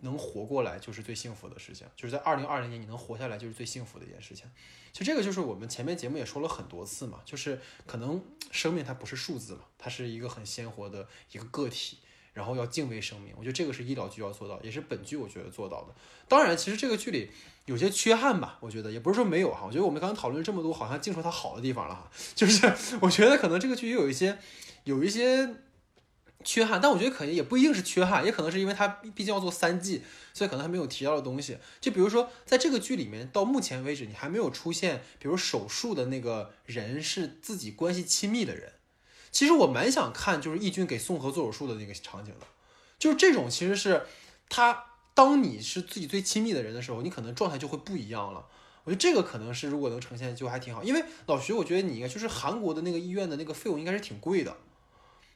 [0.00, 4.46] 能活过来就是最幸福的事情，就是在二零二零年你能活下来就是最幸福的一件事情。
[4.92, 11.98] 其实这个就是我们前面节目也说了很多次嘛，就是可能生命它不是数字嘛，它是一个很鲜活的一个个体，
[12.32, 13.34] 然后要敬畏生命。
[13.36, 15.94] 我觉得这个是医疗剧要做到，也是本剧我觉得做到的。
[16.28, 17.30] 当然，其实这个剧里
[17.66, 19.64] 有些缺憾吧，我觉得也不是说没有哈。
[19.66, 22.10] 我觉得我们刚刚讨论这么多，好像净说它好的地方了哈。
[22.36, 24.38] 就是我觉得可能这个剧也有一些
[24.84, 25.56] 有一些。
[26.44, 30.02] 缺憾，但我觉得可能也不一定是缺憾，也可能是因为他毕竟要做三季，
[30.32, 31.58] 所以可能还没有提到的东西。
[31.80, 38.72] 就比如说，在这个剧里面，到目前为止，你还没有出现，比如手术的那个人是自己关系亲密的人。
[39.30, 42.46] 其实我蛮想看，就是义军给宋河做手术的那个场景的，
[42.98, 44.06] 就是这种其实是
[44.48, 44.84] 他
[45.14, 48.46] 当你是自己最亲密的人的时候，你可能状态就会不一样了。
[48.84, 54.56] 我觉得这个可能是如果能呈现就还挺好，因为老徐，我觉得你应该就是韩国的那个医院的那个费用应该是挺贵的。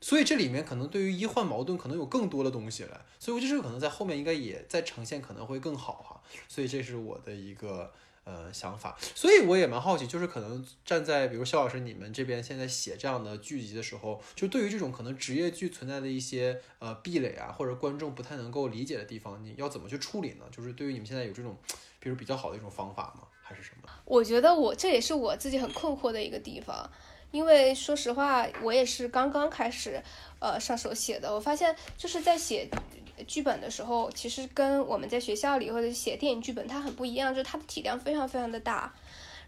[0.02, 6.20] 所以这里面可能对于医患矛盾可能有更多的东西了，所以我觉得这个可能在后面应该也在呈现可能会更好哈。
[6.48, 7.92] 所以这是我的一个
[8.24, 8.98] 呃想法。
[9.14, 20.44] 所以我也蛮好奇，就是可能站在比如肖老师你们这边现在写这样的剧集的时候，就对于这种可能职业剧存在的一些呃壁垒啊，或者观众不太能够理解的地方，你要怎么去处理呢？
[20.50, 21.56] 就是对于你们现在有这种
[22.00, 23.28] 比如比较好的一种方法吗？
[23.40, 23.88] 还是什么？
[24.04, 26.90] 我觉得我这也是我自己很困惑的一个地方。
[27.32, 30.00] 因为说实话，我也是刚刚开始，
[30.38, 31.34] 呃，上手写的。
[31.34, 32.68] 我发现就是在写
[33.26, 38.94] 剧本的时候，其实跟我们在学校里或者写电影剧本它很不一样，就是它的体量非常非常的大。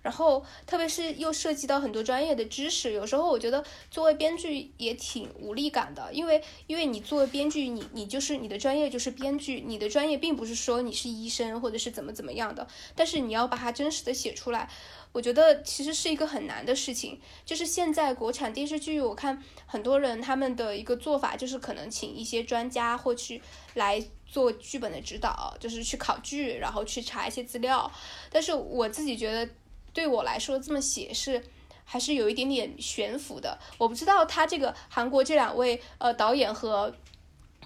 [0.03, 14.69] 然后，特别是又涉及到很多专业的知识，有时候我觉得作为编剧也挺无力感的，因为因为你作为编剧，你你就是你的专业就是编剧，你的专业并不是说你是医生或者是怎么怎么样的，但是你要把它真实的写出来，
[15.15, 17.19] 我觉得其实是一个很难的事情。
[17.47, 23.41] 就是现在国产电视剧，我看很多人他们的一个做法就是可能请一些专家或去
[23.75, 27.91] 来做剧本的指导，就是去考据，然后去查一些资料，
[28.31, 29.49] 但是我自己觉得。
[29.95, 31.41] 对我来说，这么写是
[31.85, 33.57] 还是有一点点悬浮的。
[33.79, 36.93] 我不知道他这个韩国这两位呃导演和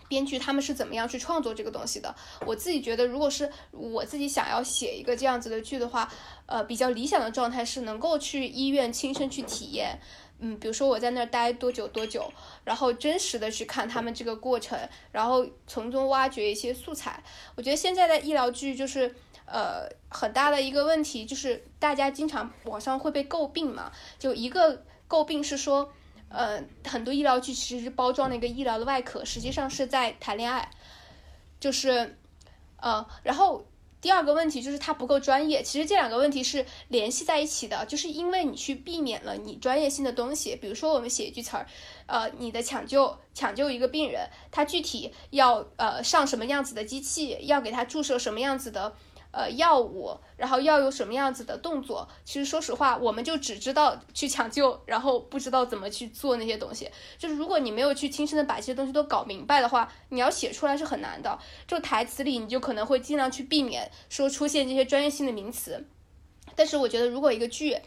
[0.09, 2.15] 编剧他们是怎么样去创作这个东西的。
[2.47, 6.11] 我自己觉得，如果是我自己想要写一个这样子的剧的话，
[6.47, 10.01] 呃，比较理想的状态是能够去医院亲身去体验，
[10.41, 12.33] 嗯，比如说我在那儿待多久多久，
[12.65, 14.79] 然后真实的去看他们这个过程，
[15.13, 17.23] 然后从中挖掘一些素材。
[17.55, 19.15] 我觉得现在的医疗剧就是。
[19.51, 25.91] 呃，很大的一个问题就是，大家经常网上会被诟病嘛，就一个诟病是说，
[26.31, 30.71] 呃，很多医疗剧其实是包装了一个医疗的外壳，实际上是在谈恋爱，
[31.59, 32.17] 就是，
[32.77, 33.67] 呃，然后
[34.01, 41.67] 第二个问题就是它不够专业，其实这两个问题是联系在一起的，就是因为你去避免了你专业性的东西，比如说我们写一句词儿，
[42.07, 48.95] 呃，你的抢救抢救一个病人，他具体要呃上什么样子的机器，要给他注射什么样子的。
[49.39, 52.09] 呃，药物，然后要有什么样子的动作？
[52.25, 56.91] 其实说实话，我们就只知道去抢救，然后不知道怎么去做那些东西。
[57.17, 61.39] 就是如果你没有去亲身的把这些东西都搞明白的话，你要写出来是很难的。
[61.69, 65.87] 就台词里，你就可能会尽量去避免说出现这些专业性的名词。
[66.57, 67.79] 但是我觉得，如果一个剧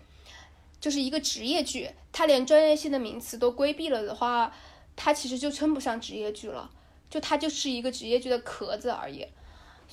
[0.80, 4.56] 就是一个职业剧，它连专业性的名词都规避了的话，
[4.96, 6.72] 它其实就称不上职业剧了，
[7.10, 9.28] 就它就是一个职业剧的壳子而已。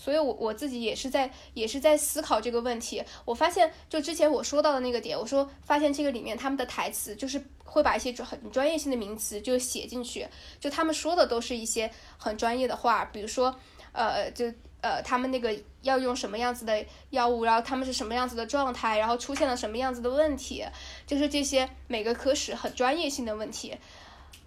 [0.00, 3.02] 所以，我我自己也是在也是在思考这个问题。
[3.24, 10.26] 我发现，就之前我说到的那个点，我说发现这个里面他们的台词就是会把一些很专业性的名词就写进去，
[10.60, 13.54] 就他们说的都是一些很专业的话，比如说，
[13.92, 14.46] 呃，就
[14.80, 20.64] 呃他们那个要用什么样子的药物，然后他们是什么样子的状态，然后出现了什么样子的问题，
[21.06, 23.76] 就是这些每个科室很专业性的问题，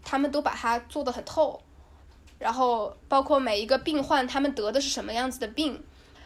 [0.04, 1.62] 他们都把它做得很透。
[2.42, 5.80] 然后包括每一个病患，他们得的是什么样子的病，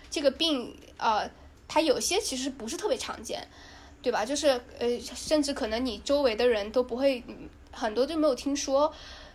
[0.09, 1.29] 这个病呃，
[1.67, 3.45] 它有些其实不是特别常见，
[4.01, 4.25] 对吧？
[4.25, 4.47] 就是
[4.79, 7.21] 呃，甚至可能你周围的人都不会
[7.69, 8.93] 很多就没有听说，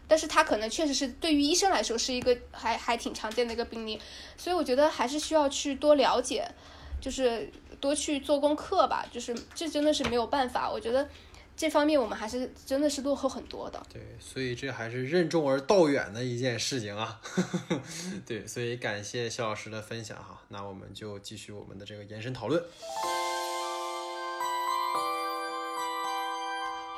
[0.09, 4.01] 但是他可能确实是对于医生来说是一个还还挺常见的一个病例，
[4.39, 6.51] 所以我觉得还是需要去多了解，
[6.99, 11.07] 就是多去做功课吧，就是这真的是没有办法，我觉得。
[11.61, 13.79] 这方面我们还是真的是落后很多的。
[13.93, 17.21] 对，所以这还是任重而道远的一件事情啊。
[18.25, 20.41] 对，所以感谢肖老师的分享哈。
[20.49, 22.65] 那我们就继续我们的这个延伸讨论。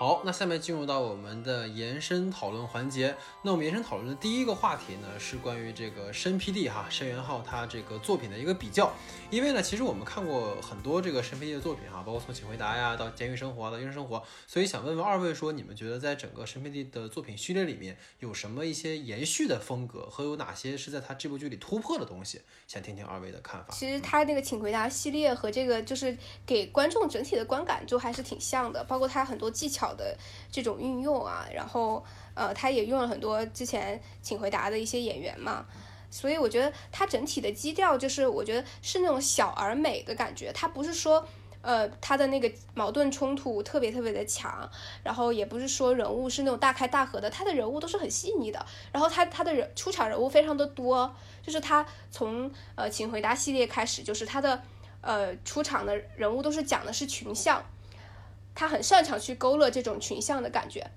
[0.03, 3.15] 好，那下面进入到我们的延伸讨论环节。
[3.43, 8.93] 那我们延伸讨论的第一个话题呢，是关于这个申 PD 哈申元浩他这个作品的一个比较。
[9.31, 14.19] 因为呢，其实我们看过很多这个申 PD 的作品哈，包括从《请回答》呀到《监狱生活》到《医生生活》，
[14.49, 22.41] 所以想问问二位说，你们觉得在整个申 PD 的作品序列里面有什么一些延续的风格，和有哪些是在他这部剧里突破的东西？
[22.67, 23.73] 想听听二位的看法。
[23.73, 30.17] 其实他那个《请回答》系列和这个就是给观众整体的观感就还是挺像的，包括他很多技巧的
[30.51, 32.05] 这种运用啊，然后
[32.35, 35.67] 呃，他也用了很多之前《请回答》的一些演员嘛，
[36.11, 41.27] 所以我觉得他整体的基调就是我觉得是那种小而美的感觉，他不是说
[41.61, 44.69] 呃他的那个矛盾冲突特别特别的强，
[45.03, 54.63] 然后也不是说人物是那种大开大合的，他的人物都是很细腻的，然后他他的人出场人物非常的多，就是他从呃《请回答》系列开始，就是他的
[55.01, 57.63] 呃出场的人物都是讲的是群像。
[58.55, 60.91] 他很擅长去勾勒这种群像的感觉，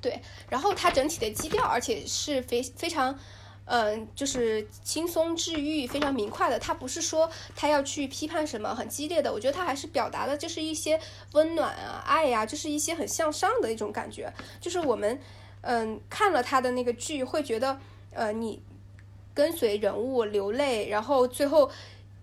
[0.00, 0.20] 对，
[0.50, 3.18] 然后他整体的基调，而且是非非常，
[3.64, 6.58] 嗯，就是轻松治愈、非常明快的。
[6.58, 11.00] 他不是说他要去批判什么很激烈的，我觉得他还是表达的就是一些
[11.32, 14.30] 温暖啊、爱呀，就是一些很向上的一种感觉。
[14.60, 15.18] 就是我们，
[15.62, 17.80] 嗯，看了他的那个剧，会觉得，
[18.12, 18.62] 呃，你
[19.32, 21.70] 跟随人物流泪，然后最后，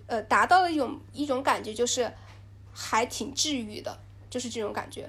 [0.06, 2.14] 呃，达到了一种一种感觉，就是
[2.72, 4.00] 还挺治愈的。
[4.32, 5.08] 就是这种感觉，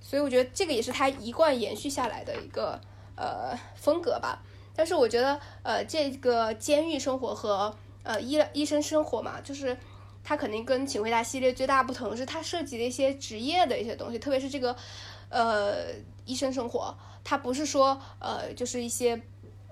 [0.00, 2.80] 所以我觉得这个也是他一贯延续下来的一个
[3.16, 4.40] 呃风格吧。
[4.76, 9.76] 但是我觉得呃这个监狱生活和呃医医生生活嘛，就是
[10.22, 14.74] 它肯定跟请回答系列最大不同是它涉及的一些职业的一些东西，特别是这个
[15.28, 15.92] 呃
[16.24, 19.20] 医生生活，它不是说呃就是一些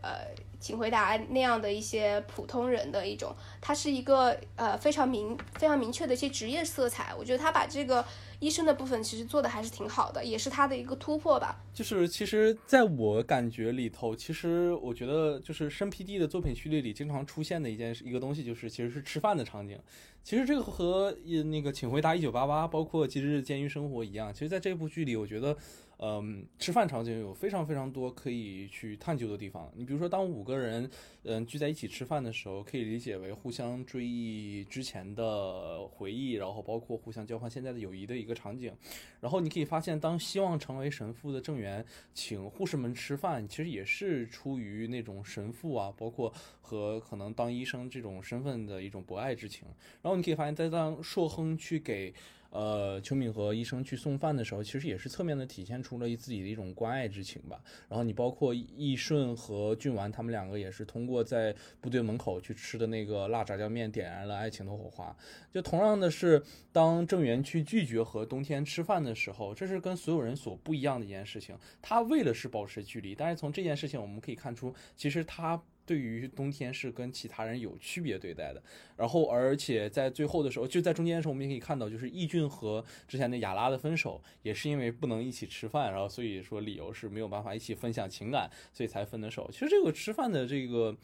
[0.02, 0.26] 呃
[0.58, 7.14] 请回答那样的一些普通人的一种，它是一个呃非常明非常明确的一些职业色彩。
[7.16, 8.04] 我觉得他把这个。
[8.42, 11.62] 医生的部分其实做的还是挺好的，也是他的一个突破吧。
[11.72, 19.78] 就是其实在我感觉里头，其实我觉得就是申 PD 的作品序列里经常出现的一件一个东西，就是其实是吃饭的场景。
[20.24, 25.56] 其实这个和那个请回答一九八八，包括今日监狱生活一样，其实在这部剧里，我觉得。
[26.04, 29.70] 嗯，吃饭场景有非常非常多可以去探究的地方。
[29.76, 30.90] 你比如说，当五个人
[31.22, 38.74] 嗯聚在一起吃饭的时候，可以理解为互相追忆之前的回忆，然后包括互相交换现在的友谊的一个场景。
[39.20, 49.68] 然后你可以发现，当希望成为神父的郑源请护士们吃饭，其实也是出于那种神父啊，包括和可能当医生这种身份的一种博爱之情。
[50.02, 52.12] 然后你可以发现，在当硕亨去给。
[52.52, 57.58] 呃，邱敏和医生去送饭的时候，其实也是侧面的体现出了自己的一种关爱之情吧。
[57.88, 65.16] 然后你包括易顺和俊完他们两个也是通过在部队门口去吃的那个辣炸酱面点燃了爱情的火花。
[65.50, 66.42] 就同样的是，
[66.72, 71.56] 当郑源去拒绝和冬天吃饭的时候，这是跟所有人所不一样的一件事情。
[71.80, 75.60] 他为了是保持距离，但是从这件事情我们可以看出，其实他。
[75.92, 78.62] 对于冬天是跟其他人有区别对待的，
[78.96, 89.50] 然后而且在最后的时候，就在中间的时候，我们也可以看到，就是易俊和之前的雅拉的分手，也是因为不能一起吃饭，然后所以说理由是没有办法一起分享情感，所以才分的手。
[89.52, 90.96] 其实这个吃饭的这个。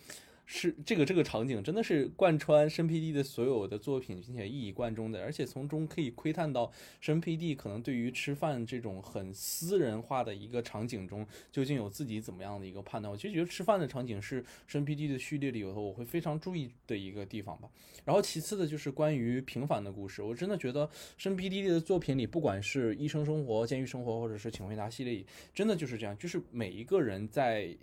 [0.50, 6.72] 是这个这个场景真的是贯穿申 PD 的所有的作品，并且一以贯中的，而且从中可以窥探到
[7.02, 13.12] 申 PD 可能对于吃饭这种很私人化的一个场景中，究竟有自己怎么样的一个判断。
[13.12, 17.68] 我其实觉得吃饭的场景是申 PD 的序列里头我会非常注意的一个地方吧。
[18.06, 20.88] 然后其次的就是关于平凡的故事，我真的觉得
[21.18, 25.22] 申 PD 的作品里，不管是医生生活、监狱生活，或者是请回答系列，
[25.52, 27.76] 真的就是这样，就是每一个人在。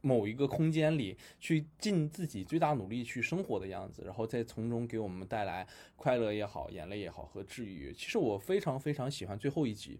[0.00, 5.66] 某一个空间里去尽自己最大努力去生活的样子，然后再从中给我们带来
[5.96, 7.92] 快乐也好、眼泪也好和治愈。
[7.92, 9.98] 其实我非常非常喜欢最后一集，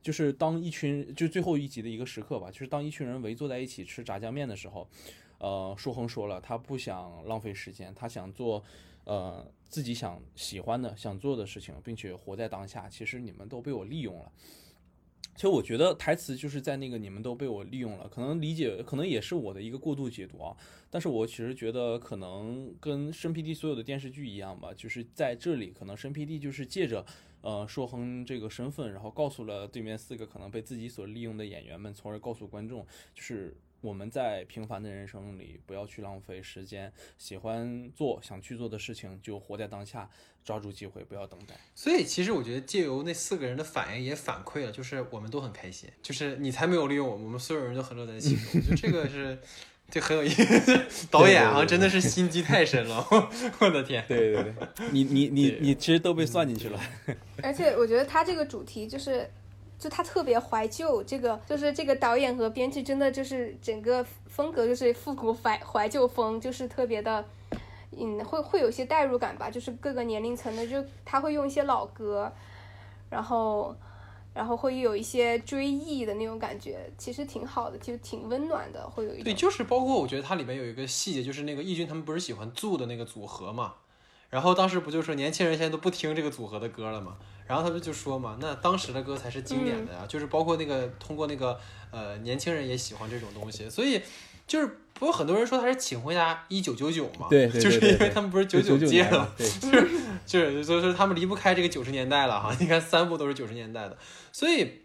[0.00, 4.88] 就是当一群就最后一集的一个时刻吧，就是当一群人围坐在一起吃炸酱面的时候，
[5.38, 8.62] 呃，舒恒说了，他不想浪费时间，他想做
[9.04, 12.88] 呃自己想喜欢的、想做的事情，并且活在当下。
[12.88, 14.32] 其实你们都被我利用了。
[15.40, 20.54] 其实我觉得台词就是在那个你们都被我利用了，可能理解可能也是我的一个过度解读啊。
[20.90, 27.02] 但是我其实觉得可能跟申 PD 所有的电视剧一样吧，就是在这里可能申 PD 就是借着
[27.40, 40.08] 呃硕亨这个身份，然后告诉了对面四个可能被自己所利用的演员们，从而告诉观众，就是我们在平凡的人生里不要去浪费时间，喜欢做想去做的事情就活在当下。
[40.42, 41.54] 抓住机会，不要等待。
[41.74, 48.62] 所以，其实我觉得借由那四个人的反应也反馈了，就是我们都很开心，就是你才没有利用我们，我们所有人都很乐在其中。
[48.62, 49.38] 就这个是，
[49.90, 51.06] 这很有意思。
[51.10, 53.06] 导演啊，真的是心机太深了，
[53.60, 54.02] 我的天！
[54.08, 54.54] 对对对，
[54.90, 56.80] 你你你你其实都被算进去了。
[57.44, 59.30] 而且我觉得他这个主题就是
[59.80, 67.24] 就他特别怀旧，这个就是这个导演和编剧真的就是整个风格就是复古怀怀旧风，就是特别的，
[67.98, 72.30] 嗯，会会有一些代入感吧，就是各个年龄层的，就他会用一些老歌，
[73.08, 73.74] 然后
[74.34, 83.76] 然后会有一些追忆的那种感觉，其实挺好的，就挺温暖的，会有一对，就是包括我觉得它里面有一个细节，就是那个义军他们不是喜欢 Zoo 的那个组合嘛，
[84.30, 87.16] 然后当时不就说年轻人现在都不听这个组合的歌了嘛，
[87.46, 91.58] 然后他们就说嘛，那当时的歌才是经典的呀，就是包括那个通过那个
[91.90, 94.00] 呃年轻人也喜欢这种东西，所以
[94.46, 99.48] 就是不有很多人说他是请回答一九九九嘛，对对对就是因为他们不是九九届了年了，，对，
[100.24, 103.98] 就是所以说他们离不开这个九十年代了哈，你看三部都是九十年代的，
[104.30, 104.80] 所以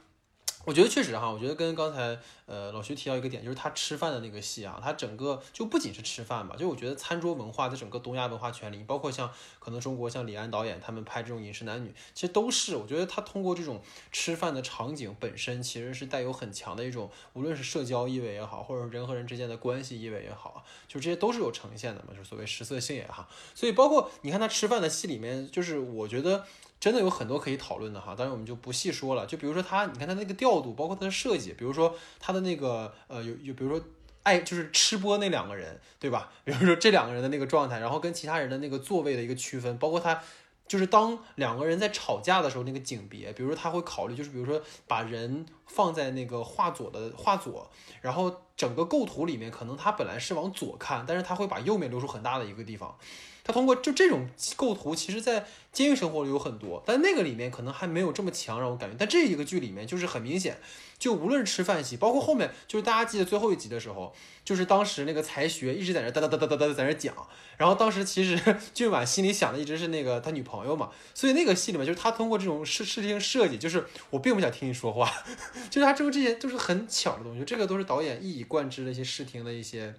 [0.66, 2.18] 我觉得确实哈，我觉得跟刚才
[2.48, 13.82] 呃老徐提到一个点，就是他吃饭的那个戏啊，他整个就不仅是吃饭吧，就我觉得餐桌文化在整个东亚文化圈里，包括像可能中国像李安导演他们拍这种饮食男女，其实都是我觉得他通过这种
[14.12, 23.30] 吃饭的场景本身，其实是带有很强的一种无论是社交意味也好，或者人和人之间的关系意味也好，就这些都是有呈现的嘛，就是所谓食色性也好。
[23.54, 26.46] 所以包括你看他吃饭的戏里面，就是我觉得
[26.80, 29.26] 真的有很多可以讨论的哈，当然我们就不细说了。
[29.26, 33.82] 就比如说他，你看他那个调度，包括他的设计，比如说他的那个呃有有，比如说。
[34.26, 36.32] 爱就是吃播那两个人，对吧？
[36.44, 40.20] 比如说这两个人的那个状态，然后跟其他人的那个座位的一个区分，包括他
[40.68, 47.70] 就是当两个人在吵架的时候那个景别，比如说他会考虑，就是比如说把人放在那个画左的画左，
[48.02, 52.98] 然后整个构图里面可能他本来是往左看，但是他会把右面留出很大的一个地方。
[53.46, 55.42] 他通过就这种构图，其实在
[55.72, 58.96] 《监狱生活》里有很多，但那个里面可能还没有这么强，让我感觉。
[58.98, 60.58] 但这一个剧里面就是很明显，
[60.98, 67.16] 就无论是吃饭戏，包括后面，就是大家记得最后一集的时候，就是当时那个才学一直在那哒哒哒哒哒哒在那讲，
[67.58, 68.42] 然后当时其实
[68.74, 75.12] 俊婉心里想的一直是那个他女朋友嘛，所以那个戏里面就是他通过这种事事情设计，就是我并不想听你说话，
[75.70, 79.94] 就是他这个这些都是很巧的东西，这个都是导演一以贯之的一些视听的一些。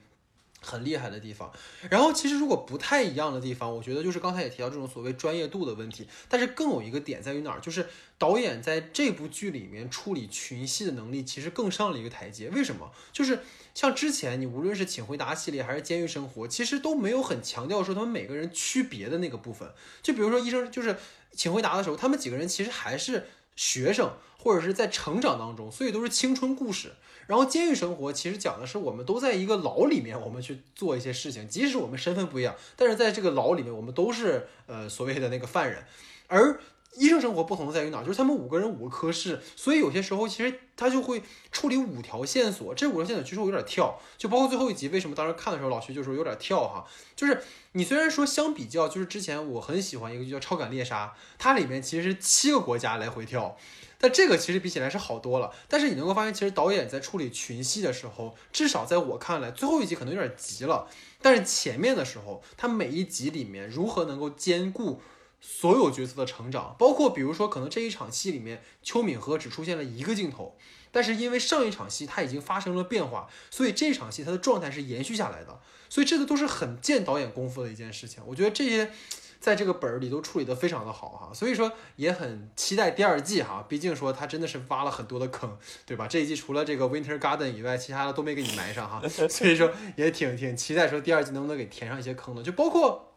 [0.67, 1.53] 很厉害的地方，
[1.89, 7.87] 然后其实如果不太一样的地方，我觉得就是刚才也提到这种所谓专业度的问题，但是更有一个点在于哪儿，就是
[8.19, 12.51] 导演在这部剧里面处理群戏的能力其实更上了一个台阶。
[12.51, 12.91] 为什么？
[13.13, 13.39] 就是
[13.75, 19.71] 像之前你无论是《请回答》系列还是《监狱生活》，其实都没有很强调说他们每个人区别的那个部分。
[20.03, 20.95] 就比如说医生，就是
[21.33, 26.93] 《请回答》的时候，他们几个人其实还是学生或者是在成长当中，所以都是青春故事。
[27.27, 35.85] 然后监狱生活其实讲的是我们都在一个牢里面，我们去做一些事情，即使我们身份不一样，但是在这个牢里面，我们都是呃所谓的那个犯人。
[36.29, 36.61] 而
[36.97, 38.03] 医生生活不同在于哪？
[38.03, 47.43] 就是他们五个人五个科室，所以有些时候其实他就会处理五条线索，这五条线索其实我有点跳，就包括最后一集，为什么当时看的时候老徐就说有点跳哈，就是
[47.73, 51.07] 你虽然说相比较，就是之前我很喜欢一个剧叫《超感猎杀》，
[51.39, 53.57] 它里面其实是七个国家来回跳。
[53.99, 60.87] 但这个其实比起来是好多了，但是你能够发现，其实导演在处理群戏的时候，至少在我看来，最后一集可能有点急了，
[61.23, 65.01] 但是前面的时候，他每一集里面如何能够兼顾
[65.41, 70.57] 所有角色的成长，包括比如说可能这一场戏里面，邱敏和只出现了一个镜头，
[70.91, 78.91] 但是因为上一场戏他已经发生了变化，所以这场戏他的状态是延续下来的，所以这个都是很见导演功夫的一件事情，我觉得这些。
[79.39, 86.09] 在这个本儿里都处理得非常的好哈，所以说也很期待第二季哈，毕竟说他真的是挖了很多的坑，对吧？
[86.09, 93.13] 这一季除了这个 Winter Garden 以外，其他的都没给你埋上哈，所以说也挺挺期待说第二季能不能给填上一些坑的，就包括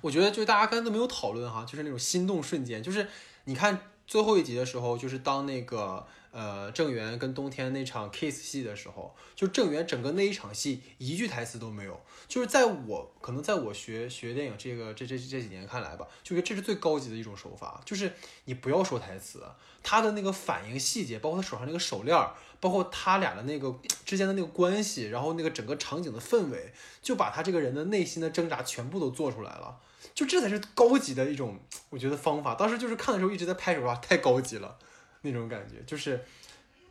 [0.00, 3.06] 我觉得就大家刚才都没有讨论哈，就是那种心动瞬间，就是
[3.44, 6.06] 你看最后一集的时候，就是当那个。
[6.32, 11.98] 呃，郑源跟冬天那场 kiss 戏的时候，就郑源整个那一场戏一句台词都没有，
[12.28, 18.12] 就是在我可能在我学学电影这个这这这几年看来吧，就觉得这是最高级的一种手法，就是
[18.44, 19.42] 你不要说台词，
[19.82, 23.74] 他的那个反应细节，包括他手上那个手链儿，包括他俩的那个
[24.04, 26.72] 之间的那个关系，然后那个整个场景的氛围，
[27.02, 29.78] 就把他这个人的内心的挣扎全部都做出来了，
[30.14, 31.58] 就这才是高级的一种，
[31.90, 32.54] 我觉得方法。
[32.54, 34.76] 当时就是看的时候一直在拍手啊，太高级了。
[35.22, 36.24] 那种感觉就是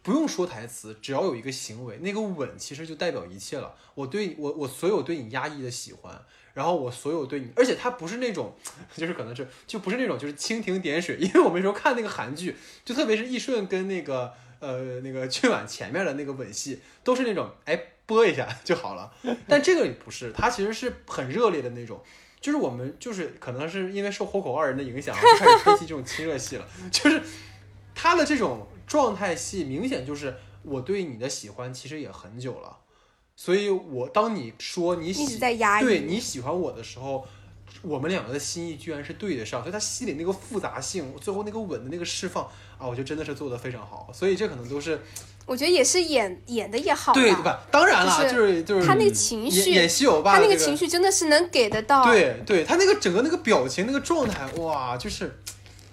[0.02, 3.74] 不用说台词，只要有一个行为，那个吻其实就代表一切了。
[3.94, 6.22] 我对我我所有对你压抑的喜欢，
[6.54, 8.54] 然后我所有对你，而且他不是那种，
[8.98, 11.16] 就是可能是就不是那种就是蜻蜓点水。
[11.18, 19.14] 因为我们时候看那个韩剧，就特别是易顺跟那个呃那个俊晚前面的那个吻戏， 都是那种哎播一下就好了。
[19.48, 22.02] 但这个不是，它其实是很热烈的那种。
[22.42, 27.22] 就是我们就是可能是因为受火口二人的影响，就开始推起这种亲热戏了， 就是。
[27.98, 32.78] 他的这种状态戏，明显就是我对你的喜欢，其实也很久了。
[33.38, 37.26] 所以，我当你说你喜在压抑，对你喜欢我的时候，
[37.82, 42.44] 我们两个的心意居然是对得上，所以他戏里那个复杂性，最后那个吻的那个释放
[42.78, 44.10] 啊，我觉得真的是做的非常好。
[44.14, 45.00] 所以这可能都是
[45.46, 47.62] 我觉得也是演演的也好，对对吧？
[47.72, 52.06] 当然了，就是就是他那个情绪，演戏欧巴，他那个情绪真的是能给得到。
[52.06, 55.40] 对对，他那个整个那个表情那个状态，哇，就是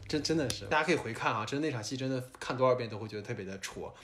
[0.08, 3.94] 真真的是，大家可以回看啊，真的那场戏真的看多少遍都会觉得特别的戳。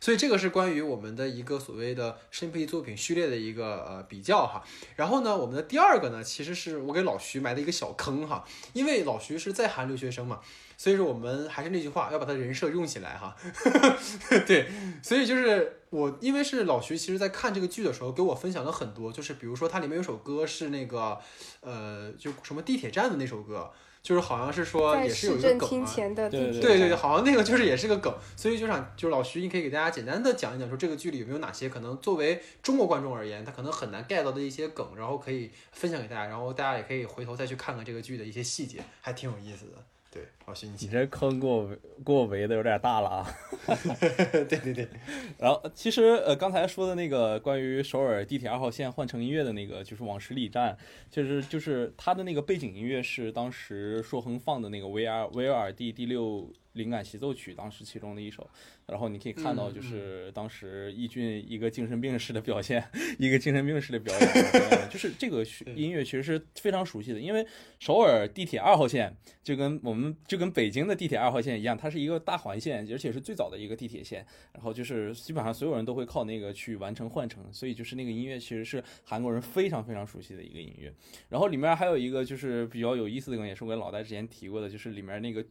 [0.00, 4.64] 所以这个是关于我们的一个所谓的生僻作品序列的一个呃比较哈。
[4.96, 10.40] 然后呢，我们的第二个呢，其实是我给老徐埋的一个小坑哈，因为老徐是在韩留学生嘛，
[10.76, 13.36] 所以说我们还是那句话，要把他人设用起来哈。
[14.46, 14.68] 对，
[15.02, 21.18] 所以就是我因为是老徐，其实在看这个剧的时候给我分享了很多，就是比如说它里面有首歌是那个
[21.60, 23.72] 呃就什么地铁站的那首歌。
[24.08, 39.72] 就是好像是说也是有一个梗啊，对对对对，好像那个就是也是个梗，所以就想就是老徐，你可以给大家简单的讲一讲，说这个剧里有没有哪些可能作为中国观众而言，他可能很难 get 到的一些梗，然后可以分享给大家，然后大家也可以回头再去看看这个剧的一些细节，还挺有意思的。
[40.18, 41.68] 对，老徐，你这坑给我
[42.04, 43.34] 给我围的有点大了啊！
[44.48, 44.88] 对对对，
[45.38, 50.76] 然后其实呃刚才说的那个关于首尔地铁二号线换乘音乐的那个，就是往十里站，
[51.10, 56.50] 其实就是它的那个背景音乐是当时硕亨放的那个 VR VR 第第六。
[56.78, 58.48] 灵感协奏曲，当时其中的一首，
[58.86, 62.82] 然后你可以看到，就是当时易俊一个精神病式的表现，
[63.18, 65.44] 一个精神病式的表演，就是这个
[65.74, 67.44] 音乐其实是非常熟悉的，因为
[67.80, 80.94] 首尔地铁二号线就跟我们就跟北京的地铁二号线一样，它是一个大环线，而且是最早的一个地铁线，然后就是基本上所有人都会靠那个去完成换乘，所以就是那个音乐其实是韩国人非常非常熟悉的一个音乐，
[81.28, 85.44] 然后里面还有一个就是比较有意思的梗，也是我跟老戴之前提过的，就是里面那个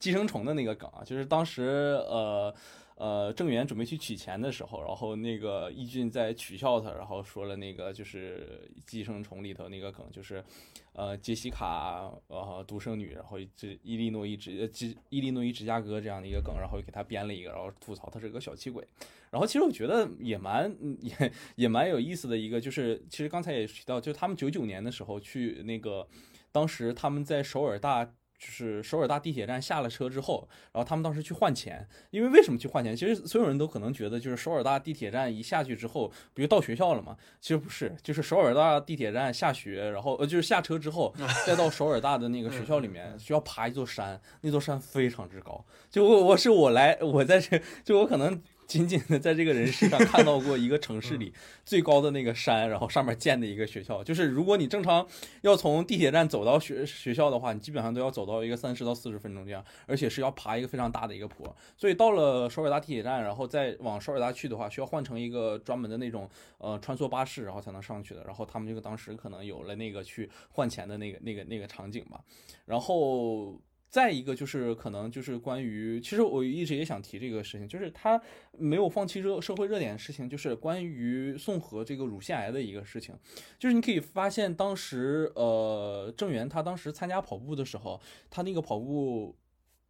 [0.00, 0.71] 寄生虫的那个。
[0.74, 1.62] 梗啊，就是当时
[2.08, 2.54] 呃
[2.96, 10.44] 呃郑源准备去取钱的时候，然后那个易俊在取笑他，然后说了那个就是寄生虫里头那个梗，就是
[10.92, 18.86] 呃杰西卡呃独生女，然后这伊利诺伊芝呃芝伊利诺伊芝加哥这样的一个梗，然后给他编了一个，然后吐槽他是个小气鬼。
[19.30, 26.06] 然后其实我觉得也蛮也也蛮有意思的一个，就是其实刚才也提到，就他们九九年的时候去那个，
[26.52, 28.14] 当时他们在首尔大。
[28.44, 32.96] 就是首尔大地铁站下了车之后，然后他们当时去换钱，因为为什么去换钱？
[32.96, 37.16] 其实所有人都可能觉得，就是首尔大地铁站一下去之后，不就到学校了吗？
[37.40, 41.14] 其实不是，就是首尔大地铁站下学，然后呃就是下车之后，
[41.46, 45.64] 再到首尔大的那个学校里面，需要爬一座山，那座山非常之高。
[45.88, 48.42] 就我我是我来我在这，就我可能。
[48.72, 51.32] 仅仅的在这个人世上看到过一个城市里
[51.64, 54.02] 最高的那个山，然后上面建的一个学校。
[54.02, 55.06] 就是如果你正常
[55.42, 61.54] 要从地铁站走到学学校的话，你基本上都要走到一个三十到四十分钟这样，而且是要爬一个非常大的一个坡。
[61.76, 66.28] 所以到了首尔大地铁站，然后再往首尔大去的话，需要换成一个专门的那种
[66.58, 68.24] 呃穿梭巴士，然后才能上去的。
[68.24, 72.20] 然后他们这个当时可能有了那个去换钱的那个那个那个场景吧，
[72.64, 73.60] 然后。
[73.92, 78.18] 再一个就是可能就是关于，其实我一直也想提这个事情，就是他
[78.52, 83.14] 没有放弃热社会热点的事情，就是关于宋和这个乳腺癌的一个事情，
[83.58, 88.00] 就是你可以发现当时呃郑源他当时参加跑步的时候，
[88.30, 89.36] 他那个跑步。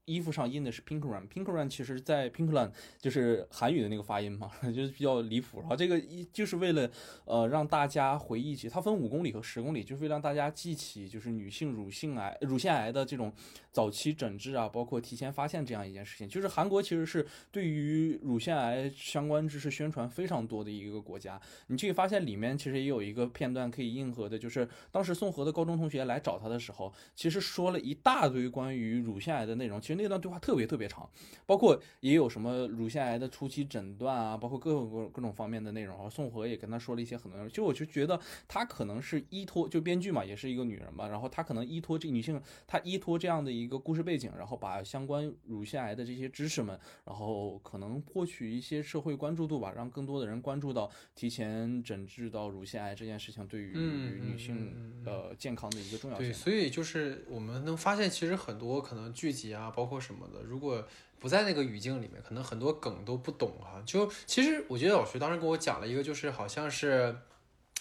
[0.04, 5.60] 衣服上印的是 Pink Run，Pink Run 其实在 Pink Run 就是韩语的那个发音嘛， 就是比较离谱。
[5.60, 6.90] 然后这个一就是为了
[7.24, 13.32] 呃让大家回忆起，它分五公里和十公里，就是为了让大家记起就是女性乳腺癌、乳腺癌的这种
[13.70, 16.28] 早期诊治啊，包括提前发现这样一件事情。
[16.28, 21.40] 就是韩国其实是对于乳腺癌相关知识宣传非常多的一个国家。
[21.68, 29.80] 你可以发现里面其实也有一个片段可以应和的，就是当时宋和的高中同学来找他的时候，其实说了一大堆关于乳腺癌的内容。
[29.92, 31.08] 实那段对话特别特别长，
[31.46, 35.92] 包括也有什么乳腺癌的初期诊断啊，包括各种各各种方面的内容。
[35.92, 37.48] 然后宋和也跟他说了一些很多内容。
[37.48, 56.28] 其实我就觉得他可能是依托，就编剧嘛，也是一个女人嘛，然后她可能依托这女性，她依托这样的一个故事背景，然后把相关乳腺癌的这些知识们，然后可能获取一些社会关注度吧，让更多的人关注到提前诊治到乳腺癌这件事情对于女性呃健康的一个重要性。
[56.28, 60.86] 对，所以就是我们能发现，其实很多可能剧集啊，包包括什么的，如果
[61.18, 63.82] 不在那个语境里面，可能很多梗都不懂哈。
[63.84, 67.16] 就其实我觉得老徐当时跟我讲了一个，就是好像是，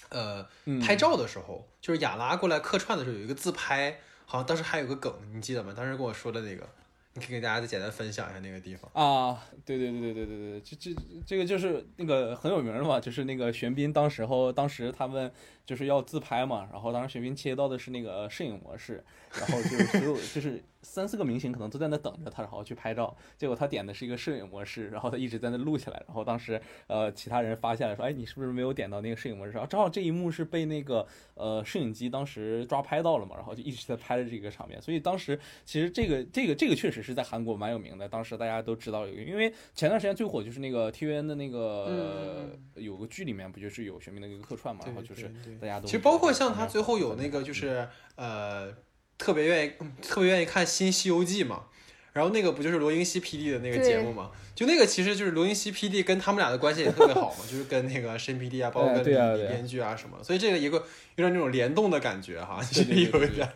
[0.09, 0.43] 呃，
[0.81, 5.71] 拍照的时候，就是雅拉过来客串的时候，有一个自拍，好像当时还有个梗，你记得吗？
[5.77, 6.67] 当时跟我说的那个，
[7.13, 9.39] 你可以给大家再简单分享一下那个地方啊。
[9.63, 15.31] 对对对对对对对，这这这个就是那个很有名的嘛，就是那个玄彬当时候，当时他们
[15.67, 20.63] 就是要自拍嘛，然后当时玄彬切到的是那个摄影模式，然后就所有就是。
[20.81, 23.15] 三四个明星可能都在那等着他，然后去拍照。
[23.37, 26.03] 结果他点的是一个摄影模式，然后他一直在那录下来。
[26.07, 29.51] 然后当时呃，其他人发现了说，哎，你是不是没有点到那个摄影模式？
[29.51, 31.05] 然后正好这一幕是被那个
[31.35, 34.81] 呃摄影机当时抓拍到了嘛，然后就一直在拍的这个场面。
[34.81, 48.73] 所以当时其实这个这个这个确实是在韩国蛮有名的，当时大家都知道有，因为前段时间最火就是那个 TVN 的那个有个剧里面不就是有玄彬的一个客串嘛，然后就是大家都其实包括像他最后有那个就是呃。
[49.21, 49.71] 特别愿意，
[50.01, 51.65] 特别愿意看《新西游记》嘛，
[52.11, 54.31] 然后那个不就是罗云熙 PD 的那个节目嘛？
[54.55, 60.77] 就那个其实就是罗云熙 PD 跟他们俩的关系也特别好嘛， 就是跟那个申 PD 啊，包括跟李编剧啊什么，所以这个一个
[61.15, 63.47] 有点那种联动的感觉哈，其实有一点。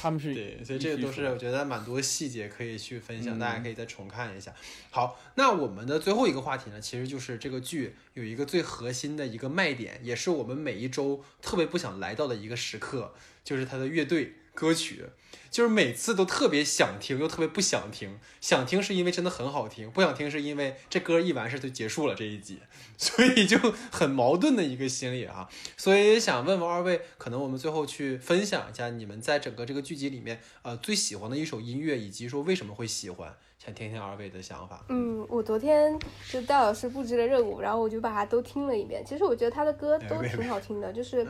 [0.00, 4.52] 他们是对，所以这个都是我觉得蛮多细节可以去分享，大家可以再重看一下。
[4.90, 14.34] 好，那我们的最后一个话题呢，其实就是这个剧有一个最核心的一个卖点，也是我们每一周特别不想来到的一个时刻，就是它的乐队。
[14.54, 15.04] 歌曲
[15.50, 18.18] 就是每次都特别想听，又特别不想听。
[18.40, 22.58] 想听是因为真的很好听，不想听是因为这歌一完事就结束了这一集，
[22.96, 23.58] 所以就
[23.90, 25.48] 很矛盾的一个心理啊。
[25.76, 34.84] 所以想问问二位，可能我们最后去分享一下你们在整个这个剧集里面呃最喜欢的一首音乐，以及说为什么会喜欢，想听听二位的想法。
[34.88, 35.98] 嗯，我昨天
[36.30, 39.04] 就戴老师布置的任务，然后我就把它都听了一遍。
[39.04, 41.26] 其实我觉得他的歌都挺好听的，就是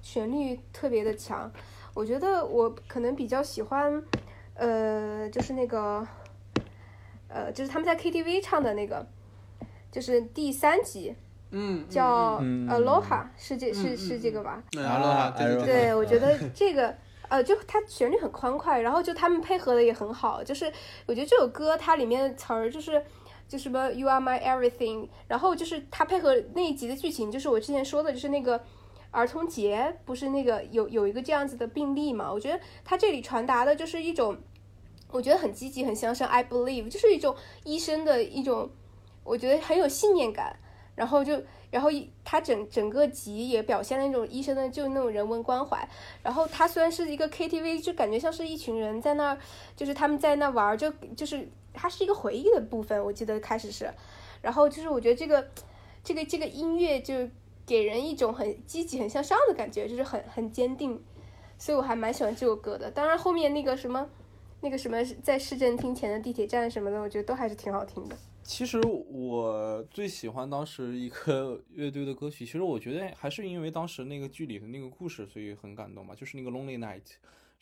[0.00, 1.52] 旋律特别的强。
[1.96, 4.02] 我觉得我可能比较喜欢，
[4.52, 6.06] 呃，就是那个，
[7.26, 9.06] 呃，就是他们在 KTV 唱的那个，
[9.90, 11.16] 就是第三集，
[11.52, 16.94] 嗯，叫 Aloha，是这是是这个吧？Aloha，对对，我觉得这个，
[17.30, 20.70] 呃，就它旋律很欢快，然后就他们配合的也很好，就是
[21.06, 23.02] 我觉得这首歌它里面的词儿就是
[23.48, 28.62] 就什么 You are my everything，然后就是它配合那一集的剧情，就是我之前说的，就是那个。
[29.16, 32.30] 儿童节不是那个有有一个这样子的病例嘛？
[32.30, 34.36] 我觉得他这里传达的就是一种，
[35.10, 36.28] 我觉得很积极、很向上。
[36.28, 37.34] I believe 就是一种
[37.64, 38.68] 医生的一种，
[39.24, 40.54] 我觉得很有信念感。
[40.94, 41.88] 然后就，然后
[42.24, 45.88] 他整整个集也表现了那种医生的就那种人文关怀。
[46.22, 49.38] 然后他虽然是一个 KTV，就感觉像是一群人在那儿，
[49.74, 53.02] 就是他们在那玩，就就是它是一个回忆的部分。
[53.02, 53.90] 我记得开始是，
[54.42, 55.48] 然后就是我觉得这个
[56.04, 57.14] 这个这个音乐就。
[57.66, 61.02] 给人一种很积极、很向上的感觉，就是很很坚定，
[61.58, 62.90] 所以我还蛮喜欢这首歌的。
[62.90, 64.08] 当然后面那个什么，
[64.60, 68.16] 那个什么在市政厅前的地铁站什么的，我觉得都还是挺好听的。
[68.44, 68.80] 其实
[69.10, 76.14] 我最喜欢当时一个乐队的歌曲，其实我觉得还是因为当时那个剧里的那个故事，所以很感动吧。
[76.14, 77.00] 就是那个《Lonely Night》，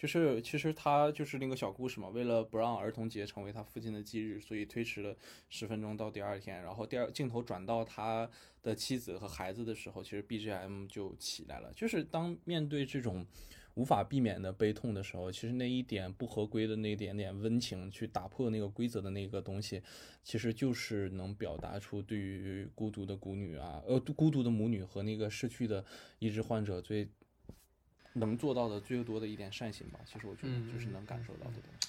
[0.04, 2.10] 就是其实他就是那个小故事嘛。
[2.10, 5.16] 为了不让儿童节成为他父亲的忌日，所以推迟了
[5.48, 6.62] 十分钟到第二天。
[6.62, 8.28] 然后第二镜头转到他。
[8.64, 11.70] 的妻子和孩子的时候，其实 BGM 就起来了。
[11.74, 13.26] 就是当面对这种
[13.74, 19.82] 无法避免的悲痛的时候，其实那一点不合规的那一点点温情，去打破那个规则的那个东西，
[20.22, 25.84] 其实就是能表达出对于孤独的孤女啊，呃，孤独的母女和那个逝去的
[26.18, 27.06] 医治患者最
[28.14, 30.00] 能做到的最多的一点善行吧。
[30.04, 31.88] 其实我觉得就是能感受到的东西。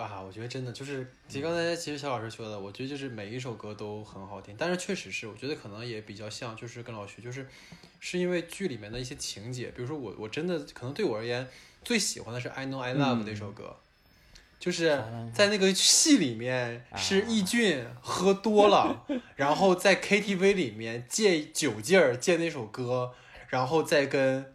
[0.00, 7.48] 啊，我觉得真的就是，其实刚才其实小老师说的，我觉得就是每一首歌都很好听，但是确实是，我觉得可能也比较像，就是跟老徐，就是
[7.98, 11.44] 是因为剧里面的一些情节，比如说我我真的可能对我而言
[11.82, 13.76] 最喜欢的是《I Know I Love》那首歌，
[14.60, 15.02] 就是
[15.34, 19.04] 在那个戏里面是易俊喝多了，
[19.34, 23.14] 然后在 KTV 里面借酒劲儿借那首歌，
[23.48, 24.54] 然后再跟，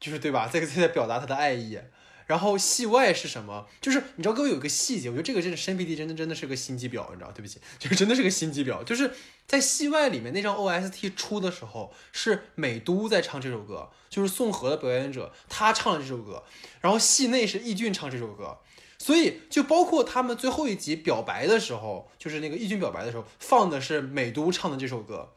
[0.00, 1.78] 就是对吧，在在表达他的爱意。
[2.26, 3.66] 然后戏外是什么？
[3.80, 7.32] 就是你知道各位有一个细节，我觉得这个真的申 PD 真的真的是个心机婊，你知道？
[7.32, 8.84] 对不起，就是真的是个心机婊。
[8.84, 9.10] 就是
[9.46, 16.44] 在戏外里面那张 OST 出的时候，是美都在唱这首歌，就是宋河的表演者他唱了这首歌，
[16.82, 18.58] 然后戏内是易俊唱这首歌，
[18.98, 25.32] 所以就包括他们最后一集表白的时候，就是那个易俊表白的时候放的是美都唱的这首歌，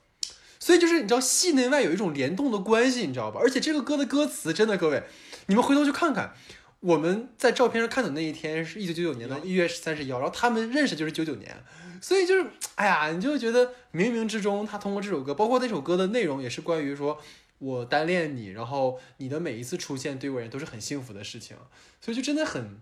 [0.62, 3.40] 所以就是你知道戏内外有一种联动的关系，你知道吧？
[3.42, 5.02] 而且这个歌的歌词真的，各位
[5.48, 6.36] 你们回头去看看。
[6.82, 11.64] 我们在照片上看的那一天是一九九九年的一月三十一号，然后他们认识就是九九年，
[12.00, 17.20] 所以就是，哎呀，你就觉得冥冥之中，他通过这首歌，包括那首歌的内容，也是关于说
[17.58, 21.58] 我单恋你，然后你的每一次出现对我而言都是很幸福的事情，
[22.00, 22.80] 所以就真的很。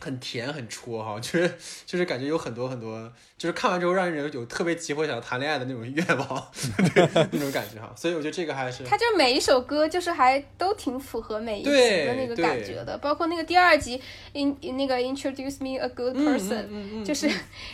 [0.00, 1.54] 很甜很戳哈，就是
[1.84, 6.50] 就是感觉有很多很多，就是看完之后让人有特别急迫想谈恋爱的那种愿望，
[6.94, 7.92] 对那种感觉哈。
[7.94, 14.00] 所以我觉得这个还是，他就每一首歌就是还都挺符合每一集的那个感觉的，包括那个第二集
[14.32, 17.30] in 那个 introduce me a good person，就是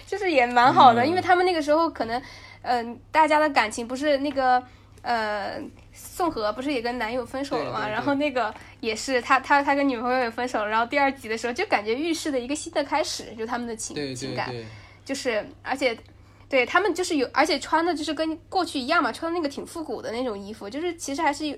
[0.06, 2.20] 就是也蛮好的，因为他们那个时候可能
[2.62, 4.62] 嗯大家的感情不是那个。
[5.02, 5.62] 呃，
[5.96, 7.88] 宋和不是也跟男友分手了嘛？
[7.88, 14.54] 然后那个也是他他他跟女朋友也分手了，然后第二集的时候就感觉预示的一个新的开始，就他们的情对情感，
[15.04, 15.98] 就是而且。
[16.48, 21.56] 对他们就是有，而且穿的就是跟过去一样嘛，穿的那个挺复古的那种衣服，就是其实还是有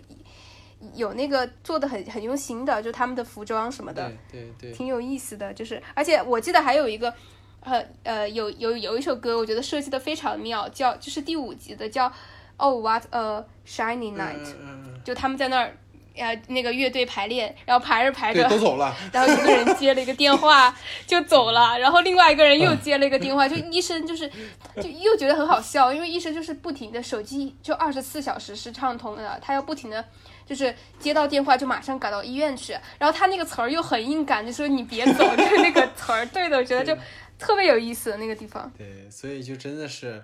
[0.95, 5.53] 有那个做的很很用心的，就他们的服装什么的，对对对，挺有意思的。
[5.53, 7.13] 就是而且我记得还有一个，
[7.61, 12.11] 呃呃，有有有一首歌，我觉得设计的非常妙，叫就是第五集的叫
[12.59, 14.55] Oh What a Shiny Night，、
[15.03, 15.77] 就他们在那儿。
[16.21, 20.77] 呃，那个乐队排练，然后排着排，着，都走了， 然后一个人接了一个电话
[21.07, 24.29] 就走了，然后另外一个人又接了一个电话，就医生就是
[24.83, 30.05] 就又觉得很好笑，因为医生就是不停的手机就二十四小时是畅通的，他要不停的
[30.45, 37.01] 就是接到电话就马上赶到医院去，然后他那个词儿又很硬感，就说你别走，就是那个词儿对的，我觉得就
[37.39, 38.69] 特别有意思那个地方。
[38.77, 40.21] 对，所以就真的是，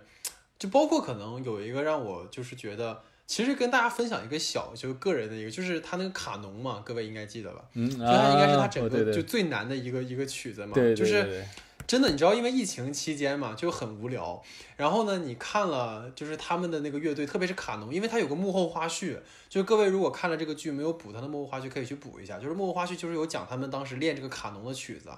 [0.58, 3.00] 就包括可能有一个让我就是觉得。
[3.26, 7.64] 其实跟大家分享一个小，就个人的一个，就是他那个卡农嘛，各位应该记得吧？
[7.72, 11.42] 嗯，就他应该是他啊整个就最难的一个一个曲子嘛，对，对就是
[11.86, 14.42] 真的，你知道，因为疫情期间嘛，就很无聊。
[14.76, 19.18] 然后呢，你看了就是他们的那个乐队，特别是卡农，因为它有个幕后花絮。
[19.48, 22.38] 就各位如果看了这个剧没有补它的幕后花絮，可以去补一下。
[22.38, 25.10] 就是幕后花絮就是有讲他们当时练这个卡农的曲子，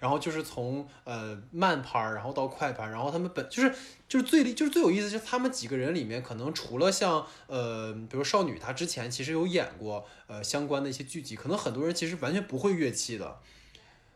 [0.00, 3.72] 然后就是从呃慢拍，然后到快拍，然后他们本就是
[4.08, 13.38] 就是最就是最有意思，就是他们几个人里面，可能除了像呃比如少女，她之前其实有演过呃相关的一些剧集，可能很多人其实完全不会乐器的。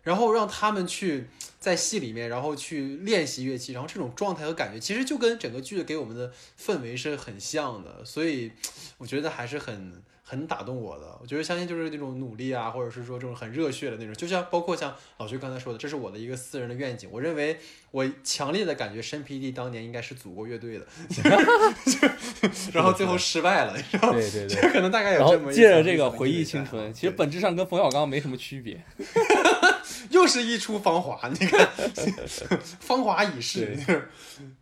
[0.03, 1.27] 然后让他们去
[1.59, 8.53] 在戏里面，然后去练习乐器，然后这种状态和感觉，其实就跟整个剧给我们的氛围是很像的，所以
[8.99, 11.19] 我觉得还是很很打动我的。
[11.21, 17.09] 我觉得相信就是那种努力啊，或者是说这种很热血的那种，就像包括像老徐刚才说的，这是我的一个私人的愿景。
[17.13, 17.59] 我认为
[17.91, 20.87] 我强烈的感觉申 PD 当年应该是组过乐队的，
[22.73, 24.63] 然后最后失败了，然后对对对。
[24.63, 28.81] 就 可能大概有这么一后借着这个回忆青春，啊其实本质上跟冯小刚没什么区别。
[30.11, 31.69] 又是一出芳华， 你看，
[32.81, 33.77] 芳华已逝，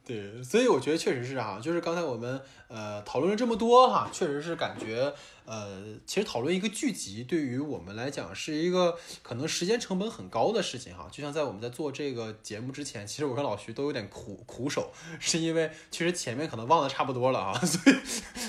[0.05, 5.13] 对， 所以我觉得确实是哈、就是刚才我们呃讨论了这么多哈，确实是感觉
[5.45, 11.09] 呃，其实讨论一个剧集对于我们来讲是一个可能时间成本很高的事情哈。
[11.11, 17.97] 就像在我们在做这个节目之前，其实我跟老徐都有点苦苦手，是因为其实前面可能忘的差不多了啊，所以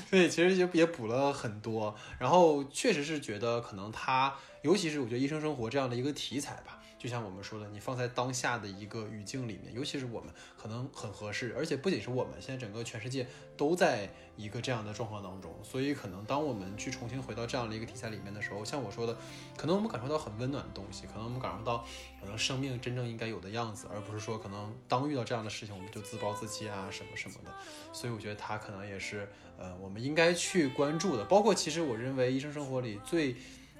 [0.09, 6.76] 所以其实也也补了很多，然后确实是觉得可能他，尤其是我觉得医生生活这样的一个题材吧。
[6.97, 19.15] 就像我们说的，你放在当下的一个语境里面，尤其是我们可能很合适，而且不仅是我们，现在整个全世界都在一个这样的状况当中，所以可能当我们去重新回到这样的一个题材里面的时候，像我说的，
[19.55, 21.85] 可能我们感受到很温暖的东西，可能我们感受到
[22.19, 27.51] 可能生命真正应该有的样子，而不是说可能当遇到这样的事情我们就自暴自弃啊什么什么的，
[27.93, 29.29] 所以我觉得它可能也是
[29.59, 33.35] 呃我们应该去关注的，包括其实我认为医生生活里最。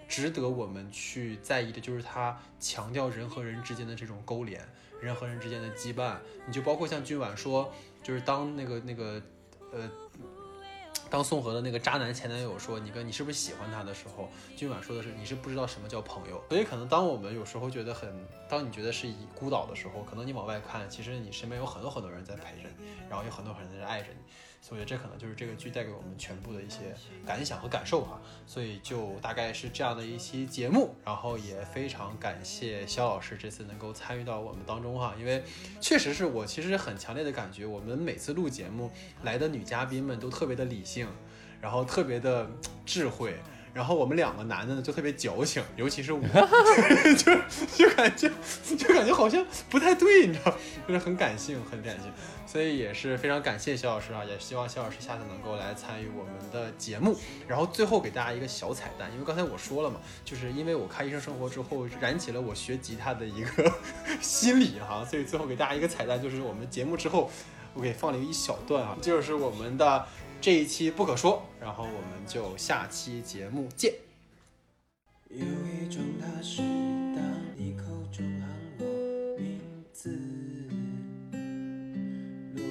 [0.08, 4.68] 值得我们去在意的就是他强调人和人之间的这种勾连，
[5.02, 6.16] 人和人之间的羁绊。
[6.46, 7.72] 你就包括像君晚说，
[8.02, 9.22] 就是当那个那个
[9.74, 9.90] 呃，
[11.10, 16.42] 当宋和的那个渣男前男友说你跟你是不是喜欢他的时候，君晚说的是你是不知道什么叫朋友。
[16.50, 18.10] 所以可能当我们有时候觉得很，
[18.50, 24.18] 当你觉得是以孤岛的时候，可能你往外看，其实你身边有很多很多人在陪着你，然后有很多很多人在爱着你。
[24.68, 26.94] 所以这可能就是这个剧带给我们全部的一些
[27.26, 35.42] 感想和感受哈，所以就大概是这样的一期节目，然后也非常感谢肖老师这次能够参与到我们当中哈，因为
[35.80, 38.92] 确实是我其实很强烈的感觉，我们每次录节目
[39.24, 41.08] 来的女嘉宾们都特别的理性，
[41.62, 42.52] 然后特别的
[42.86, 43.40] 智慧。
[43.78, 46.20] 然后我们两个男的呢就特别矫情，尤其是我，
[47.16, 47.36] 就
[47.76, 48.28] 就感觉
[48.76, 50.52] 就感觉好像不太对，你知道，
[50.88, 52.12] 就是很感性，很感性。
[52.48, 57.16] 所以也是非常感谢肖老师啊，也希望肖老师下次能够来参与我们的节目。
[57.48, 63.72] 然后最后给大家一个小彩蛋，因为刚才我说了嘛，就是因为我看《医生生活》之后燃起了我学吉他的一个
[64.20, 67.30] 心理哈，所以最后给大家一个彩蛋，就是我们节目之后
[67.74, 70.08] 我给放了一小段啊，就是我们的
[70.40, 73.94] 这一期不可说，然后我们就下期节目见。
[75.30, 76.62] 有一种踏实，
[77.14, 77.22] 当
[77.58, 77.84] 你口
[78.14, 78.50] 中喊
[78.80, 78.86] 我
[79.38, 79.60] 名
[79.92, 80.18] 字，
[82.54, 82.64] 落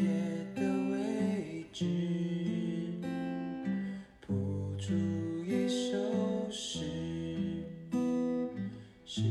[0.00, 0.08] 叶
[0.56, 0.60] 的
[0.90, 1.86] 位置，
[4.20, 4.92] 谱出
[5.44, 6.80] 一首诗，
[9.04, 9.22] 时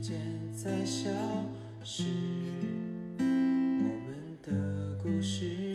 [0.00, 0.20] 间
[0.54, 1.10] 在消
[1.82, 2.04] 失，
[3.18, 5.67] 我们的故事